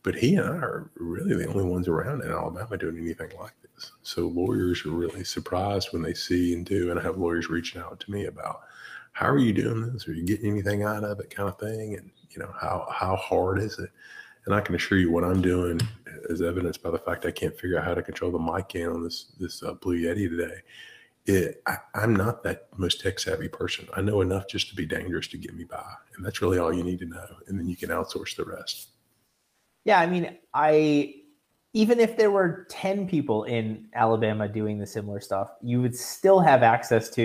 But 0.03 0.15
he 0.15 0.37
and 0.37 0.49
I 0.49 0.57
are 0.57 0.91
really 0.97 1.37
the 1.37 1.49
only 1.49 1.65
ones 1.65 1.87
around 1.87 2.23
in 2.23 2.31
Alabama 2.31 2.77
doing 2.77 2.99
anything 2.99 3.31
like 3.39 3.53
this. 3.63 3.93
So 4.03 4.29
lawyers 4.29 4.85
are 4.87 4.91
really 4.91 5.25
surprised 5.25 5.93
when 5.93 6.03
they 6.03 6.15
see 6.15 6.55
and 6.55 6.65
do. 6.65 6.91
And 6.91 6.99
I 6.99 7.03
have 7.03 7.19
lawyers 7.19 7.51
reaching 7.51 7.83
out 7.83 8.01
to 8.01 8.11
me 8.11 8.27
about 8.27 8.63
how 9.13 9.29
are 9.29 9.39
you 9.39 9.53
doing 9.53 9.93
this? 9.93 10.09
Are 10.09 10.15
you 10.15 10.25
getting 10.25 10.51
anything 10.51 10.83
out 10.83 11.05
of 11.05 11.21
it, 11.21 11.31
kind 11.31 11.49
of 11.49 11.59
thing? 11.59 11.97
And 11.97 12.11
you 12.31 12.39
know 12.39 12.53
how 12.59 12.87
how 12.91 13.17
hard 13.17 13.59
is 13.59 13.79
it? 13.79 13.91
And 14.47 14.55
I 14.55 14.61
can 14.61 14.75
assure 14.75 14.99
you, 14.99 15.11
what 15.11 15.25
I'm 15.25 15.43
doing 15.43 15.81
is 16.31 16.41
evidenced 16.41 16.83
by 16.83 16.91
the 16.91 16.99
fact 16.99 17.27
I 17.27 17.31
can't 17.31 17.59
figure 17.59 17.79
out 17.79 17.85
how 17.85 17.95
to 17.95 18.03
control 18.03 18.31
the 18.31 18.39
mic 18.39 18.75
in 18.75 18.89
on 18.89 19.03
this 19.05 19.33
this 19.39 19.63
uh, 19.63 19.75
Blue 19.75 19.97
Yeti 19.97 20.29
today. 20.29 20.61
It, 21.27 21.63
I, 21.67 21.77
I'm 21.95 22.15
not 22.15 22.43
that 22.45 22.69
most 22.77 23.01
tech 23.01 23.19
savvy 23.19 23.49
person. 23.49 23.87
I 23.95 24.01
know 24.01 24.21
enough 24.21 24.49
just 24.49 24.69
to 24.71 24.75
be 24.75 24.87
dangerous 24.87 25.29
to 25.29 25.39
get 25.39 25.55
me 25.55 25.65
by, 25.65 25.85
and 26.17 26.25
that's 26.25 26.41
really 26.43 26.59
all 26.59 26.73
you 26.73 26.83
need 26.83 26.99
to 27.01 27.07
know. 27.07 27.27
And 27.47 27.59
then 27.59 27.69
you 27.69 27.77
can 27.77 27.91
outsource 27.91 28.37
the 28.37 28.45
rest. 28.45 28.89
Yeah, 29.85 30.01
I 30.01 30.07
mean, 30.07 30.37
I 30.55 31.15
even 31.73 32.01
if 32.01 32.17
there 32.17 32.31
were 32.31 32.67
10 32.69 33.07
people 33.07 33.45
in 33.45 33.87
Alabama 33.95 34.49
doing 34.49 34.79
the 34.79 34.87
similar 34.87 35.21
stuff, 35.21 35.51
you 35.63 35.81
would 35.81 35.95
still 35.95 36.41
have 36.41 36.63
access 36.63 37.09
to, 37.11 37.23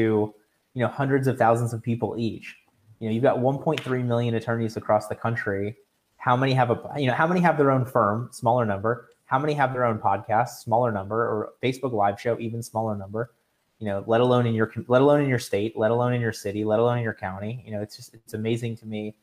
you 0.73 0.81
know, 0.81 0.87
hundreds 0.87 1.27
of 1.27 1.37
thousands 1.37 1.73
of 1.73 1.81
people 1.81 2.15
each. 2.17 2.55
You 2.99 3.07
know, 3.07 3.13
you've 3.13 3.23
got 3.23 3.37
1.3 3.37 4.05
million 4.05 4.35
attorneys 4.35 4.77
across 4.77 5.07
the 5.07 5.15
country. 5.15 5.75
How 6.17 6.37
many 6.37 6.53
have 6.53 6.69
a, 6.69 6.79
you 6.97 7.07
know, 7.07 7.13
how 7.13 7.27
many 7.27 7.41
have 7.41 7.57
their 7.57 7.71
own 7.71 7.85
firm? 7.85 8.29
Smaller 8.31 8.65
number. 8.65 9.09
How 9.25 9.39
many 9.39 9.53
have 9.53 9.73
their 9.73 9.85
own 9.85 9.97
podcast? 9.97 10.59
Smaller 10.59 10.91
number. 10.91 11.17
Or 11.17 11.53
Facebook 11.63 11.91
live 11.91 12.21
show? 12.21 12.39
Even 12.39 12.61
smaller 12.61 12.95
number. 12.95 13.31
You 13.79 13.87
know, 13.87 14.03
let 14.07 14.21
alone 14.21 14.45
in 14.45 14.53
your, 14.53 14.71
let 14.87 15.01
alone 15.01 15.21
in 15.21 15.29
your 15.29 15.39
state, 15.39 15.77
let 15.77 15.91
alone 15.91 16.13
in 16.13 16.21
your 16.21 16.33
city, 16.33 16.63
let 16.63 16.79
alone 16.79 16.97
in 16.97 17.03
your 17.03 17.13
county. 17.13 17.61
You 17.65 17.73
know, 17.73 17.81
it's 17.81 17.97
just, 17.97 18.13
it's 18.13 18.33
amazing 18.33 18.77
to 18.77 18.85
me 18.85 19.15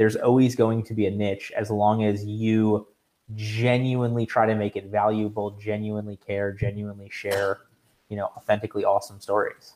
there's 0.00 0.16
always 0.16 0.56
going 0.56 0.82
to 0.82 0.94
be 0.94 1.04
a 1.04 1.10
niche 1.10 1.52
as 1.54 1.70
long 1.70 2.04
as 2.04 2.24
you 2.24 2.88
genuinely 3.34 4.24
try 4.24 4.46
to 4.46 4.54
make 4.54 4.74
it 4.74 4.86
valuable, 4.86 5.50
genuinely 5.60 6.16
care, 6.16 6.54
genuinely 6.54 7.10
share, 7.10 7.66
you 8.08 8.16
know, 8.16 8.30
authentically 8.34 8.82
awesome 8.82 9.20
stories. 9.20 9.74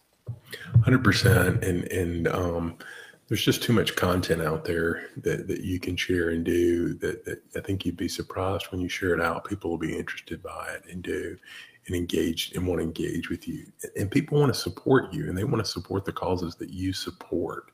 Hundred 0.82 1.05
percent, 1.05 1.62
and 1.62 1.85
and 1.93 2.26
um, 2.28 2.78
there's 3.28 3.45
just 3.45 3.62
too 3.62 3.74
much 3.74 3.97
content 3.97 4.41
out 4.41 4.64
there 4.64 5.11
that 5.18 5.47
that 5.47 5.61
you 5.61 5.78
can 5.78 5.95
share 5.95 6.30
and 6.30 6.43
do. 6.43 6.95
That, 6.95 7.26
that 7.26 7.43
I 7.55 7.61
think 7.61 7.85
you'd 7.85 7.99
be 7.99 8.09
surprised 8.09 8.72
when 8.72 8.80
you 8.80 8.89
share 8.89 9.12
it 9.12 9.20
out. 9.20 9.45
People 9.45 9.68
will 9.68 9.76
be 9.76 9.95
interested 9.95 10.43
by 10.43 10.70
it 10.74 10.91
and 10.91 11.03
do 11.03 11.37
and 11.87 11.97
engage 11.97 12.53
and 12.55 12.66
want 12.66 12.80
to 12.80 12.85
engage 12.85 13.28
with 13.28 13.47
you. 13.47 13.66
And 13.97 14.11
people 14.11 14.39
want 14.39 14.53
to 14.53 14.59
support 14.59 15.12
you, 15.12 15.28
and 15.28 15.37
they 15.37 15.45
want 15.45 15.64
to 15.64 15.70
support 15.70 16.05
the 16.05 16.12
causes 16.12 16.55
that 16.57 16.70
you 16.70 16.93
support. 16.93 17.70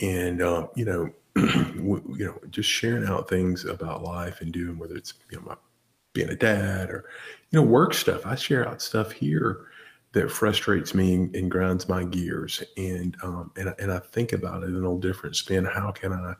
And 0.00 0.42
um, 0.42 0.68
you 0.74 0.84
know, 0.84 1.10
you 1.36 2.02
know, 2.18 2.38
just 2.50 2.68
sharing 2.68 3.06
out 3.06 3.28
things 3.28 3.64
about 3.64 4.02
life 4.02 4.40
and 4.40 4.52
doing 4.52 4.78
whether 4.78 4.94
it's 4.94 5.14
you 5.30 5.38
know 5.38 5.44
my, 5.46 5.56
being 6.12 6.28
a 6.28 6.36
dad 6.36 6.90
or 6.90 7.08
you 7.50 7.60
know 7.60 7.66
work 7.66 7.94
stuff. 7.94 8.26
I 8.26 8.34
share 8.34 8.68
out 8.68 8.82
stuff 8.82 9.12
here 9.12 9.66
that 10.12 10.30
frustrates 10.30 10.94
me 10.94 11.14
and, 11.14 11.34
and 11.34 11.50
grinds 11.50 11.88
my 11.88 12.04
gears, 12.04 12.62
and 12.76 13.16
um, 13.22 13.50
and 13.56 13.74
and 13.78 13.92
I 13.92 13.98
think 13.98 14.32
about 14.32 14.62
it 14.62 14.70
in 14.70 14.84
a 14.84 14.98
different 14.98 15.36
spin. 15.36 15.64
How 15.64 15.90
can 15.90 16.12
I 16.12 16.34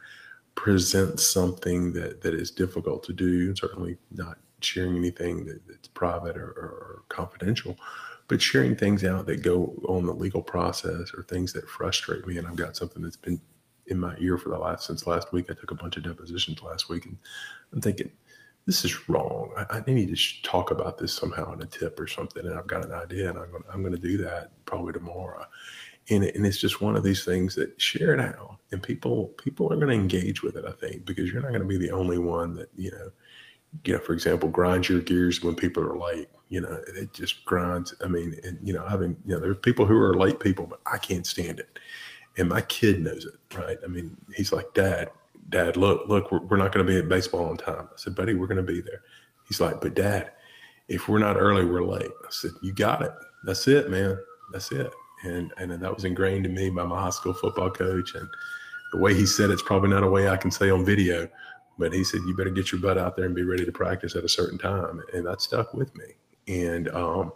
present 0.55 1.18
something 1.18 1.93
that 1.95 2.20
that 2.20 2.34
is 2.34 2.51
difficult 2.51 3.03
to 3.03 3.12
do 3.14 3.57
certainly 3.57 3.97
not 4.11 4.36
sharing 4.65 4.97
anything 4.97 5.45
that, 5.47 5.67
that's 5.67 5.89
private 5.89 6.37
or, 6.37 6.49
or, 6.49 7.03
confidential, 7.09 7.77
but 8.29 8.41
sharing 8.41 8.77
things 8.77 9.05
out 9.05 9.27
that 9.27 9.43
go 9.43 9.75
on 9.89 10.07
the 10.07 10.15
legal 10.15 10.43
process 10.43 11.13
or 11.15 11.23
things 11.23 11.53
that 11.53 11.69
frustrate 11.69 12.27
me. 12.27 12.39
And 12.39 12.47
I've 12.47 12.57
got 12.57 12.77
something 12.77 13.03
that's 13.03 13.17
been 13.17 13.41
in 13.87 13.99
my 13.99 14.15
ear 14.19 14.39
for 14.39 14.49
the 14.49 14.59
last 14.59 14.87
since 14.87 15.07
last 15.07 15.33
week. 15.33 15.47
I 15.51 15.55
took 15.55 15.71
a 15.71 15.77
bunch 15.77 15.97
of 15.97 16.05
depositions 16.05 16.63
last 16.63 16.89
week, 16.89 17.05
and 17.05 17.17
I'm 17.73 17.81
thinking 17.81 18.11
this 18.67 18.85
is 18.85 19.09
wrong. 19.09 19.53
I, 19.57 19.79
I 19.79 19.91
need 19.91 20.15
to 20.15 20.43
talk 20.43 20.71
about 20.71 20.99
this 20.99 21.13
somehow 21.13 21.53
in 21.53 21.63
a 21.63 21.67
tip 21.67 21.99
or 21.99 22.07
something. 22.07 22.47
And 22.47 22.59
I've 22.59 22.67
got 22.67 22.85
an 22.85 22.93
idea, 22.93 23.29
and 23.29 23.39
I'm 23.39 23.51
going 23.51 23.65
I'm 23.73 23.83
going 23.83 23.95
to 23.95 24.01
do 24.01 24.17
that 24.19 24.51
probably 24.67 24.93
tomorrow. 24.93 25.45
And, 26.11 26.25
and 26.25 26.45
it's 26.45 26.59
just 26.59 26.81
one 26.81 26.97
of 26.97 27.05
these 27.05 27.25
things 27.25 27.55
that 27.55 27.81
share 27.81 28.13
it 28.13 28.21
out, 28.21 28.57
and 28.71 28.83
people 28.83 29.29
people 29.43 29.73
are 29.73 29.77
going 29.77 29.89
to 29.89 29.95
engage 29.95 30.43
with 30.43 30.57
it. 30.57 30.65
I 30.65 30.73
think 30.73 31.05
because 31.05 31.31
you're 31.31 31.43
not 31.43 31.51
going 31.51 31.63
to 31.63 31.67
be 31.67 31.79
the 31.79 31.93
only 31.93 32.19
one 32.19 32.55
that 32.57 32.71
you 32.77 32.91
know 32.91 33.11
you 33.85 33.95
know, 33.95 34.01
for 34.01 34.12
example, 34.12 34.49
grind 34.49 34.89
your 34.89 35.01
gears 35.01 35.43
when 35.43 35.55
people 35.55 35.83
are 35.83 35.99
late. 35.99 36.29
You 36.49 36.61
know, 36.61 36.81
it 36.95 37.14
just 37.14 37.45
grinds. 37.45 37.95
I 38.05 38.09
mean, 38.09 38.37
and 38.45 38.59
you 38.62 38.73
know, 38.75 38.87
having 38.87 39.16
you 39.25 39.35
know, 39.35 39.41
there's 39.41 39.59
people 39.59 39.87
who 39.87 39.99
are 39.99 40.14
late 40.14 40.39
people, 40.39 40.66
but 40.66 40.81
I 40.87 40.99
can't 40.99 41.27
stand 41.27 41.59
it. 41.59 41.79
And 42.37 42.49
my 42.49 42.61
kid 42.62 43.03
knows 43.03 43.27
it, 43.27 43.57
right? 43.57 43.79
I 43.85 43.87
mean, 43.87 44.16
he's 44.35 44.53
like, 44.53 44.73
Dad, 44.75 45.11
Dad, 45.51 45.77
look, 45.77 46.09
look, 46.09 46.33
we're, 46.33 46.41
we're 46.41 46.57
not 46.57 46.73
going 46.73 46.87
to 46.87 46.91
be 46.91 46.99
at 46.99 47.09
baseball 47.09 47.47
on 47.47 47.57
time. 47.59 47.89
I 47.91 47.97
said, 47.97 48.14
Buddy, 48.14 48.35
we're 48.35 48.47
going 48.47 48.64
to 48.64 48.73
be 48.73 48.81
there. 48.81 49.03
He's 49.47 49.61
like, 49.61 49.81
But 49.81 49.95
Dad, 49.95 50.33
if 50.89 51.09
we're 51.09 51.18
not 51.18 51.37
early, 51.37 51.64
we're 51.64 51.85
late. 51.85 52.11
I 52.25 52.31
said, 52.31 52.53
You 52.62 52.73
got 52.73 53.03
it. 53.03 53.12
That's 53.45 53.66
it, 53.68 53.91
man. 53.91 54.18
That's 54.53 54.70
it. 54.73 54.93
And 55.25 55.53
and 55.57 55.70
that 55.70 55.95
was 55.95 56.05
ingrained 56.05 56.47
in 56.47 56.55
me 56.55 56.70
by 56.70 56.85
my 56.85 57.01
high 57.01 57.11
school 57.11 57.33
football 57.33 57.70
coach. 57.70 58.14
And 58.14 58.29
the 58.93 58.99
way 58.99 59.14
he 59.14 59.27
said 59.27 59.51
it's 59.51 59.62
probably 59.62 59.91
not 59.91 60.03
a 60.03 60.11
way 60.11 60.29
I 60.29 60.37
can 60.37 60.51
say 60.51 60.70
on 60.70 60.85
video, 60.85 61.29
but 61.83 61.93
he 61.93 62.05
said, 62.05 62.20
you 62.26 62.37
better 62.37 62.51
get 62.51 62.70
your 62.70 62.80
butt 62.80 62.97
out 62.97 63.16
there 63.16 63.24
and 63.24 63.35
be 63.35 63.43
ready 63.43 63.64
to 63.64 63.72
practice 63.72 64.14
at 64.14 64.22
a 64.22 64.28
certain 64.28 64.57
time. 64.57 65.03
And 65.12 65.26
that 65.26 65.43
stuck 65.43 65.74
with 65.74 65.93
me. 65.97 66.14
And, 66.47 66.89
um, 66.91 67.33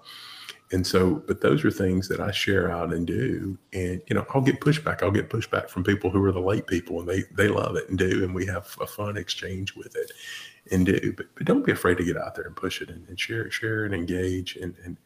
and 0.70 0.86
so, 0.86 1.16
but 1.26 1.40
those 1.40 1.64
are 1.64 1.70
things 1.72 2.06
that 2.06 2.20
I 2.20 2.30
share 2.30 2.70
out 2.70 2.92
and 2.92 3.04
do. 3.04 3.58
And, 3.72 4.00
you 4.06 4.14
know, 4.14 4.24
I'll 4.32 4.40
get 4.40 4.60
pushback. 4.60 5.02
I'll 5.02 5.10
get 5.10 5.30
pushback 5.30 5.68
from 5.68 5.82
people 5.82 6.10
who 6.10 6.22
are 6.22 6.30
the 6.30 6.38
late 6.38 6.68
people 6.68 7.00
and 7.00 7.08
they, 7.08 7.24
they 7.36 7.48
love 7.48 7.74
it 7.74 7.88
and 7.88 7.98
do. 7.98 8.22
And 8.22 8.32
we 8.32 8.46
have 8.46 8.72
a 8.80 8.86
fun 8.86 9.16
exchange 9.16 9.74
with 9.74 9.96
it 9.96 10.12
and 10.70 10.86
do, 10.86 11.12
but, 11.16 11.26
but 11.34 11.44
don't 11.44 11.66
be 11.66 11.72
afraid 11.72 11.96
to 11.98 12.04
get 12.04 12.16
out 12.16 12.36
there 12.36 12.46
and 12.46 12.54
push 12.54 12.80
it 12.80 12.88
and, 12.88 13.04
and 13.08 13.18
share, 13.18 13.50
share 13.50 13.84
and 13.84 13.94
engage 13.94 14.54
and, 14.54 14.76
and, 14.84 14.96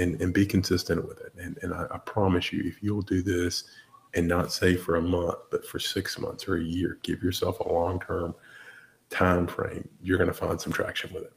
and, 0.00 0.20
and 0.20 0.34
be 0.34 0.46
consistent 0.46 1.06
with 1.06 1.20
it. 1.20 1.32
And, 1.38 1.58
and 1.62 1.72
I, 1.72 1.86
I 1.92 1.98
promise 1.98 2.52
you, 2.52 2.64
if 2.64 2.82
you'll 2.82 3.02
do 3.02 3.22
this 3.22 3.64
and 4.14 4.26
not 4.26 4.52
say 4.52 4.74
for 4.74 4.96
a 4.96 5.02
month, 5.02 5.38
but 5.52 5.64
for 5.64 5.78
six 5.78 6.18
months 6.18 6.48
or 6.48 6.56
a 6.56 6.62
year, 6.62 6.98
give 7.04 7.22
yourself 7.22 7.60
a 7.60 7.72
long-term 7.72 8.34
time 9.10 9.46
frame, 9.46 9.88
you're 10.02 10.18
going 10.18 10.28
to 10.28 10.34
find 10.34 10.60
some 10.60 10.72
traction 10.72 11.12
with 11.12 11.24
it. 11.24 11.32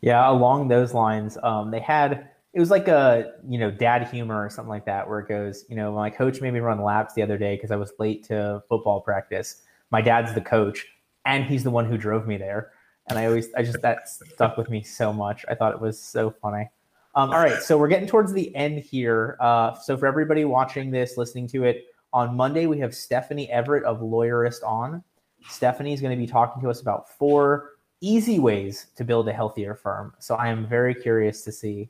Yeah, 0.00 0.30
along 0.30 0.68
those 0.68 0.94
lines, 0.94 1.38
um, 1.42 1.70
they 1.70 1.80
had 1.80 2.28
it 2.54 2.60
was 2.60 2.70
like 2.70 2.88
a 2.88 3.32
you 3.48 3.58
know 3.58 3.70
dad 3.70 4.08
humor 4.08 4.44
or 4.44 4.50
something 4.50 4.68
like 4.68 4.84
that, 4.86 5.08
where 5.08 5.20
it 5.20 5.28
goes, 5.28 5.64
you 5.68 5.76
know, 5.76 5.92
my 5.94 6.10
coach 6.10 6.40
made 6.40 6.52
me 6.52 6.60
run 6.60 6.82
laps 6.82 7.14
the 7.14 7.22
other 7.22 7.38
day 7.38 7.56
because 7.56 7.70
I 7.70 7.76
was 7.76 7.92
late 7.98 8.24
to 8.24 8.62
football 8.68 9.00
practice. 9.00 9.62
My 9.90 10.02
dad's 10.02 10.34
the 10.34 10.40
coach, 10.40 10.86
and 11.24 11.44
he's 11.44 11.64
the 11.64 11.70
one 11.70 11.86
who 11.86 11.96
drove 11.96 12.26
me 12.26 12.36
there. 12.36 12.72
And 13.08 13.18
I 13.18 13.26
always, 13.26 13.52
I 13.54 13.62
just 13.62 13.80
that 13.82 14.08
stuck 14.08 14.56
with 14.56 14.70
me 14.70 14.82
so 14.82 15.12
much. 15.12 15.44
I 15.48 15.54
thought 15.54 15.72
it 15.72 15.80
was 15.80 16.00
so 16.00 16.30
funny. 16.30 16.68
Um, 17.14 17.30
all 17.30 17.40
right, 17.40 17.62
so 17.62 17.76
we're 17.76 17.88
getting 17.88 18.08
towards 18.08 18.32
the 18.32 18.54
end 18.56 18.78
here. 18.78 19.36
Uh, 19.40 19.74
so 19.74 19.96
for 19.98 20.06
everybody 20.06 20.44
watching 20.44 20.90
this, 20.90 21.16
listening 21.16 21.46
to 21.48 21.64
it 21.64 21.86
on 22.12 22.36
Monday, 22.36 22.66
we 22.66 22.78
have 22.78 22.94
Stephanie 22.94 23.50
Everett 23.50 23.84
of 23.84 24.00
Lawyerist 24.00 24.62
on. 24.62 25.02
Stephanie 25.48 25.92
is 25.92 26.00
going 26.00 26.16
to 26.16 26.20
be 26.20 26.26
talking 26.26 26.62
to 26.62 26.70
us 26.70 26.80
about 26.80 27.08
four 27.08 27.72
easy 28.00 28.38
ways 28.38 28.86
to 28.96 29.04
build 29.04 29.28
a 29.28 29.32
healthier 29.32 29.74
firm. 29.74 30.12
So 30.18 30.34
I 30.34 30.48
am 30.48 30.66
very 30.66 30.94
curious 30.94 31.42
to 31.44 31.52
see 31.52 31.88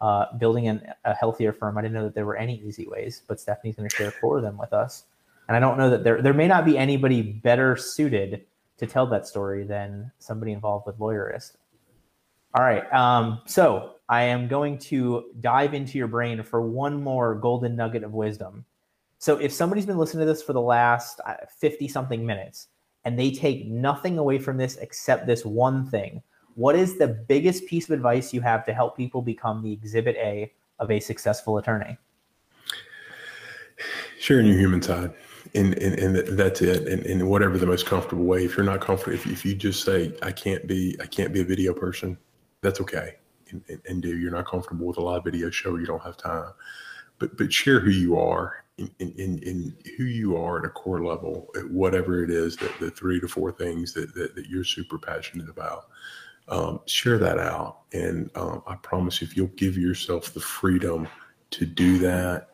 uh, 0.00 0.26
building 0.38 0.68
an, 0.68 0.82
a 1.04 1.14
healthier 1.14 1.52
firm. 1.52 1.76
I 1.76 1.82
didn't 1.82 1.94
know 1.94 2.04
that 2.04 2.14
there 2.14 2.24
were 2.24 2.36
any 2.36 2.62
easy 2.62 2.86
ways, 2.86 3.22
but 3.26 3.40
Stephanie's 3.40 3.76
going 3.76 3.88
to 3.88 3.94
share 3.94 4.10
four 4.10 4.38
of 4.38 4.42
them 4.42 4.56
with 4.56 4.72
us. 4.72 5.04
And 5.48 5.56
I 5.56 5.60
don't 5.60 5.76
know 5.76 5.90
that 5.90 6.04
there 6.04 6.22
there 6.22 6.32
may 6.32 6.46
not 6.46 6.64
be 6.64 6.78
anybody 6.78 7.22
better 7.22 7.76
suited 7.76 8.46
to 8.78 8.86
tell 8.86 9.06
that 9.08 9.26
story 9.26 9.64
than 9.64 10.10
somebody 10.20 10.52
involved 10.52 10.86
with 10.86 10.98
Lawyerist. 10.98 11.56
All 12.54 12.64
right, 12.64 12.90
um, 12.92 13.40
so 13.46 13.96
I 14.08 14.22
am 14.22 14.48
going 14.48 14.78
to 14.78 15.24
dive 15.40 15.74
into 15.74 15.98
your 15.98 16.06
brain 16.06 16.42
for 16.42 16.62
one 16.62 17.02
more 17.02 17.34
golden 17.34 17.76
nugget 17.76 18.04
of 18.04 18.12
wisdom. 18.12 18.64
So 19.18 19.36
if 19.36 19.52
somebody's 19.52 19.86
been 19.86 19.98
listening 19.98 20.26
to 20.26 20.32
this 20.32 20.42
for 20.42 20.52
the 20.52 20.60
last 20.60 21.20
50 21.58 21.88
something 21.88 22.24
minutes 22.24 22.68
and 23.04 23.18
they 23.18 23.30
take 23.30 23.66
nothing 23.66 24.18
away 24.18 24.38
from 24.38 24.56
this 24.56 24.76
except 24.76 25.26
this 25.26 25.44
one 25.44 25.86
thing, 25.86 26.22
what 26.54 26.76
is 26.76 26.98
the 26.98 27.08
biggest 27.08 27.66
piece 27.66 27.88
of 27.88 27.92
advice 27.92 28.34
you 28.34 28.40
have 28.40 28.64
to 28.66 28.74
help 28.74 28.96
people 28.96 29.22
become 29.22 29.62
the 29.62 29.72
exhibit 29.72 30.16
A 30.16 30.52
of 30.78 30.90
a 30.90 31.00
successful 31.00 31.58
attorney? 31.58 31.96
Sharing 34.18 34.46
your 34.46 34.58
human 34.58 34.82
side. 34.82 35.12
And, 35.54 35.74
and, 35.78 35.98
and 35.98 36.38
that's 36.38 36.60
it. 36.60 36.86
And 36.86 37.04
in 37.06 37.26
whatever 37.26 37.56
the 37.56 37.66
most 37.66 37.86
comfortable 37.86 38.24
way, 38.24 38.44
if 38.44 38.56
you're 38.56 38.66
not 38.66 38.80
comfortable, 38.80 39.14
if, 39.14 39.26
if 39.26 39.44
you 39.44 39.54
just 39.54 39.82
say, 39.84 40.12
I 40.22 40.32
can't 40.32 40.66
be, 40.66 40.96
I 41.00 41.06
can't 41.06 41.32
be 41.32 41.40
a 41.40 41.44
video 41.44 41.72
person, 41.72 42.18
that's 42.60 42.80
okay. 42.82 43.16
And, 43.48 43.62
and, 43.68 43.80
and 43.88 44.02
do, 44.02 44.16
you're 44.16 44.30
not 44.30 44.46
comfortable 44.46 44.86
with 44.86 44.98
a 44.98 45.00
live 45.00 45.24
video 45.24 45.50
show, 45.50 45.76
you 45.76 45.86
don't 45.86 46.02
have 46.02 46.16
time, 46.16 46.52
but, 47.20 47.36
but 47.36 47.52
share 47.52 47.78
who 47.78 47.90
you 47.90 48.18
are 48.18 48.64
in, 48.78 48.90
in, 48.98 49.38
in, 49.42 49.76
who 49.96 50.04
you 50.04 50.36
are 50.36 50.58
at 50.58 50.64
a 50.64 50.70
core 50.70 51.04
level, 51.04 51.50
at 51.56 51.70
whatever 51.70 52.24
it 52.24 52.30
is 52.30 52.56
that 52.56 52.76
the 52.80 52.90
three 52.90 53.20
to 53.20 53.28
four 53.28 53.52
things 53.52 53.92
that, 53.92 54.14
that, 54.14 54.34
that 54.34 54.46
you're 54.46 54.64
super 54.64 54.98
passionate 54.98 55.48
about, 55.48 55.88
um, 56.48 56.80
share 56.86 57.18
that 57.18 57.38
out. 57.38 57.82
And 57.92 58.30
um, 58.34 58.62
I 58.66 58.74
promise 58.76 59.22
if 59.22 59.36
you'll 59.36 59.48
give 59.48 59.76
yourself 59.76 60.32
the 60.32 60.40
freedom 60.40 61.06
to 61.50 61.66
do 61.66 61.98
that, 61.98 62.48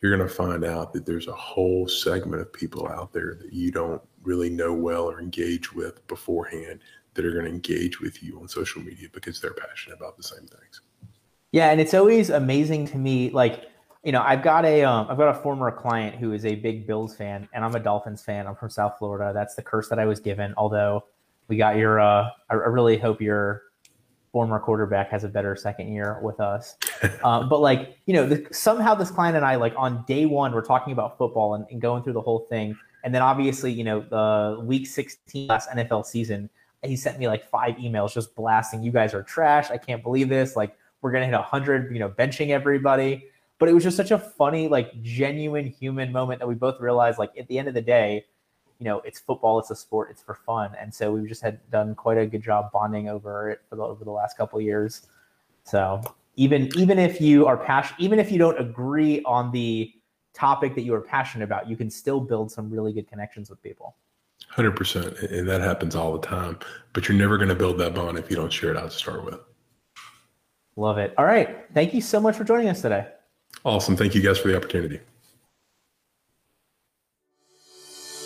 you're 0.00 0.14
going 0.14 0.26
to 0.26 0.34
find 0.34 0.64
out 0.64 0.92
that 0.92 1.06
there's 1.06 1.26
a 1.26 1.32
whole 1.32 1.88
segment 1.88 2.42
of 2.42 2.52
people 2.52 2.86
out 2.88 3.12
there 3.12 3.34
that 3.40 3.52
you 3.52 3.70
don't 3.70 4.02
really 4.22 4.50
know 4.50 4.72
well 4.72 5.04
or 5.04 5.20
engage 5.20 5.72
with 5.72 6.06
beforehand 6.08 6.80
that 7.14 7.24
are 7.24 7.32
going 7.32 7.46
to 7.46 7.50
engage 7.50 8.00
with 8.00 8.22
you 8.22 8.38
on 8.38 8.48
social 8.48 8.82
media 8.82 9.08
because 9.12 9.40
they're 9.40 9.54
passionate 9.54 9.96
about 9.96 10.16
the 10.16 10.22
same 10.22 10.46
things. 10.46 10.82
Yeah, 11.52 11.70
and 11.70 11.80
it's 11.80 11.94
always 11.94 12.30
amazing 12.30 12.86
to 12.88 12.98
me, 12.98 13.30
like 13.30 13.69
you 14.04 14.12
know, 14.12 14.22
I've 14.22 14.42
got 14.42 14.64
a 14.64 14.82
um, 14.82 15.06
I've 15.10 15.18
got 15.18 15.28
a 15.28 15.40
former 15.40 15.70
client 15.70 16.16
who 16.16 16.32
is 16.32 16.46
a 16.46 16.54
big 16.54 16.86
Bills 16.86 17.14
fan, 17.14 17.48
and 17.52 17.64
I'm 17.64 17.74
a 17.74 17.80
Dolphins 17.80 18.22
fan. 18.22 18.46
I'm 18.46 18.56
from 18.56 18.70
South 18.70 18.96
Florida. 18.98 19.32
That's 19.34 19.54
the 19.54 19.62
curse 19.62 19.88
that 19.88 19.98
I 19.98 20.06
was 20.06 20.20
given. 20.20 20.54
Although 20.56 21.04
we 21.48 21.56
got 21.56 21.76
your, 21.76 22.00
uh, 22.00 22.30
I, 22.48 22.54
really 22.54 22.96
hope 22.96 23.20
your 23.20 23.64
former 24.32 24.60
quarterback 24.60 25.10
has 25.10 25.24
a 25.24 25.28
better 25.28 25.56
second 25.56 25.92
year 25.92 26.18
with 26.22 26.40
us. 26.40 26.76
uh, 27.24 27.42
but 27.42 27.60
like, 27.60 27.98
you 28.06 28.14
know, 28.14 28.26
the, 28.26 28.46
somehow 28.52 28.94
this 28.94 29.10
client 29.10 29.36
and 29.36 29.44
I, 29.44 29.56
like 29.56 29.74
on 29.76 30.04
day 30.06 30.26
one, 30.26 30.52
we're 30.52 30.64
talking 30.64 30.92
about 30.92 31.18
football 31.18 31.54
and, 31.54 31.66
and 31.70 31.80
going 31.80 32.04
through 32.04 32.12
the 32.12 32.20
whole 32.20 32.46
thing. 32.48 32.78
And 33.02 33.12
then 33.12 33.20
obviously, 33.20 33.72
you 33.72 33.82
know, 33.82 34.00
the 34.00 34.62
week 34.64 34.86
16 34.86 35.48
last 35.48 35.68
NFL 35.70 36.06
season, 36.06 36.48
he 36.84 36.96
sent 36.96 37.18
me 37.18 37.26
like 37.26 37.44
five 37.50 37.74
emails 37.76 38.14
just 38.14 38.34
blasting, 38.36 38.82
you 38.82 38.92
guys 38.92 39.12
are 39.12 39.24
trash. 39.24 39.70
I 39.70 39.76
can't 39.76 40.02
believe 40.02 40.28
this. 40.28 40.56
Like, 40.56 40.76
we're 41.02 41.10
going 41.10 41.22
to 41.22 41.26
hit 41.26 41.34
100, 41.34 41.92
you 41.92 41.98
know, 41.98 42.10
benching 42.10 42.50
everybody 42.50 43.24
but 43.60 43.68
it 43.68 43.74
was 43.74 43.84
just 43.84 43.96
such 43.96 44.10
a 44.10 44.18
funny 44.18 44.66
like 44.66 45.00
genuine 45.02 45.66
human 45.66 46.10
moment 46.10 46.40
that 46.40 46.48
we 46.48 46.56
both 46.56 46.80
realized 46.80 47.18
like 47.18 47.30
at 47.38 47.46
the 47.46 47.58
end 47.58 47.68
of 47.68 47.74
the 47.74 47.80
day 47.80 48.24
you 48.80 48.84
know 48.84 49.00
it's 49.00 49.20
football 49.20 49.60
it's 49.60 49.70
a 49.70 49.76
sport 49.76 50.10
it's 50.10 50.22
for 50.22 50.34
fun. 50.34 50.72
And 50.80 50.92
so 50.92 51.12
we 51.12 51.28
just 51.28 51.42
had 51.42 51.60
done 51.70 51.94
quite 51.94 52.18
a 52.18 52.26
good 52.26 52.42
job 52.42 52.72
bonding 52.72 53.08
over 53.08 53.50
it 53.50 53.60
for 53.68 53.76
the, 53.76 53.82
over 53.82 54.04
the 54.04 54.10
last 54.10 54.36
couple 54.36 54.60
years. 54.60 55.06
So 55.62 56.02
even 56.34 56.70
even 56.76 56.98
if 56.98 57.20
you 57.20 57.46
are 57.46 57.56
passionate 57.56 58.00
even 58.00 58.18
if 58.18 58.32
you 58.32 58.38
don't 58.38 58.58
agree 58.58 59.22
on 59.24 59.52
the 59.52 59.92
topic 60.32 60.74
that 60.74 60.82
you 60.82 60.94
are 60.94 61.00
passionate 61.00 61.44
about 61.44 61.68
you 61.68 61.76
can 61.76 61.90
still 61.90 62.18
build 62.18 62.50
some 62.50 62.70
really 62.70 62.92
good 62.92 63.08
connections 63.08 63.50
with 63.50 63.62
people. 63.62 63.94
100% 64.54 65.30
and 65.30 65.48
that 65.48 65.60
happens 65.60 65.94
all 65.94 66.12
the 66.12 66.26
time 66.26 66.58
but 66.92 67.06
you're 67.08 67.16
never 67.16 67.36
going 67.36 67.50
to 67.50 67.54
build 67.54 67.78
that 67.78 67.94
bond 67.94 68.18
if 68.18 68.30
you 68.30 68.36
don't 68.36 68.52
share 68.52 68.70
it 68.70 68.76
out 68.76 68.90
to 68.90 68.96
start 68.96 69.24
with. 69.24 69.38
Love 70.76 70.98
it. 70.98 71.12
All 71.18 71.26
right. 71.26 71.66
Thank 71.74 71.92
you 71.92 72.00
so 72.00 72.20
much 72.20 72.36
for 72.36 72.44
joining 72.44 72.68
us 72.68 72.80
today 72.80 73.06
Awesome. 73.64 73.96
Thank 73.96 74.14
you 74.14 74.22
guys 74.22 74.38
for 74.38 74.48
the 74.48 74.56
opportunity. 74.56 75.00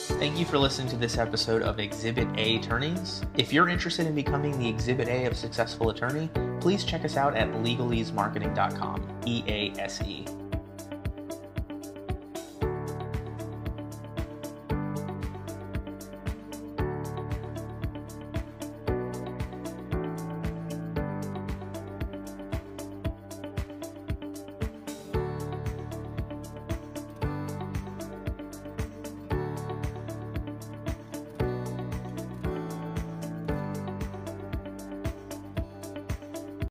Thank 0.07 0.39
you 0.39 0.45
for 0.45 0.59
listening 0.59 0.89
to 0.89 0.97
this 0.97 1.19
episode 1.19 1.63
of 1.63 1.81
Exhibit 1.81 2.29
A 2.37 2.57
Attorneys. 2.57 3.23
If 3.37 3.53
you're 3.53 3.69
interested 3.69 4.07
in 4.07 4.15
becoming 4.15 4.59
the 4.59 4.69
Exhibit 4.69 5.09
A 5.09 5.25
of 5.27 5.37
successful 5.37 5.91
attorney, 5.91 6.31
please 6.61 6.85
check 6.85 7.05
us 7.05 7.17
out 7.17 7.35
at 7.37 7.49
legaleasemarketing.com. 7.53 9.21
E 9.27 9.45
A 9.49 9.81
S 9.81 10.01
E. 10.03 10.25